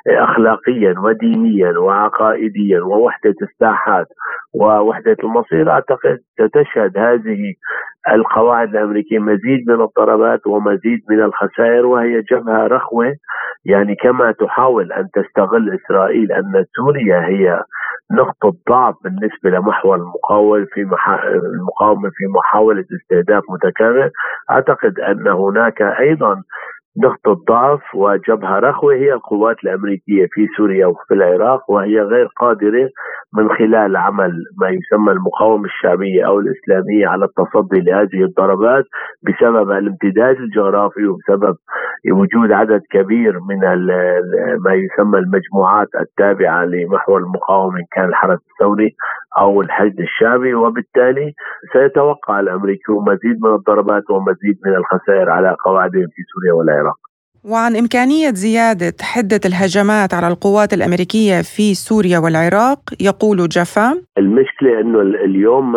اخلاقيا 0.08 0.94
ودينيا 0.98 1.78
وعقائديا 1.78 2.80
ووحدة 2.80 3.34
الساحات 3.42 4.06
ووحدة 4.54 5.16
المصير. 5.24 5.70
أعتقد 5.70 6.18
ستشهد 6.32 6.98
هذه 6.98 7.54
القواعد 8.12 8.68
الأمريكية 8.76 9.18
مزيد 9.18 9.68
من 9.68 9.80
الضربات 9.80 10.46
ومزيد 10.46 11.00
من 11.10 11.22
الخسائر 11.22 11.86
وهي 11.86 12.22
جبهه 12.22 12.66
رخوة. 12.66 13.14
يعني 13.64 13.94
كما 13.94 14.32
تحاول 14.32 14.92
أن 14.92 15.08
تستغل 15.14 15.78
إسرائيل 15.80 16.32
أن 16.32 16.64
سوريا 16.76 17.20
هي 17.26 17.62
نقطة 18.12 18.52
ضعف 18.70 18.94
بالنسبة 19.04 19.50
لمحور 19.50 19.96
المقاومة 19.96 20.66
في 20.72 20.80
المقاومة 21.54 22.08
في 22.08 22.24
محاولة 22.36 22.84
استهداف 23.02 23.42
متكرر. 23.50 24.10
أعتقد 24.50 24.98
أن 24.98 25.28
هناك 25.28 25.82
أيضا 25.82 26.42
نقطة 27.02 27.44
ضعف 27.48 27.94
وجبهة 27.94 28.58
رخوة 28.58 28.94
هي 28.94 29.12
القوات 29.12 29.56
الأمريكية 29.64 30.26
في 30.30 30.46
سوريا 30.56 30.86
وفي 30.86 31.14
العراق 31.14 31.70
وهي 31.70 32.00
غير 32.00 32.26
قادرة 32.40 32.88
من 33.36 33.48
خلال 33.48 33.96
عمل 33.96 34.32
ما 34.60 34.68
يسمى 34.68 35.12
المقاومة 35.12 35.64
الشعبية 35.64 36.26
أو 36.26 36.38
الإسلامية 36.38 37.06
على 37.06 37.24
التصدي 37.24 37.80
لهذه 37.80 38.24
الضربات 38.24 38.84
بسبب 39.22 39.70
الامتداد 39.70 40.36
الجغرافي 40.36 41.06
وبسبب 41.06 41.56
وجود 42.12 42.52
عدد 42.52 42.82
كبير 42.90 43.40
من 43.48 43.60
ما 44.64 44.74
يسمى 44.74 45.18
المجموعات 45.18 45.88
التابعة 46.00 46.64
لمحور 46.64 47.18
المقاومة 47.18 47.78
إن 47.78 47.84
كان 47.92 48.04
الحرس 48.04 48.38
الثوري 48.52 48.94
أو 49.38 49.62
الحشد 49.62 50.00
الشعبي. 50.00 50.54
وبالتالي 50.54 51.32
سيتوقع 51.72 52.40
الأمريكيون 52.40 53.04
مزيد 53.04 53.36
من 53.44 53.54
الضربات 53.54 54.10
ومزيد 54.10 54.58
من 54.66 54.74
الخسائر 54.76 55.30
على 55.30 55.56
قواعدهم 55.64 56.06
في 56.14 56.22
سوريا 56.32 56.52
والعراق 56.52 57.13
وعن 57.52 57.76
إمكانية 57.76 58.30
زيادة 58.30 58.96
حدة 59.02 59.40
الهجمات 59.46 60.14
على 60.14 60.28
القوات 60.28 60.72
الأمريكية 60.72 61.42
في 61.42 61.74
سوريا 61.74 62.18
والعراق 62.18 62.80
يقول 63.00 63.48
جافا 63.48 64.02
المشكلة 64.18 64.80
أنه 64.80 65.00
اليوم 65.00 65.76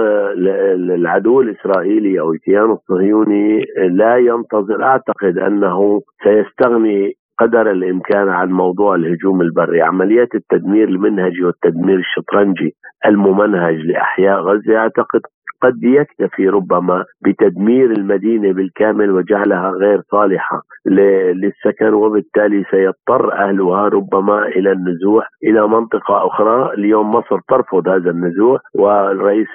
العدو 1.00 1.42
الإسرائيلي 1.42 2.20
أو 2.20 2.34
الكيان 2.34 2.72
الصهيوني 2.72 3.66
لا 3.90 4.18
ينتظر 4.18 4.84
أعتقد 4.84 5.38
أنه 5.38 6.02
سيستغني 6.24 7.14
قدر 7.40 7.72
الإمكان 7.72 8.30
عن 8.30 8.50
موضوع 8.50 8.96
الهجوم 8.96 9.42
البري، 9.42 9.82
عمليات 9.82 10.36
التدمير 10.36 10.88
المنهجي 10.88 11.44
والتدمير 11.44 12.00
الشطرنجي 12.00 12.76
الممنهج 13.06 13.76
لإحياء 13.76 14.40
غزة 14.40 14.78
أعتقد 14.78 15.22
قد 15.62 15.84
يكتفي 15.84 16.50
ربما 16.50 17.06
بتدمير 17.26 17.92
المدينة 17.92 18.54
بالكامل 18.54 19.12
وجعلها 19.12 19.70
غير 19.70 20.02
صالحة 20.12 20.62
للسكن 20.86 21.94
وبالتالي 21.94 22.64
سيضطر 22.72 23.34
أهلها 23.34 23.88
ربما 23.88 24.48
إلى 24.48 24.72
النزوح 24.72 25.30
إلى 25.44 25.68
منطقة 25.68 26.28
أخرى، 26.28 26.74
اليوم 26.74 27.12
مصر 27.12 27.40
ترفض 27.50 27.88
هذا 27.88 28.10
النزوح 28.12 28.62
والرئيس 28.76 29.48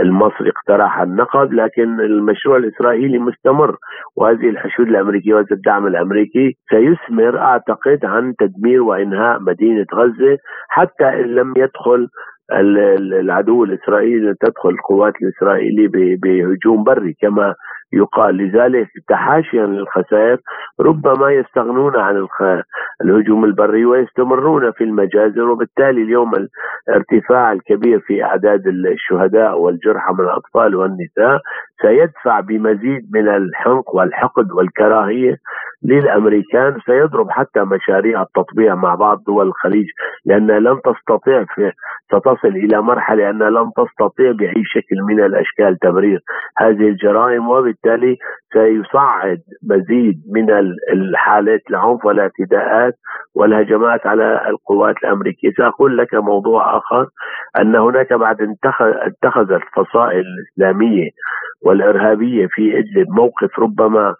المصري 0.00 0.50
اقترح 0.50 1.00
النقد 1.00 1.52
لكن 1.52 2.00
المشروع 2.00 2.56
الإسرائيلي 2.56 3.18
مستمر 3.18 3.76
وهذه 4.16 4.48
الحشود 4.48 4.88
الأمريكية 4.88 5.34
وهذا 5.34 5.46
الدعم 5.52 5.86
الأمريكي 5.86 6.56
سيثمر 6.70 7.38
أعتقد 7.38 8.04
عن 8.04 8.34
تدمير 8.38 8.82
وإنهاء 8.82 9.40
مدينة 9.40 9.86
غزة 9.94 10.38
حتى 10.68 11.04
إن 11.08 11.34
لم 11.34 11.54
يدخل 11.56 12.08
العدو 12.52 13.64
الإسرائيلي 13.64 14.34
تدخل 14.40 14.68
القوات 14.68 15.12
الإسرائيلية 15.22 15.88
بهجوم 16.16 16.84
بري 16.84 17.16
كما 17.20 17.54
يقال. 17.92 18.36
لذلك 18.36 18.88
تحاشيا 19.08 19.66
للخسائر 19.66 20.38
ربما 20.80 21.30
يستغنون 21.30 21.96
عن 21.96 22.26
الهجوم 23.04 23.44
البري 23.44 23.84
ويستمرون 23.84 24.70
في 24.72 24.84
المجازر 24.84 25.42
وبالتالي 25.50 26.02
اليوم 26.02 26.30
الارتفاع 26.88 27.52
الكبير 27.52 28.00
في 28.00 28.24
أعداد 28.24 28.66
الشهداء 28.66 29.58
والجرحى 29.60 30.12
من 30.12 30.20
الأطفال 30.20 30.76
والنساء 30.76 31.40
سيدفع 31.82 32.40
بمزيد 32.40 33.02
من 33.14 33.28
الحنق 33.28 33.94
والحقد 33.94 34.52
والكراهية 34.52 35.36
للأمريكان. 35.84 36.78
سيضرب 36.86 37.30
حتى 37.30 37.60
مشاريع 37.60 38.22
التطبيع 38.22 38.74
مع 38.74 38.94
بعض 38.94 39.22
دول 39.26 39.46
الخليج 39.46 39.86
لانها 40.24 40.58
لن 40.60 40.80
تستطيع 40.84 41.44
في 41.54 41.72
ستصل 42.06 42.48
إلى 42.48 42.82
مرحلة 42.82 43.30
انها 43.30 43.50
لن 43.50 43.70
تستطيع 43.76 44.32
بأي 44.32 44.62
شكل 44.64 44.96
من 45.08 45.24
الأشكال 45.24 45.78
تبرير 45.78 46.20
هذه 46.58 46.88
الجرائم. 46.88 47.48
وبالتالي 47.48 47.81
سيصعد 48.52 49.38
مزيد 49.70 50.22
من 50.34 50.50
الحالات 50.92 51.60
العنف 51.70 52.04
والاعتداءات 52.04 52.94
والهجمات 53.34 54.06
على 54.06 54.48
القوات 54.48 54.94
الأمريكية، 55.04 55.50
سأقول 55.56 55.98
لك 55.98 56.14
موضوع 56.14 56.76
آخر 56.76 57.06
أن 57.60 57.76
هناك 57.76 58.12
بعد 58.12 58.36
اتخذت 59.06 59.62
الفصائل 59.62 60.24
الإسلامية 60.38 61.10
والإرهابية 61.62 62.46
في 62.50 62.78
إدلب 62.78 63.08
موقف 63.10 63.58
ربما 63.58 64.14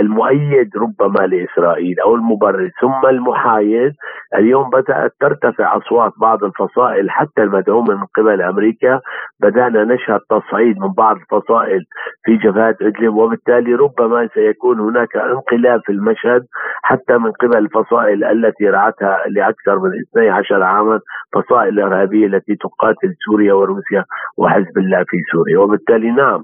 المؤيد 0.00 0.70
ربما 0.76 1.26
لإسرائيل 1.26 2.00
أو 2.00 2.14
المبرر 2.14 2.70
ثم 2.80 3.08
المحايد. 3.08 3.92
اليوم 4.34 4.70
بدأت 4.70 5.12
ترتفع 5.20 5.76
أصوات 5.76 6.12
بعض 6.20 6.44
الفصائل 6.44 7.10
حتى 7.10 7.42
المدعومه 7.42 7.94
من 7.94 8.04
قبل 8.16 8.42
أمريكا. 8.42 9.00
بدأنا 9.40 9.84
نشهد 9.84 10.20
تصعيد 10.30 10.78
من 10.78 10.92
بعض 10.96 11.16
الفصائل 11.16 11.80
في 12.24 12.36
جبهات 12.36 12.82
إدلب 12.82 13.14
وبالتالي 13.14 13.74
ربما 13.74 14.28
سيكون 14.34 14.80
هناك 14.80 15.16
انقلاب 15.16 15.80
في 15.86 15.92
المشهد 15.92 16.42
حتى 16.82 17.18
من 17.18 17.32
قبل 17.32 17.58
الفصائل 17.58 18.24
التي 18.24 18.68
رعتها 18.68 19.18
لأكثر 19.28 19.78
من 19.78 19.90
12 20.12 20.62
عاما 20.62 21.00
فصائل 21.34 21.68
الارهابيه 21.68 22.26
التي 22.26 22.54
تقاتل 22.56 23.14
سوريا 23.26 23.52
وروسيا 23.54 24.04
وحزب 24.38 24.78
الله 24.78 25.04
في 25.08 25.16
سوريا. 25.32 25.58
وبالتالي 25.58 26.10
نعم 26.10 26.42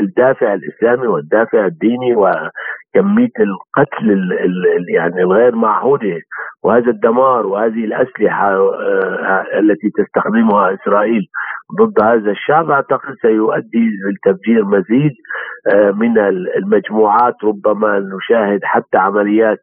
الدافع 0.00 0.54
الإسلامي 0.54 1.06
والدافع 1.06 1.66
الديني 1.66 2.13
وكمية 2.16 3.36
القتل 3.40 4.10
ال 4.10 4.32
ال 4.32 4.84
يعني 4.94 5.22
الغير 5.22 5.54
معهودة 5.56 6.20
وهذا 6.62 6.90
الدمار 6.90 7.46
وهذه 7.46 7.84
الأسلحة 7.84 8.50
آه، 8.54 9.44
التي 9.58 9.90
تستخدمها 9.98 10.74
إسرائيل 10.74 11.22
ضد 11.80 12.02
هذا 12.02 12.30
الشعب 12.30 12.70
أعتقد 12.70 13.14
سيؤدي 13.22 13.90
لتفجير 14.10 14.64
مزيد 14.64 15.12
آه، 15.74 15.90
من 15.90 16.18
المجموعات 16.56 17.34
ربما 17.44 17.98
نشاهد 17.98 18.60
حتى 18.64 18.98
عمليات 18.98 19.58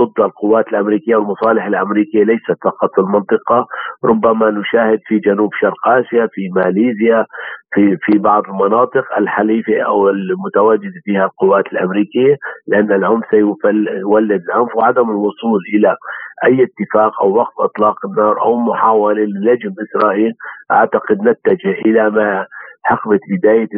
ضد 0.00 0.20
القوات 0.20 0.68
الأمريكية 0.68 1.16
والمصالح 1.16 1.66
الأمريكية 1.66 2.24
ليست 2.24 2.56
فقط 2.64 2.90
في 2.94 3.00
المنطقة 3.00 3.66
ربما 4.04 4.50
نشاهد 4.50 5.00
في 5.06 5.18
جنوب 5.18 5.50
شرق 5.60 5.88
آسيا 5.88 6.28
في 6.32 6.48
ماليزيا 6.56 7.26
في 7.74 7.96
في 8.02 8.18
بعض 8.18 8.42
المناطق 8.48 9.04
الحليفة 9.18 9.80
أو 9.80 10.08
المتواجدة 10.08 11.00
فيها 11.04 11.24
القوات 11.24 11.66
الأمريكية 11.72 12.36
لأن 12.68 12.92
العنف 12.92 13.24
سيولد 13.30 14.42
العنف 14.48 14.76
وعدم 14.76 15.10
الوصول 15.10 15.60
إلى 15.74 15.96
أي 16.44 16.64
اتفاق 16.64 17.22
أو 17.22 17.36
وقف 17.36 17.60
إطلاق 17.60 18.06
النار 18.06 18.40
أو 18.42 18.56
محاولة 18.56 19.22
للجم 19.22 19.74
إسرائيل 19.82 20.32
أعتقد 20.70 21.18
نتجه 21.22 21.70
إلى 21.86 22.10
ما 22.10 22.46
حقبة 22.82 23.20
بداية 23.30 23.68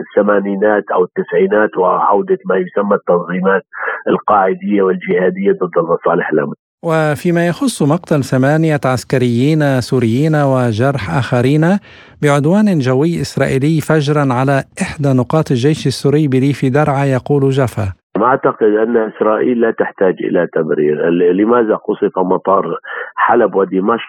الثمانينات 0.00 0.84
أو 0.94 1.04
التسعينات 1.04 1.76
وعودة 1.76 2.38
ما 2.44 2.56
يسمى 2.56 2.94
التنظيمات 2.94 3.62
القاعدية 4.08 4.82
والجهادية 4.82 5.52
ضد 5.52 5.78
المصالح 5.78 6.30
الأمريكية 6.32 6.62
وفيما 6.84 7.46
يخص 7.46 7.82
مقتل 7.82 8.24
ثمانية 8.24 8.80
عسكريين 8.84 9.80
سوريين 9.80 10.34
وجرح 10.34 11.10
آخرين 11.10 11.78
بعدوان 12.22 12.78
جوي 12.78 13.20
إسرائيلي 13.20 13.80
فجرا 13.80 14.32
على 14.32 14.64
إحدى 14.82 15.08
نقاط 15.08 15.50
الجيش 15.50 15.86
السوري 15.86 16.28
بريف 16.28 16.64
درعا 16.64 17.04
يقول 17.04 17.50
جفا. 17.50 18.01
ما 18.22 18.28
أعتقد 18.28 18.62
أن 18.66 18.96
إسرائيل 18.96 19.60
لا 19.60 19.70
تحتاج 19.70 20.14
إلى 20.20 20.46
تبرير، 20.52 21.08
لماذا 21.10 21.74
قصف 21.74 22.18
مطار 22.18 22.76
حلب 23.16 23.54
ودمشق 23.54 24.08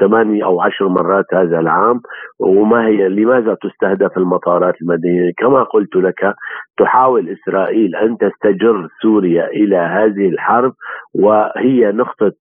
ثماني 0.00 0.44
أو 0.44 0.60
عشر 0.60 0.88
مرات 0.88 1.24
هذا 1.34 1.58
العام؟ 1.58 2.00
وما 2.38 2.86
هي 2.86 3.08
لماذا 3.08 3.56
تستهدف 3.62 4.18
المطارات 4.18 4.74
المدنية؟ 4.82 5.32
كما 5.38 5.62
قلت 5.62 5.96
لك 5.96 6.34
تحاول 6.78 7.28
إسرائيل 7.28 7.96
أن 7.96 8.16
تستجر 8.18 8.88
سوريا 9.02 9.46
إلى 9.46 9.76
هذه 9.76 10.28
الحرب 10.28 10.72
وهي 11.14 11.92
نقطة 11.92 12.32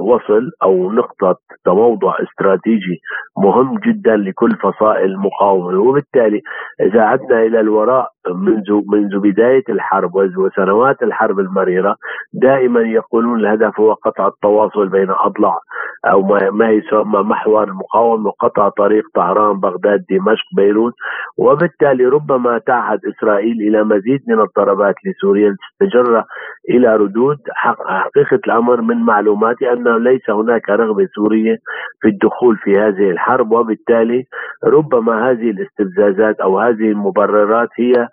وصل 0.00 0.50
أو 0.62 0.92
نقطة 0.92 1.36
تموضع 1.64 2.14
استراتيجي 2.22 3.00
مهم 3.44 3.78
جدا 3.78 4.16
لكل 4.16 4.56
فصائل 4.56 5.10
المقاومة. 5.10 5.80
وبالتالي 5.80 6.40
إذا 6.80 7.02
عدنا 7.02 7.42
إلى 7.42 7.60
الوراء 7.60 8.08
منذ 8.34 8.80
منذ 8.92 9.18
بداية 9.18 9.64
الحرب 9.68 10.14
وسنوات 10.14 11.02
الحرب 11.02 11.40
المريرة 11.40 11.96
دائما 12.32 12.80
يقولون 12.80 13.40
الهدف 13.40 13.80
هو 13.80 13.92
قطع 13.92 14.26
التواصل 14.26 14.88
بين 14.88 15.10
أضلاع 15.10 15.58
أو 16.06 16.22
ما 16.52 16.70
يسمى 16.70 17.20
محور 17.22 17.64
المقاومة 17.64 18.26
وقطع 18.26 18.68
طريق 18.68 19.04
طهران 19.14 19.60
بغداد 19.60 20.04
دمشق 20.10 20.46
بيروت. 20.56 20.94
وبالتالي 21.38 22.06
ربما 22.06 22.58
تعهد 22.58 23.00
إسرائيل 23.06 23.56
مزيد 23.84 24.20
من 24.28 24.40
الضربات 24.40 24.94
لسوريا 25.06 25.56
تستجر 25.60 26.24
إلى 26.70 26.96
ردود 26.96 27.38
حقيقة 27.54 28.40
الأمر 28.46 28.80
من 28.80 28.96
معلوماتي 28.96 29.72
انه 29.72 29.98
ليس 29.98 30.30
هناك 30.30 30.68
رغبة 30.70 31.06
سورية 31.14 31.56
في 32.00 32.08
الدخول 32.08 32.56
في 32.56 32.78
هذه 32.78 33.10
الحرب 33.10 33.52
وبالتالي 33.52 34.24
ربما 34.64 35.30
هذه 35.30 35.50
الاستفزازات 35.50 36.40
أو 36.40 36.58
هذه 36.58 36.90
المبررات 36.90 37.68
هي 37.78 38.08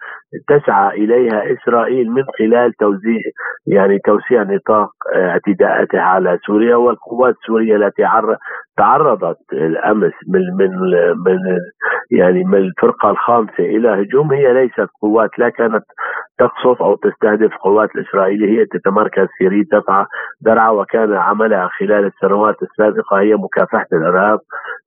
تسعى 0.48 0.98
إليها 0.98 1.54
إسرائيل 1.54 2.12
من 2.12 2.24
خلال 2.40 2.74
توزيع 2.74 3.22
يعني 3.68 4.00
توسيع 4.00 4.44
نطاق 4.44 4.90
اعتداءاتها 5.16 6.02
على 6.02 6.40
سوريا 6.46 6.76
والقوات 6.76 7.36
السورية 7.36 7.76
التي 7.76 8.06
تعرضت 8.78 9.38
الأمس 9.54 10.14
من 10.28 10.42
من 10.60 10.72
من 11.26 11.38
يعني 12.12 12.44
من 12.44 12.58
الفرقة 12.58 13.10
الخامسة 13.10 13.60
إلى 13.60 13.90
هجوم 13.90 14.34
هي 14.34 14.54
ليست 14.54 14.90
قوات 15.02 15.40
لا 15.40 15.50
كانت 15.50 15.84
تقصف 16.40 16.82
أو 16.82 16.96
تستهدف 16.96 17.54
القوات 17.54 17.90
الإسرائيلية 17.96 18.60
هي 18.60 18.66
تتمركز 18.66 19.28
في 19.38 19.48
ريف 19.48 19.68
درعا 20.42 20.70
وكان 20.70 21.14
عملها 21.14 21.70
خلال 21.80 22.06
السنوات 22.06 22.56
السابقة 22.64 23.20
هي 23.20 23.36
مكافحة 23.36 23.88
الإرهاب 23.94 24.40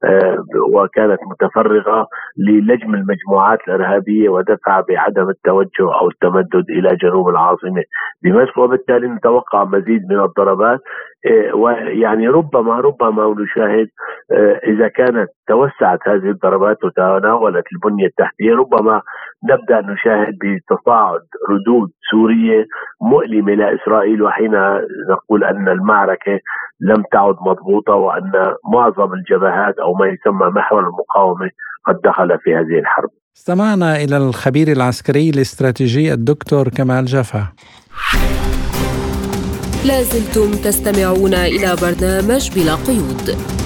آه، 0.04 0.44
وكانت 0.74 1.18
متفرغة 1.30 2.06
للجم 2.38 2.94
المجموعات 2.94 3.58
الإرهابية 3.68 4.28
ودفع 4.28 4.80
بعدم 4.88 5.28
التوجه 5.28 5.94
أو 6.00 6.08
التمدد 6.08 6.70
إلى 6.70 6.96
جنوب 6.96 7.28
العاصمة 7.28 7.82
دمشق. 8.24 8.58
وبالتالي 8.58 9.08
نتوقع 9.08 9.64
مزيد 9.64 10.02
من 10.10 10.20
الضربات 10.20 10.80
آه، 11.26 11.54
ويعني 11.56 12.28
ربما 12.28 12.80
ربما 12.80 13.34
نشاهد 13.38 13.86
آه، 14.32 14.60
إذا 14.64 14.88
كانت 14.88 15.28
توسعت 15.48 15.98
هذه 16.08 16.30
الضربات 16.30 16.84
وتناولت 16.84 17.64
البنية 17.72 18.06
التحتية 18.06 18.54
ربما 18.54 19.02
نبدأ 19.50 19.80
نشاهد 19.80 20.38
بتصاعد 20.42 21.20
ردود 21.48 21.90
سورية 22.10 22.66
مؤلمة 23.00 23.52
لاسرائيل 23.54 24.22
وحين 24.22 24.52
نقول 25.10 25.44
أن 25.44 25.68
المعركة 25.68 26.40
لم 26.80 27.02
تعد 27.12 27.34
مضبوطة 27.40 27.92
وأن 27.92 28.32
معظم 28.74 29.12
الجبهات 29.14 29.78
أو 29.78 29.94
ما 29.94 30.06
يسمى 30.06 30.46
محور 30.56 30.80
المقاومة 30.80 31.50
قد 31.86 32.00
دخل 32.04 32.38
في 32.38 32.54
هذه 32.54 32.78
الحرب. 32.80 33.10
استمعنا 33.36 33.96
إلى 33.96 34.16
الخبير 34.16 34.68
العسكري 34.68 35.30
الاستراتيجي 35.30 36.12
الدكتور 36.12 36.68
كمال 36.68 37.04
جفا. 37.04 37.52
لازلتم 39.86 40.50
تستمعون 40.64 41.34
إلى 41.34 41.76
برنامج 41.82 42.50
بلا 42.54 42.74
قيود 42.74 43.59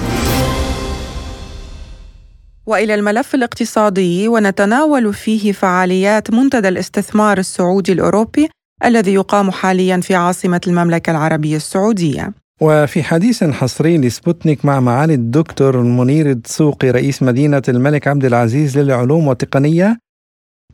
وإلى 2.65 2.95
الملف 2.95 3.35
الاقتصادي 3.35 4.27
ونتناول 4.27 5.13
فيه 5.13 5.51
فعاليات 5.51 6.31
منتدى 6.31 6.67
الاستثمار 6.67 7.37
السعودي 7.37 7.91
الأوروبي 7.91 8.49
الذي 8.85 9.13
يقام 9.13 9.51
حاليا 9.51 10.01
في 10.01 10.15
عاصمة 10.15 10.61
المملكة 10.67 11.11
العربية 11.11 11.55
السعودية. 11.55 12.33
وفي 12.61 13.03
حديث 13.03 13.43
حصري 13.43 13.97
لسبوتنيك 13.97 14.65
مع 14.65 14.79
معالي 14.79 15.13
الدكتور 15.13 15.81
منير 15.81 16.29
الدسوقي 16.29 16.91
رئيس 16.91 17.23
مدينة 17.23 17.61
الملك 17.69 18.07
عبد 18.07 18.25
العزيز 18.25 18.77
للعلوم 18.77 19.27
والتقنية 19.27 19.97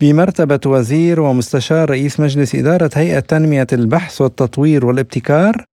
بمرتبة 0.01 0.59
وزير 0.65 1.21
ومستشار 1.21 1.89
رئيس 1.89 2.19
مجلس 2.19 2.55
إدارة 2.55 2.89
هيئة 2.93 3.19
تنمية 3.19 3.67
البحث 3.73 4.21
والتطوير 4.21 4.85
والابتكار 4.85 5.65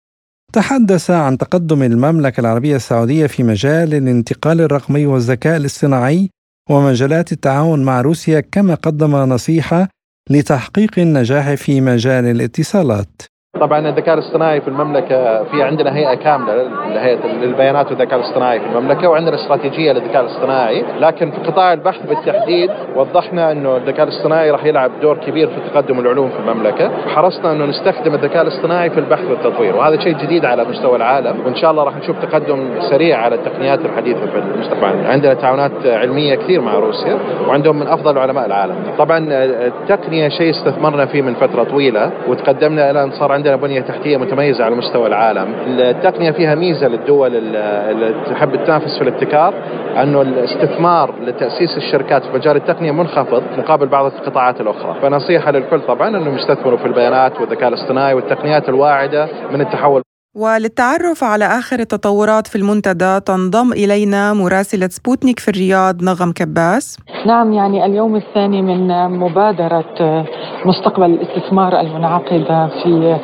تحدث 0.53 1.11
عن 1.11 1.39
تقدم 1.39 1.83
المملكة 1.83 2.41
العربية 2.41 2.77
السعودية 2.77 3.27
في 3.27 3.43
مجال 3.43 3.95
الانتقال 3.95 4.61
الرقمي 4.61 5.07
والذكاء 5.07 5.57
الاصطناعي 5.57 6.31
ومجالات 6.71 7.33
التعاون 7.33 7.85
مع 7.85 8.01
روسيا 8.01 8.41
كما 8.41 8.75
قدم 8.75 9.17
نصيحة 9.17 9.89
لتحقيق 10.31 10.99
النجاح 10.99 11.55
في 11.55 11.81
مجال 11.81 12.25
الاتصالات. 12.25 13.23
طبعا 13.55 13.89
الذكاء 13.89 14.15
الاصطناعي 14.15 14.61
في 14.61 14.69
المملكة 14.69 15.45
في 15.45 15.63
عندنا 15.63 15.97
هيئة 15.97 16.15
كاملة 16.15 16.63
لهيئه 16.95 17.27
للبيانات 17.27 17.91
والذكاء 17.91 18.19
الاصطناعي 18.19 18.61
في 18.61 18.67
المملكة 18.67 19.09
وعندنا 19.09 19.35
استراتيجية 19.35 19.93
للذكاء 19.93 20.23
الاصطناعي. 20.23 20.85
لكن 21.01 21.31
في 21.31 21.37
قطاع 21.41 21.73
البحث 21.73 22.07
بالتحديد 22.07 22.71
وضحنا 22.97 23.53
إنه 23.53 23.77
الذكاء 23.77 24.05
الاصطناعي 24.05 24.51
راح 24.51 24.65
يلعب 24.65 24.91
دور 25.03 25.17
كبير 25.17 25.49
في 25.49 25.71
تقدم 25.71 26.01
العلوم 26.01 26.29
في 26.29 26.39
المملكة. 26.39 26.91
حرصنا 27.15 27.53
إنه 27.53 27.65
نستخدم 27.65 28.15
الذكاء 28.15 28.43
الاصطناعي 28.43 28.91
في 28.91 29.01
البحث 29.01 29.25
والتطوير 29.31 29.77
وهذا 29.77 30.01
شيء 30.01 30.17
جديد 30.17 30.45
على 30.45 30.65
مستوى 30.65 30.97
العالم. 30.97 31.37
وإن 31.45 31.55
شاء 31.55 31.71
الله 31.71 31.83
راح 31.83 31.97
نشوف 31.97 32.17
تقدم 32.25 32.69
سريع 32.91 33.19
على 33.19 33.35
التقنيات 33.35 33.81
الحديثة 33.85 34.27
في 34.27 34.39
المستقبل. 34.39 35.07
عندنا 35.07 35.35
تعاونات 35.35 35.73
علمية 35.87 36.35
كثير 36.35 36.61
مع 36.61 36.75
روسيا 36.75 37.19
وعندهم 37.49 37.79
من 37.81 37.87
أفضل 37.87 38.19
علماء 38.19 38.47
العالم. 38.47 38.75
طبعا 38.99 39.27
التقنيه 39.31 40.29
شيء 40.29 40.51
استثمرنا 40.51 41.07
فيه 41.07 41.23
من 41.23 41.35
فترة 41.35 41.65
طويلة 41.65 42.11
وتقدمنا 42.29 42.91
إلى 42.91 43.03
أن 43.03 43.11
صار 43.11 43.38
عندنا 43.39 43.57
بنية 43.57 43.81
تحتية 43.81 44.17
متميزة 44.17 44.65
على 44.65 44.75
مستوى 44.75 45.07
العالم. 45.07 45.55
التقنية 45.67 46.31
فيها 46.31 46.55
ميزة 46.55 46.89
للدول 46.89 47.37
اللي 47.37 48.15
تحب 48.31 48.65
تنافس 48.65 48.99
في 48.99 49.03
الابتكار 49.03 49.55
أنه 50.03 50.23
الاستثمار 50.23 51.15
لتأسيس 51.27 51.77
الشركات 51.77 52.25
في 52.25 52.33
مجال 52.35 52.57
التقنية 52.57 52.93
منخفض 52.93 53.43
مقابل 53.59 53.87
بعض 53.87 54.05
القطاعات 54.07 54.61
الأخرى. 54.61 54.97
فنصيحة 55.03 55.51
للكل 55.51 55.81
طبعا 55.81 56.09
أنهم 56.09 56.35
يستثمروا 56.35 56.79
في 56.79 56.87
البيانات 56.87 57.41
والذكاء 57.41 57.69
الاصطناعي 57.69 58.15
والتقنيات 58.15 58.69
الواعدة 58.69 59.29
من 59.53 59.61
التحول 59.61 60.03
وللتعرف 60.39 61.25
على 61.25 61.45
آخر 61.45 61.79
التطورات 61.81 62.47
في 62.47 62.57
المنتدى 62.57 63.21
تنضم 63.21 63.73
إلينا 63.73 64.33
مراسلة 64.33 64.89
سبوتنيك 64.89 65.39
في 65.39 65.49
الرياض 65.49 66.03
نغم 66.03 66.33
كباس. 66.33 66.99
نعم 67.27 67.53
يعني 67.53 67.87
اليوم 67.87 68.17
الثاني 68.17 68.63
من 68.63 69.09
مبادرة 69.19 70.27
مستقبل 70.65 71.05
الاستثمار 71.05 71.81
المنعقدة 71.81 72.69
في 72.83 73.19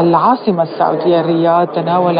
العاصمة 0.00 0.62
السعودية 0.62 1.20
الرياض. 1.20 1.66
تناول 1.68 2.18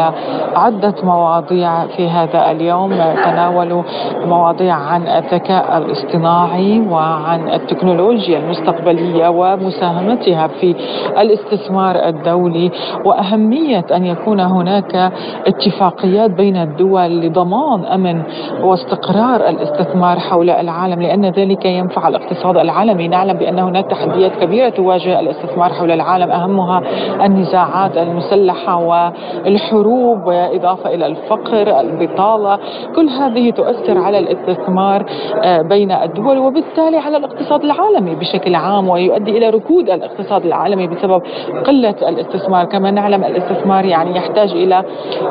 عدة 0.55 0.95
مواضيع 1.03 1.87
في 1.87 2.09
هذا 2.09 2.51
اليوم. 2.51 2.91
تناولوا 3.25 3.83
مواضيع 4.25 4.75
عن 4.75 5.07
الذكاء 5.07 5.77
الاصطناعي 5.77 6.79
وعن 6.79 7.49
التكنولوجيا 7.49 8.39
المستقبلية 8.39 9.27
ومساهمتها 9.27 10.47
في 10.47 10.75
الاستثمار 11.17 11.95
الدولي. 12.09 12.71
وأهمية 13.05 13.85
أن 13.95 14.05
يكون 14.05 14.34
تكون 14.35 14.57
هناك 14.57 15.11
اتفاقيات 15.47 16.31
بين 16.31 16.55
الدول 16.57 17.21
لضمان 17.21 17.85
أمن 17.85 18.23
واستقرار 18.61 19.49
الاستثمار 19.49 20.19
حول 20.19 20.49
العالم 20.49 21.01
لأن 21.01 21.25
ذلك 21.25 21.65
ينفع 21.65 22.07
الاقتصاد 22.07 22.57
العالمي، 22.57 23.07
نعلم 23.07 23.37
بأن 23.37 23.59
هناك 23.59 23.85
تحديات 23.85 24.31
كبيرة 24.31 24.69
تواجه 24.69 25.19
الاستثمار 25.19 25.73
حول 25.73 25.91
العالم 25.91 26.31
أهمها 26.31 26.81
النزاعات 27.25 27.97
المسلحة 27.97 28.77
والحروب 28.77 30.23
بالاضافه 30.23 30.93
إلى 30.93 31.05
الفقر، 31.05 31.79
البطالة، 31.79 32.59
كل 32.95 33.09
هذه 33.09 33.51
تؤثر 33.51 33.97
على 33.97 34.19
الاستثمار 34.19 35.05
آه، 35.43 35.61
بين 35.61 35.91
الدول 35.91 36.37
وبالتالي 36.37 36.97
على 36.97 37.17
الاقتصاد 37.17 37.63
العالمي 37.63 38.15
بشكل 38.15 38.55
عام 38.55 38.89
ويؤدي 38.89 39.37
إلى 39.37 39.49
ركود 39.49 39.89
الاقتصاد 39.89 40.45
العالمي 40.45 40.87
بسبب 40.87 41.21
قلة 41.65 41.95
الاستثمار، 42.09 42.65
كما 42.65 42.91
نعلم 42.91 43.23
الاستثمار 43.23 43.85
يعني 43.85 44.14
يحتاج 44.15 44.51
إلى 44.51 44.83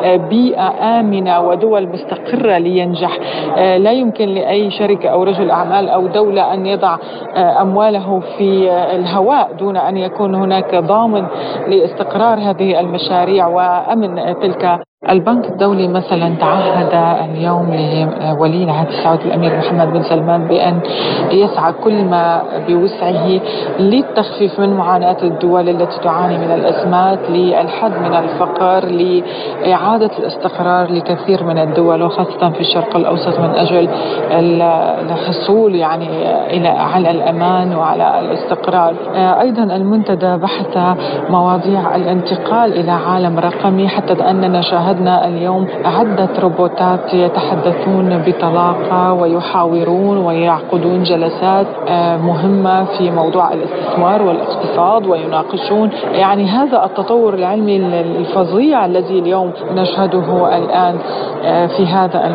آه، 0.04 0.16
بيئة 0.16 1.00
آمنة 1.00 1.40
ودول 1.40 1.88
مستقرة 1.88 2.58
لينجح، 2.58 3.18
آه، 3.56 3.76
لا 3.76 3.92
يمكن 3.92 4.28
لأي 4.28 4.70
شركة 4.70 5.08
أو 5.08 5.22
رجل 5.22 5.50
أعمال 5.50 5.88
أو 5.88 6.06
دولة 6.06 6.54
أن 6.54 6.66
يضع 6.66 6.96
أمواله 7.36 8.20
في 8.38 8.70
الهواء 8.94 9.52
دون 9.58 9.76
أن 9.76 9.96
يكون 9.96 10.34
هناك 10.34 10.74
ضامن 10.74 11.26
لاستقرار 11.68 12.38
هذه 12.38 12.80
المشاريع 12.80 13.46
وأمن 13.46 14.40
تلك 14.40 14.80
البنك 15.10 15.46
الدولي 15.48 15.88
مثلا 15.88 16.34
تعهد 16.40 16.94
اليوم 17.30 17.74
لولي 17.74 18.64
العهد 18.64 18.88
السعودي 18.88 19.24
الأمير 19.24 19.58
محمد 19.58 19.92
بن 19.92 20.02
سلمان 20.02 20.48
بأن 20.48 20.80
يسعى 21.30 21.72
كل 21.72 22.04
ما 22.04 22.42
بوسعه 22.68 23.40
للتخفيف 23.78 24.60
من 24.60 24.76
معاناة 24.76 25.16
الدول 25.22 25.68
التي 25.68 26.00
تعاني 26.00 26.38
من 26.38 26.50
الأزمات 26.54 27.18
للحد 27.30 27.90
من 27.90 28.14
الفقر 28.14 28.84
لإعادة 28.84 30.10
الاستقرار 30.18 30.92
لكثير 30.92 31.44
من 31.44 31.58
الدول 31.58 32.02
وخاصة 32.02 32.50
في 32.50 32.60
الشرق 32.60 32.96
الأوسط 32.96 33.40
من 33.40 33.50
أجل 33.50 33.88
الحصول 35.10 35.74
يعني 35.74 36.08
إلى 36.56 36.68
على 36.68 37.10
الأمان 37.10 37.76
وعلى 37.76 38.20
الاستقرار. 38.20 38.94
أيضا 39.16 39.62
المنتدى 39.62 40.36
بحث 40.36 40.78
مواضيع 41.30 41.96
الانتقال 41.96 42.72
إلى 42.72 42.90
عالم 42.90 43.38
رقمي 43.38 43.88
حتى 43.88 44.12
أننا 44.12 44.60
شاهدنا 44.60 44.93
شاهدنا 44.94 45.28
اليوم 45.28 45.66
عدة 45.84 46.28
روبوتات 46.38 47.14
يتحدثون 47.14 48.18
بطلاقة 48.26 49.12
ويحاورون 49.12 50.18
ويعقدون 50.18 51.02
جلسات 51.02 51.66
آه، 51.88 52.16
مهمة 52.16 52.84
في 52.84 53.10
موضوع 53.10 53.52
الاستثمار 53.52 54.22
والاقتصاد 54.22 55.06
ويناقشون. 55.06 55.90
يعني 56.12 56.46
هذا 56.46 56.84
التطور 56.84 57.34
العلمي 57.34 57.76
الفظيع 58.00 58.84
الذي 58.84 59.18
اليوم 59.18 59.52
نشهده 59.72 60.56
الآن 60.56 60.98
آه، 61.44 61.66
في 61.66 61.86
هذا 61.86 62.26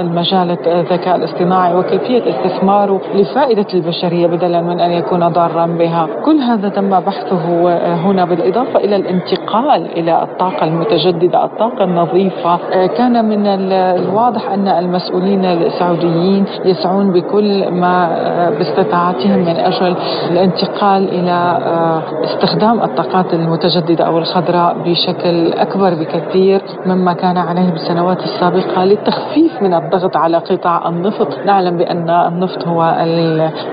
المجال 0.00 0.50
الذكاء 0.66 1.16
الاصطناعي 1.16 1.74
وكيفية 1.74 2.22
استثماره 2.30 3.00
لفائدة 3.14 3.66
البشرية 3.74 4.26
بدلا 4.26 4.60
من 4.60 4.80
أن 4.80 4.90
يكون 4.90 5.28
ضارا 5.28 5.66
بها. 5.66 6.08
كل 6.24 6.36
هذا 6.36 6.68
تم 6.68 7.00
بحثه 7.00 7.70
آه، 7.70 7.94
هنا 7.94 8.24
بالإضافة 8.24 8.78
إلى 8.78 8.96
الانتقال 8.96 9.98
إلى 9.98 10.22
الطاقة 10.22 10.64
المتجددة 10.64 11.44
الطاقة 11.44 11.84
نظيفة. 12.02 12.54
آه، 12.54 12.86
كان 12.86 13.24
من 13.24 13.46
الواضح 13.46 14.50
أن 14.52 14.68
المسؤولين 14.68 15.44
السعوديين 15.44 16.44
يسعون 16.64 17.12
بكل 17.12 17.70
ما 17.70 18.08
آه، 18.10 18.50
باستطاعتهم 18.50 19.38
من 19.38 19.56
أجل 19.56 19.96
الانتقال 20.30 21.08
إلى 21.08 21.30
آه، 21.30 22.02
استخدام 22.24 22.82
الطاقات 22.82 23.34
المتجددة 23.34 24.04
أو 24.04 24.18
الخضراء 24.18 24.76
بشكل 24.84 25.52
أكبر 25.52 25.94
بكثير 25.94 26.62
مما 26.86 27.12
كان 27.12 27.36
عليه 27.36 27.70
بالسنوات 27.70 28.18
السابقة 28.18 28.84
للتخفيف 28.84 29.62
من 29.62 29.74
الضغط 29.74 30.16
على 30.16 30.36
قطاع 30.36 30.88
النفط. 30.88 31.38
نعلم 31.46 31.76
بأن 31.76 32.10
النفط 32.10 32.68
هو 32.68 32.82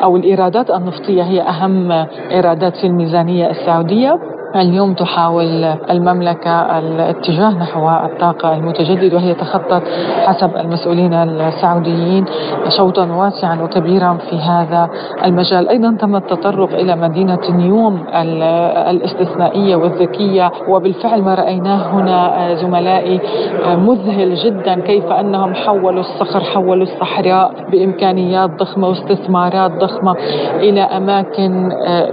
أو 0.03 0.15
الإيرادات 0.15 0.69
النفطية 0.69 1.23
هي 1.23 1.41
أهم 1.41 1.91
إيرادات 2.31 2.75
في 2.75 2.87
الميزانية 2.87 3.49
السعودية. 3.49 4.36
اليوم 4.55 4.93
تحاول 4.93 5.63
المملكة 5.89 6.79
الاتجاه 6.79 7.49
نحو 7.49 7.89
الطاقة 7.89 8.53
المتجددة 8.53 9.15
وهي 9.17 9.33
تخطت 9.33 9.83
حسب 10.25 10.57
المسؤولين 10.57 11.13
السعوديين 11.13 12.25
شوطا 12.77 13.05
واسعا 13.05 13.61
وكبيرا 13.61 14.17
في 14.29 14.39
هذا 14.39 14.89
المجال. 15.25 15.69
أيضا 15.69 15.97
تم 15.99 16.15
التطرق 16.15 16.73
إلى 16.73 16.95
مدينة 16.95 17.39
نيوم 17.49 18.03
الاستثنائية 18.89 19.75
والذكية 19.75 20.51
وبالفعل 20.67 21.21
ما 21.21 21.35
رأيناه 21.35 21.89
هنا 21.93 22.55
زملائي 22.55 23.19
مذهل 23.65 24.35
جدا 24.35 24.79
كيف 24.79 25.05
أنهم 25.05 25.53
حولوا 25.53 25.99
الصخر 25.99 26.39
حولوا 26.39 26.83
الصحراء 26.83 27.51
بإمكانيات 27.71 28.49
ضخمة 28.59 28.87
واستثمارات 28.87 29.71
ضخمة 29.71 30.15
إلى 30.59 30.81
أماكن 30.81 31.69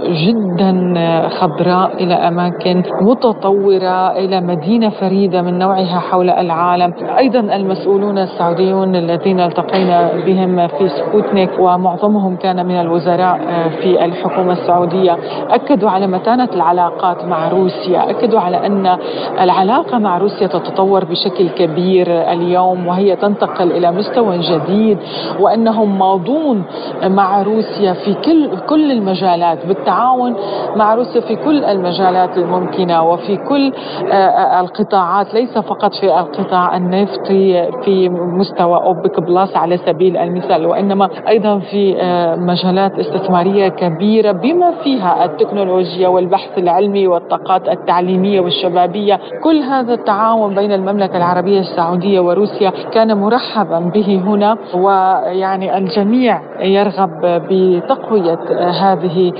جدا 0.07 0.93
خضراء 1.29 2.03
إلى 2.03 2.13
أماكن 2.27 2.83
متطورة 3.01 4.11
إلى 4.11 4.41
مدينة 4.41 4.89
فريدة 4.89 5.41
من 5.41 5.59
نوعها 5.59 5.99
حول 5.99 6.29
العالم. 6.29 6.93
أيضا 7.17 7.39
المسؤولون 7.39 8.17
السعوديون 8.17 8.95
الذين 8.95 9.39
التقينا 9.39 10.11
بهم 10.25 10.67
في 10.67 10.89
سبوتنيك 10.89 11.49
ومعظمهم 11.59 12.35
كان 12.35 12.65
من 12.65 12.79
الوزراء 12.79 13.39
آه، 13.49 13.67
في 13.69 14.05
الحكومة 14.05 14.51
السعودية. 14.51 15.17
أكدوا 15.49 15.89
على 15.89 16.07
متانة 16.07 16.49
العلاقات 16.53 17.25
مع 17.25 17.49
روسيا. 17.49 18.09
أكدوا 18.09 18.39
على 18.39 18.65
أن 18.65 18.97
العلاقة 19.41 19.97
مع 19.97 20.17
روسيا 20.17 20.47
تتطور 20.47 21.05
بشكل 21.05 21.49
كبير 21.49 22.07
اليوم 22.31 22.87
وهي 22.87 23.15
تنتقل 23.15 23.71
إلى 23.71 23.91
مستوى 23.91 24.37
جديد 24.39 24.97
وأنهم 25.39 25.99
ماضون 25.99 26.63
مع 27.03 27.41
روسيا 27.41 27.93
في 27.93 28.13
كل 28.13 28.49
كل 28.69 28.91
المجالات 28.91 29.65
بالتعاون 29.65 30.35
مع 30.75 30.95
روسيا 30.95 31.21
في 31.21 31.35
كل 31.35 31.63
المجالات. 31.63 32.14
المجالات 32.15 32.37
الممكنة 32.37 33.03
وفي 33.03 33.37
كل 33.37 33.73
آه، 34.11 34.13
آه، 34.13 34.59
القطاعات 34.59 35.33
ليس 35.33 35.57
فقط 35.57 35.93
في 35.93 36.19
القطاع 36.19 36.77
النفطي 36.77 37.71
في 37.85 38.09
مستوى 38.09 38.77
أوبك 38.83 39.19
بلس 39.19 39.55
على 39.55 39.77
سبيل 39.77 40.17
المثال 40.17 40.65
وإنما 40.65 41.09
أيضا 41.27 41.59
في 41.59 41.97
آه، 42.01 42.35
مجالات 42.35 42.99
استثمارية 42.99 43.67
كبيرة 43.67 44.31
بما 44.31 44.71
فيها 44.83 45.25
التكنولوجيا 45.25 46.07
والبحث 46.07 46.57
العلمي 46.57 47.07
والطاقات 47.07 47.67
التعليمية 47.67 48.41
والشبابية. 48.41 49.19
كل 49.43 49.57
هذا 49.57 49.93
التعاون 49.93 50.55
بين 50.55 50.71
المملكة 50.71 51.17
العربية 51.17 51.59
السعودية 51.59 52.19
وروسيا 52.19 52.71
كان 52.93 53.17
مرحبا 53.17 53.79
به 53.79 54.21
هنا 54.25 54.57
ويعني 54.73 55.77
الجميع 55.77 56.41
يرغب 56.59 57.11
بتقوية 57.23 58.39
هذه 58.81 59.31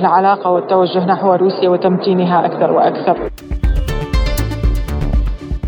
العلاقة 0.00 0.50
والتوجه 0.50 1.06
نحو 1.06 1.32
روسيا 1.32 1.68
وتمثيل 1.68 2.15
تمكينها 2.16 2.46
أكثر 2.46 2.72
وأكثر. 2.72 3.30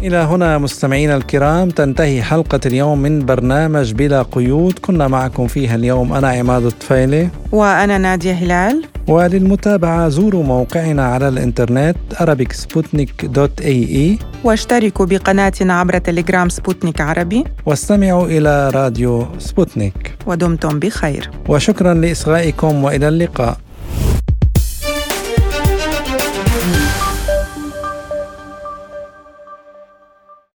إلى 0.03 0.17
هنا 0.17 0.59
مستمعينا 0.59 1.17
الكرام 1.17 1.71
تنتهي 1.71 2.23
حلقة 2.23 2.61
اليوم 2.67 2.99
من 2.99 3.27
برنامج 3.27 3.93
بلا 3.93 4.23
قيود. 4.23 4.79
كنا 4.79 5.09
معكم 5.09 5.47
فيها 5.47 5.75
اليوم 5.75 6.13
أنا 6.13 6.29
عماد 6.29 6.65
الطفيلي. 6.65 7.29
وأنا 7.53 7.99
نادية 7.99 8.33
هلال. 8.33 8.85
وللمتابعة 9.09 10.09
زوروا 10.09 10.43
موقعنا 10.43 11.05
على 11.07 11.29
الإنترنت 11.29 11.97
Arabic 12.21 12.53
Sputnik 12.53 13.25
dot 13.25 13.61
ae 13.61 14.19
واشتركوا 14.45 15.07
بقناتنا 15.07 15.81
عبر 15.81 15.99
تليجرام 15.99 16.49
سبوتنيك 16.49 17.01
عربي. 17.01 17.45
واستمعوا 17.67 18.27
إلى 18.27 18.71
راديو 18.71 19.27
سبوتنيك. 19.39 20.15
ودمتم 20.27 20.79
بخير. 20.79 21.31
وشكرا 21.49 21.95
لإصغائكم 21.95 22.85
وإلى 22.85 23.09
اللقاء. 23.09 23.57